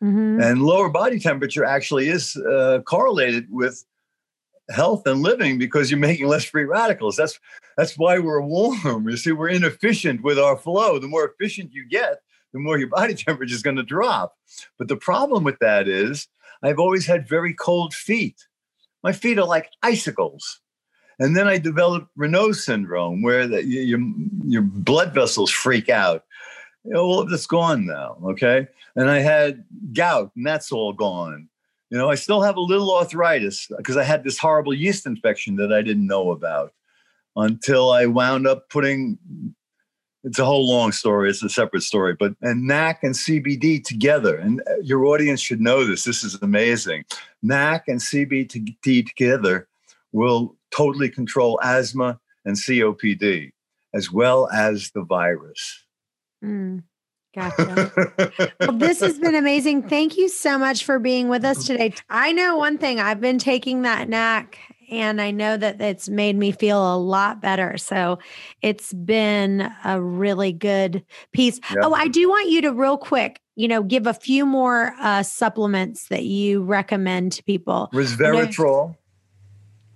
Mhm. 0.03 0.43
And 0.43 0.63
lower 0.63 0.89
body 0.89 1.19
temperature 1.19 1.63
actually 1.63 2.09
is 2.09 2.35
uh, 2.35 2.79
correlated 2.85 3.45
with 3.51 3.85
health 4.71 5.05
and 5.05 5.21
living 5.21 5.59
because 5.59 5.91
you're 5.91 5.99
making 5.99 6.27
less 6.27 6.43
free 6.43 6.65
radicals. 6.65 7.15
That's 7.15 7.39
that's 7.77 7.97
why 7.97 8.17
we're 8.19 8.41
warm. 8.41 9.07
You 9.09 9.17
see, 9.17 9.31
we're 9.31 9.49
inefficient 9.49 10.23
with 10.23 10.39
our 10.39 10.57
flow. 10.57 10.97
The 10.97 11.07
more 11.07 11.25
efficient 11.25 11.71
you 11.71 11.87
get, 11.87 12.21
the 12.53 12.59
more 12.59 12.77
your 12.77 12.87
body 12.99 13.13
temperature 13.13 13.55
is 13.55 13.63
going 13.63 13.77
to 13.77 13.83
drop. 13.83 14.35
But 14.77 14.87
the 14.87 14.97
problem 14.97 15.43
with 15.43 15.59
that 15.59 15.87
is 15.87 16.27
I've 16.63 16.79
always 16.79 17.05
had 17.05 17.27
very 17.27 17.53
cold 17.53 17.93
feet. 17.93 18.47
My 19.03 19.13
feet 19.13 19.39
are 19.39 19.45
like 19.45 19.69
icicles. 19.81 20.61
And 21.19 21.37
then 21.37 21.47
I 21.47 21.59
developed 21.59 22.07
Raynaud 22.17 22.55
syndrome, 22.55 23.21
where 23.21 23.47
the, 23.47 23.63
your 23.63 23.99
your 24.43 24.63
blood 24.63 25.13
vessels 25.13 25.51
freak 25.51 25.87
out. 25.87 26.23
All 26.95 27.19
of 27.19 27.29
that's 27.29 27.45
gone 27.45 27.85
now. 27.85 28.17
Okay, 28.23 28.67
and 28.95 29.07
I 29.07 29.19
had 29.19 29.63
gout, 29.93 30.31
and 30.35 30.47
that's 30.47 30.71
all 30.71 30.93
gone. 30.93 31.47
You 31.91 31.99
know, 31.99 32.09
I 32.09 32.15
still 32.15 32.41
have 32.41 32.55
a 32.55 32.61
little 32.61 32.95
arthritis 32.95 33.67
because 33.77 33.97
I 33.97 34.03
had 34.03 34.23
this 34.23 34.39
horrible 34.39 34.73
yeast 34.73 35.05
infection 35.05 35.57
that 35.57 35.71
I 35.71 35.83
didn't 35.83 36.07
know 36.07 36.31
about 36.31 36.73
until 37.35 37.91
I 37.91 38.07
wound 38.07 38.47
up 38.47 38.69
putting. 38.69 39.19
It's 40.23 40.37
a 40.37 40.45
whole 40.45 40.67
long 40.67 40.91
story. 40.91 41.29
It's 41.29 41.41
a 41.41 41.49
separate 41.49 41.81
story, 41.81 42.15
but 42.17 42.33
and 42.41 42.67
NAC 42.67 43.03
and 43.03 43.15
CBD 43.15 43.83
together, 43.83 44.37
and 44.37 44.61
uh, 44.61 44.75
your 44.83 45.05
audience 45.05 45.41
should 45.41 45.61
know 45.61 45.83
this. 45.85 46.03
This 46.03 46.23
is 46.23 46.37
amazing. 46.41 47.05
NAC 47.41 47.87
and 47.87 47.99
CBD 47.99 49.07
together 49.07 49.67
will 50.11 50.55
totally 50.69 51.09
control 51.09 51.59
asthma 51.63 52.19
and 52.45 52.55
COPD, 52.55 53.51
as 53.93 54.11
well 54.11 54.47
as 54.51 54.91
the 54.93 55.03
virus. 55.03 55.85
Mm, 56.43 56.83
gotcha. 57.35 57.91
well, 58.59 58.73
this 58.73 58.99
has 58.99 59.17
been 59.17 59.35
amazing. 59.35 59.89
Thank 59.89 60.17
you 60.17 60.29
so 60.29 60.59
much 60.59 60.85
for 60.85 60.99
being 60.99 61.29
with 61.29 61.43
us 61.43 61.65
today. 61.67 61.93
I 62.09 62.31
know 62.31 62.57
one 62.57 62.77
thing, 62.77 62.99
I've 62.99 63.21
been 63.21 63.39
taking 63.39 63.83
that 63.83 64.07
NAC 64.07 64.57
and 64.91 65.21
I 65.21 65.31
know 65.31 65.55
that 65.55 65.79
it's 65.79 66.09
made 66.09 66.35
me 66.35 66.51
feel 66.51 66.93
a 66.93 66.97
lot 66.97 67.41
better. 67.41 67.77
So 67.77 68.19
it's 68.61 68.93
been 68.93 69.71
a 69.85 70.01
really 70.01 70.51
good 70.51 71.03
piece. 71.31 71.59
Yeah. 71.73 71.81
Oh, 71.83 71.93
I 71.93 72.09
do 72.09 72.29
want 72.29 72.49
you 72.49 72.61
to, 72.61 72.73
real 72.73 72.97
quick, 72.97 73.39
you 73.55 73.69
know, 73.69 73.81
give 73.81 74.05
a 74.05 74.13
few 74.13 74.45
more 74.45 74.93
uh, 74.99 75.23
supplements 75.23 76.09
that 76.09 76.25
you 76.25 76.61
recommend 76.61 77.31
to 77.33 77.43
people. 77.43 77.89
Resveratrol. 77.93 78.97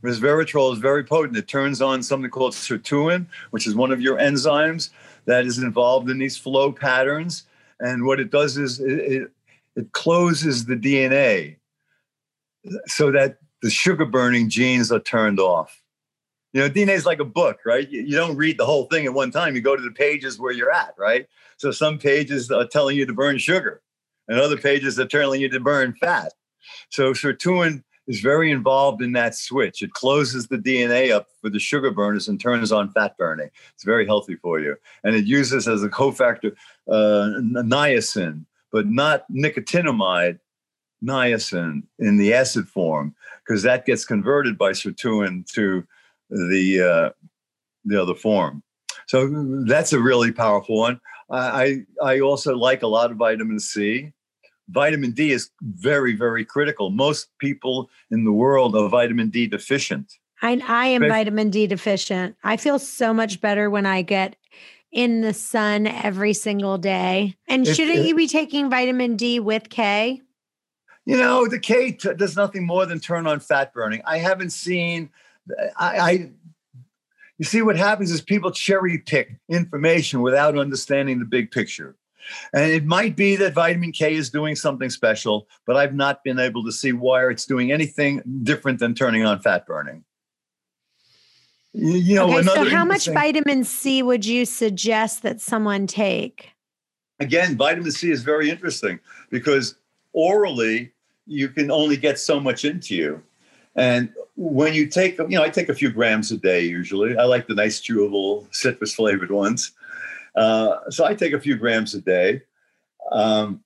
Resveratrol 0.02 0.72
is 0.72 0.80
very 0.80 1.04
potent. 1.04 1.38
It 1.38 1.48
turns 1.48 1.82
on 1.82 2.02
something 2.02 2.32
called 2.32 2.54
sirtuin, 2.54 3.26
which 3.52 3.68
is 3.68 3.76
one 3.76 3.92
of 3.92 4.00
your 4.00 4.18
enzymes 4.18 4.92
that 5.26 5.46
is 5.46 5.58
involved 5.58 6.10
in 6.10 6.20
these 6.20 6.38
flow 6.38 6.72
patterns. 6.72 7.44
And 7.80 8.06
what 8.06 8.20
it 8.20 8.32
does 8.32 8.58
is 8.58 8.80
it, 8.80 9.00
it, 9.00 9.32
it 9.76 9.92
closes 9.92 10.66
the 10.66 10.76
DNA 10.76 11.58
so 12.88 13.12
that 13.12 13.40
the 13.66 13.72
sugar 13.72 14.06
burning 14.06 14.48
genes 14.48 14.92
are 14.92 15.00
turned 15.00 15.40
off. 15.40 15.82
You 16.54 16.62
know, 16.62 16.70
DNA 16.70 16.90
is 16.90 17.08
like 17.08 17.20
a 17.20 17.26
book, 17.26 17.62
right? 17.66 17.90
You, 17.90 18.02
you 18.02 18.16
don't 18.16 18.38
read 18.38 18.60
the 18.60 18.66
whole 18.66 18.86
thing 18.86 19.08
at 19.08 19.14
one 19.16 19.32
time. 19.32 19.56
You 19.56 19.62
go 19.62 19.76
to 19.76 19.82
the 19.82 19.90
pages 19.90 20.38
where 20.38 20.52
you're 20.52 20.72
at, 20.72 20.94
right? 21.00 21.26
So 21.58 21.72
some 21.72 21.98
pages 21.98 22.52
are 22.52 22.68
telling 22.68 22.96
you 22.96 23.08
to 23.08 23.14
burn 23.14 23.40
sugar, 23.40 23.82
and 24.28 24.40
other 24.40 24.56
pages 24.56 25.00
are 25.00 25.08
telling 25.08 25.42
you 25.42 25.50
to 25.50 25.60
burn 25.60 25.96
fat. 25.96 26.34
So 26.92 27.14
sirtuin 27.14 27.84
is 28.06 28.20
very 28.20 28.52
involved 28.52 29.02
in 29.02 29.14
that 29.14 29.34
switch. 29.34 29.82
It 29.82 29.94
closes 29.94 30.48
the 30.48 30.60
DNA 30.60 31.12
up 31.12 31.26
for 31.42 31.50
the 31.50 31.58
sugar 31.58 31.90
burners 31.90 32.28
and 32.28 32.40
turns 32.40 32.72
on 32.72 32.92
fat 32.92 33.18
burning. 33.18 33.50
It's 33.74 33.84
very 33.84 34.06
healthy 34.06 34.36
for 34.36 34.60
you. 34.60 34.76
And 35.04 35.16
it 35.16 35.26
uses 35.26 35.68
as 35.68 35.82
a 35.82 35.90
cofactor 35.90 36.52
uh, 36.88 37.42
niacin, 37.42 38.46
but 38.72 38.86
not 38.86 39.26
nicotinamide, 39.32 40.38
niacin 41.04 41.84
in 42.00 42.18
the 42.18 42.34
acid 42.34 42.68
form, 42.68 43.16
because 43.46 43.64
that 43.64 43.86
gets 43.86 44.06
converted 44.06 44.58
by 44.58 44.72
sirtuin 44.72 45.46
to 45.54 45.84
the 46.30 46.82
uh, 46.82 47.10
the 47.86 48.02
other 48.02 48.16
form. 48.16 48.64
So 49.08 49.30
that's 49.68 49.94
a 49.94 50.00
really 50.00 50.32
powerful 50.32 50.78
one. 50.80 51.00
I 51.30 51.82
I 52.04 52.20
also 52.20 52.56
like 52.56 52.84
a 52.84 52.88
lot 52.88 53.12
of 53.12 53.18
vitamin 53.18 53.60
C 53.60 54.12
vitamin 54.70 55.12
D 55.12 55.32
is 55.32 55.52
very, 55.62 56.16
very 56.16 56.44
critical. 56.46 56.90
Most 56.90 57.30
people 57.40 57.90
in 58.12 58.24
the 58.24 58.32
world 58.32 58.76
are 58.76 58.90
vitamin 58.90 59.30
D 59.30 59.48
deficient. 59.48 60.14
I, 60.42 60.62
I 60.68 60.88
am 60.88 61.02
vitamin 61.02 61.50
D 61.50 61.68
deficient. 61.68 62.36
I 62.44 62.58
feel 62.58 62.80
so 62.80 63.14
much 63.14 63.42
better 63.42 63.70
when 63.70 63.86
I 63.86 64.02
get 64.02 64.36
in 64.92 65.22
the 65.22 65.34
sun 65.34 65.88
every 65.88 66.34
single 66.34 66.78
day. 66.78 67.36
And 67.48 67.68
shouldn't 67.68 68.00
it- 68.00 68.06
you 68.08 68.16
be 68.16 68.28
taking 68.28 68.70
vitamin 68.70 69.16
D 69.16 69.40
with 69.40 69.70
K? 69.70 70.22
You 71.06 71.18
know, 71.18 71.48
the 71.48 71.60
K 71.60 71.92
t- 71.92 72.14
does 72.16 72.36
nothing 72.36 72.66
more 72.66 72.86
than 72.86 73.00
turn 73.00 73.28
on 73.28 73.40
fat 73.40 73.74
burning. 73.74 74.02
I 74.06 74.18
haven't 74.18 74.50
seen, 74.52 75.10
I, 75.78 75.98
I, 75.98 76.32
you 77.38 77.46
see, 77.46 77.62
what 77.62 77.78
happens 77.78 78.12
is 78.12 78.22
people 78.22 78.52
cherry 78.52 78.98
pick 78.98 79.36
information 79.48 80.22
without 80.22 80.58
understanding 80.58 81.20
the 81.20 81.26
big 81.26 81.52
picture. 81.52 81.96
And 82.54 82.72
it 82.72 82.86
might 82.86 83.16
be 83.16 83.36
that 83.36 83.54
vitamin 83.54 83.92
K 83.92 84.16
is 84.16 84.32
doing 84.32 84.56
something 84.56 84.90
special, 84.90 85.48
but 85.68 85.78
I've 85.78 85.94
not 85.94 86.24
been 86.24 86.40
able 86.40 86.64
to 86.66 86.72
see 86.72 86.92
why 86.92 87.30
it's 87.30 87.46
doing 87.46 87.72
anything 87.72 88.24
different 88.42 88.80
than 88.80 88.96
turning 88.96 89.24
on 89.26 89.40
fat 89.40 89.68
burning. 89.68 90.04
You, 91.74 91.94
you 91.94 92.16
know, 92.16 92.36
okay, 92.36 92.42
so 92.48 92.68
how 92.70 92.86
much 92.86 93.06
vitamin 93.08 93.64
C 93.64 94.02
would 94.02 94.26
you 94.26 94.46
suggest 94.46 95.22
that 95.22 95.40
someone 95.40 95.86
take? 95.86 96.56
again, 97.20 97.58
vitamin 97.58 97.92
C 97.92 98.12
is 98.12 98.24
very 98.24 98.50
interesting 98.50 99.00
because 99.30 99.76
orally 100.14 100.92
you 101.26 101.50
can 101.50 101.72
only 101.72 101.98
get 101.98 102.20
so 102.20 102.40
much 102.40 102.66
into 102.66 102.96
you. 102.96 103.24
And 103.76 104.14
when 104.36 104.74
you 104.74 104.88
take, 104.88 105.18
you 105.18 105.28
know, 105.30 105.44
I 105.44 105.50
take 105.50 105.70
a 105.70 105.76
few 105.76 105.92
grams 105.92 106.32
a 106.32 106.38
day 106.38 106.62
usually. 106.62 107.18
I 107.18 107.24
like 107.24 107.48
the 107.48 107.56
nice 107.56 107.82
chewable 107.82 108.48
citrus 108.54 108.94
flavored 108.94 109.32
ones. 109.32 109.72
Uh, 110.36 110.78
so 110.90 111.06
I 111.06 111.16
take 111.16 111.34
a 111.34 111.40
few 111.40 111.56
grams 111.56 111.94
a 111.94 112.02
day. 112.02 112.42
Um, 113.12 113.64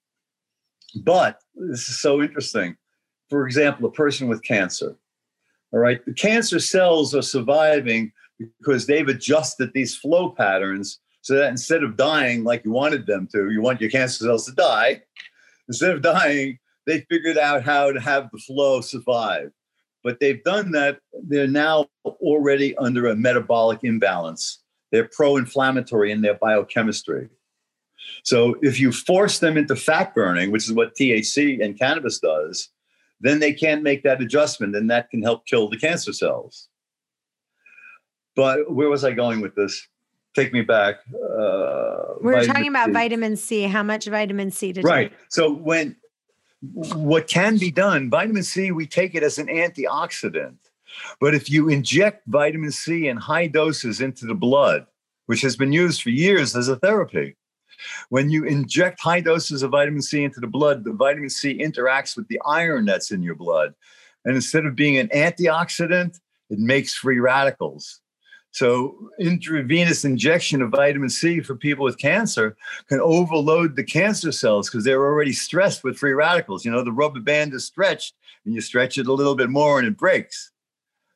but 1.03 1.41
this 1.55 1.89
is 1.89 1.99
so 1.99 2.22
interesting. 2.22 2.76
For 3.30 3.45
example, 3.45 3.88
a 3.88 3.91
person 3.91 4.28
with 4.28 4.43
cancer, 4.43 4.95
all 5.72 5.80
right, 5.80 6.03
the 6.05 6.14
cancer 6.14 6.60
cells 6.60 7.14
are 7.14 7.22
surviving 7.22 8.12
because 8.60 8.88
they've 8.88 9.07
adjusted 9.07 9.72
these 9.74 9.95
flow 9.95 10.32
patterns 10.32 10.99
so 11.22 11.36
that 11.36 11.49
instead 11.49 11.84
of 11.84 11.97
dying 11.97 12.43
like 12.43 12.66
you 12.66 12.72
wanted 12.72 13.05
them 13.05 13.28
to, 13.34 13.51
you 13.51 13.62
want 13.62 13.82
your 13.82 13.89
cancer 13.89 14.26
cells 14.26 14.45
to 14.45 14.53
die. 14.53 15.01
Instead 15.68 15.91
of 15.91 16.01
dying, 16.01 16.57
they 16.90 17.02
figured 17.10 17.38
out 17.38 17.64
how 17.64 17.92
to 17.92 18.00
have 18.00 18.30
the 18.32 18.40
flow 18.40 18.82
survive. 18.82 19.52
But 20.04 20.20
they've 20.20 20.44
done 20.44 20.72
that. 20.72 21.00
They're 21.28 21.48
now 21.48 21.88
already 22.06 22.76
under 22.78 23.08
a 23.08 23.16
metabolic 23.16 23.84
imbalance. 23.84 24.64
They're 24.92 25.10
pro 25.12 25.38
inflammatory 25.38 26.12
in 26.12 26.22
their 26.22 26.34
biochemistry. 26.34 27.30
So 28.24 28.56
if 28.62 28.80
you 28.80 28.92
force 28.92 29.40
them 29.40 29.56
into 29.58 29.76
fat 29.76 30.16
burning, 30.16 30.52
which 30.52 30.66
is 30.66 30.74
what 30.74 30.96
THC 30.96 31.64
and 31.64 31.78
cannabis 31.78 32.20
does, 32.20 32.70
then 33.22 33.40
they 33.40 33.54
can't 33.54 33.84
make 33.84 34.04
that 34.04 34.22
adjustment 34.22 34.76
and 34.76 34.90
that 34.90 35.10
can 35.10 35.22
help 35.22 35.46
kill 35.46 35.70
the 35.70 35.78
cancer 35.78 36.14
cells. 36.14 36.70
But 38.36 38.72
where 38.74 38.90
was 38.90 39.04
I 39.04 39.12
going 39.12 39.42
with 39.42 39.54
this? 39.54 39.88
Take 40.36 40.54
me 40.54 40.62
back. 40.62 40.96
Uh, 41.14 42.14
we 42.22 42.34
are 42.34 42.46
talking 42.46 42.68
about 42.68 42.88
C. 42.88 42.94
vitamin 42.94 43.36
C. 43.36 43.64
How 43.64 43.84
much 43.84 44.06
vitamin 44.06 44.52
C 44.52 44.72
to 44.74 44.82
right. 44.82 45.10
Take? 45.12 45.20
So 45.30 45.52
when 45.54 45.96
what 46.62 47.28
can 47.28 47.57
be 47.57 47.72
done, 47.72 48.10
vitamin 48.10 48.43
C, 48.43 48.72
we 48.72 48.86
take 48.86 49.16
it 49.16 49.24
as 49.24 49.38
an 49.38 49.47
antioxidant. 49.47 50.57
But 51.20 51.36
if 51.36 51.49
you 51.49 51.70
inject 51.70 52.24
vitamin 52.28 52.72
C 52.72 53.07
in 53.07 53.18
high 53.18 53.47
doses 53.47 54.01
into 54.01 54.26
the 54.26 54.34
blood, 54.34 54.86
which 55.28 55.41
has 55.41 55.55
been 55.55 55.72
used 55.72 56.01
for 56.01 56.10
years 56.10 56.55
as 56.55 56.68
a 56.68 56.76
therapy, 56.78 57.36
when 58.10 58.30
you 58.30 58.43
inject 58.43 58.99
high 58.99 59.22
doses 59.22 59.64
of 59.64 59.72
vitamin 59.72 60.01
C 60.01 60.24
into 60.24 60.39
the 60.39 60.47
blood, 60.47 60.84
the 60.84 60.91
vitamin 60.91 61.30
C 61.30 61.57
interacts 61.57 62.18
with 62.18 62.28
the 62.28 62.41
iron 62.45 62.86
that's 62.86 63.12
in 63.12 63.24
your 63.24 63.36
blood. 63.36 63.74
And 64.26 64.36
instead 64.36 64.66
of 64.66 64.76
being 64.76 64.97
an 64.97 65.07
antioxidant, 65.10 66.20
it 66.49 66.60
makes 66.60 66.93
free 66.93 67.20
radicals. 67.20 68.01
So, 68.52 69.10
intravenous 69.20 70.04
injection 70.06 70.62
of 70.62 70.72
vitamin 70.72 71.10
C 71.10 71.39
for 71.39 71.56
people 71.56 71.86
with 71.86 72.00
cancer 72.00 72.58
can 72.88 73.00
overload 73.00 73.76
the 73.76 73.84
cancer 73.84 74.32
cells 74.32 74.70
because 74.70 74.84
they're 74.84 75.06
already 75.06 75.34
stressed 75.34 75.84
with 75.84 75.97
free 75.97 76.14
radicals. 76.14 76.66
You 76.66 76.72
know, 76.72 76.84
the 76.84 76.91
rubber 76.91 77.20
band 77.20 77.54
is 77.54 77.66
stretched 77.66 78.16
and 78.45 78.56
you 78.56 78.62
stretch 78.62 78.97
it 78.97 79.08
a 79.08 79.14
little 79.14 79.36
bit 79.36 79.50
more 79.50 79.78
and 79.78 79.88
it 79.88 79.97
breaks. 79.97 80.52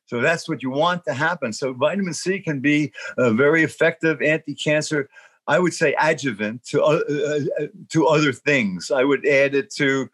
So, 0.05 0.21
that's 0.21 0.47
what 0.47 0.61
you 0.61 0.69
want 0.69 1.05
to 1.05 1.13
happen. 1.13 1.53
So, 1.53 1.73
vitamin 1.73 2.13
C 2.13 2.39
can 2.39 2.59
be 2.59 2.93
a 3.17 3.34
very 3.34 3.63
effective 3.63 4.21
anti 4.21 4.53
cancer, 4.53 5.09
I 5.47 5.57
would 5.57 5.73
say, 5.73 5.95
adjuvant 5.99 6.63
to, 6.65 6.84
uh, 6.84 7.01
uh, 7.09 7.63
uh, 7.63 7.67
to 7.89 8.07
other 8.07 8.31
things. 8.31 8.91
I 8.91 9.03
would 9.03 9.25
add 9.25 9.55
it 9.55 9.71
to 9.75 10.07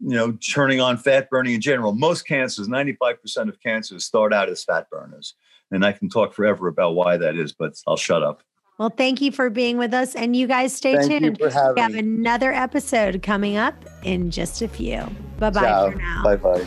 you 0.00 0.14
know, 0.14 0.32
turning 0.32 0.80
on 0.80 0.98
fat 0.98 1.30
burning 1.30 1.54
in 1.54 1.60
general. 1.60 1.92
Most 1.92 2.26
cancers, 2.26 2.68
95% 2.68 3.48
of 3.48 3.60
cancers 3.60 4.04
start 4.04 4.32
out 4.32 4.48
as 4.48 4.62
fat 4.62 4.88
burners. 4.90 5.34
And 5.74 5.84
I 5.84 5.92
can 5.92 6.08
talk 6.08 6.32
forever 6.32 6.68
about 6.68 6.94
why 6.94 7.16
that 7.16 7.36
is, 7.36 7.52
but 7.52 7.74
I'll 7.86 7.96
shut 7.96 8.22
up. 8.22 8.42
Well, 8.78 8.90
thank 8.90 9.20
you 9.20 9.30
for 9.30 9.50
being 9.50 9.78
with 9.78 9.94
us. 9.94 10.14
And 10.14 10.34
you 10.34 10.46
guys 10.46 10.74
stay 10.74 10.96
thank 10.96 11.10
tuned. 11.10 11.38
we 11.40 11.50
have 11.50 11.92
me. 11.92 11.98
another 11.98 12.52
episode 12.52 13.22
coming 13.22 13.56
up 13.56 13.74
in 14.02 14.30
just 14.30 14.62
a 14.62 14.68
few. 14.68 15.04
Bye 15.38 15.50
bye 15.50 15.90
for 15.90 15.96
now. 15.96 16.22
Bye 16.24 16.36
bye. 16.36 16.64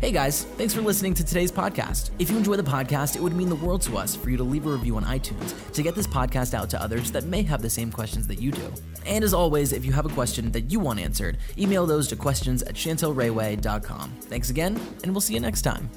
Hey 0.00 0.12
guys, 0.12 0.44
thanks 0.58 0.74
for 0.74 0.82
listening 0.82 1.14
to 1.14 1.24
today's 1.24 1.50
podcast. 1.50 2.10
If 2.18 2.30
you 2.30 2.36
enjoy 2.36 2.56
the 2.56 2.62
podcast, 2.62 3.16
it 3.16 3.22
would 3.22 3.34
mean 3.34 3.48
the 3.48 3.56
world 3.56 3.80
to 3.82 3.96
us 3.96 4.14
for 4.14 4.28
you 4.28 4.36
to 4.36 4.42
leave 4.42 4.66
a 4.66 4.70
review 4.70 4.96
on 4.96 5.04
iTunes 5.04 5.72
to 5.72 5.82
get 5.82 5.94
this 5.94 6.06
podcast 6.06 6.52
out 6.52 6.68
to 6.70 6.82
others 6.82 7.10
that 7.12 7.24
may 7.24 7.42
have 7.42 7.62
the 7.62 7.70
same 7.70 7.90
questions 7.90 8.26
that 8.26 8.38
you 8.38 8.50
do. 8.50 8.72
And 9.06 9.24
as 9.24 9.32
always, 9.32 9.72
if 9.72 9.86
you 9.86 9.92
have 9.92 10.04
a 10.04 10.10
question 10.10 10.52
that 10.52 10.70
you 10.70 10.80
want 10.80 11.00
answered, 11.00 11.38
email 11.56 11.86
those 11.86 12.08
to 12.08 12.16
questions 12.16 12.62
at 12.64 12.74
chantelrayway.com. 12.74 14.10
Thanks 14.22 14.50
again, 14.50 14.78
and 15.02 15.12
we'll 15.12 15.22
see 15.22 15.32
you 15.32 15.40
next 15.40 15.62
time. 15.62 15.88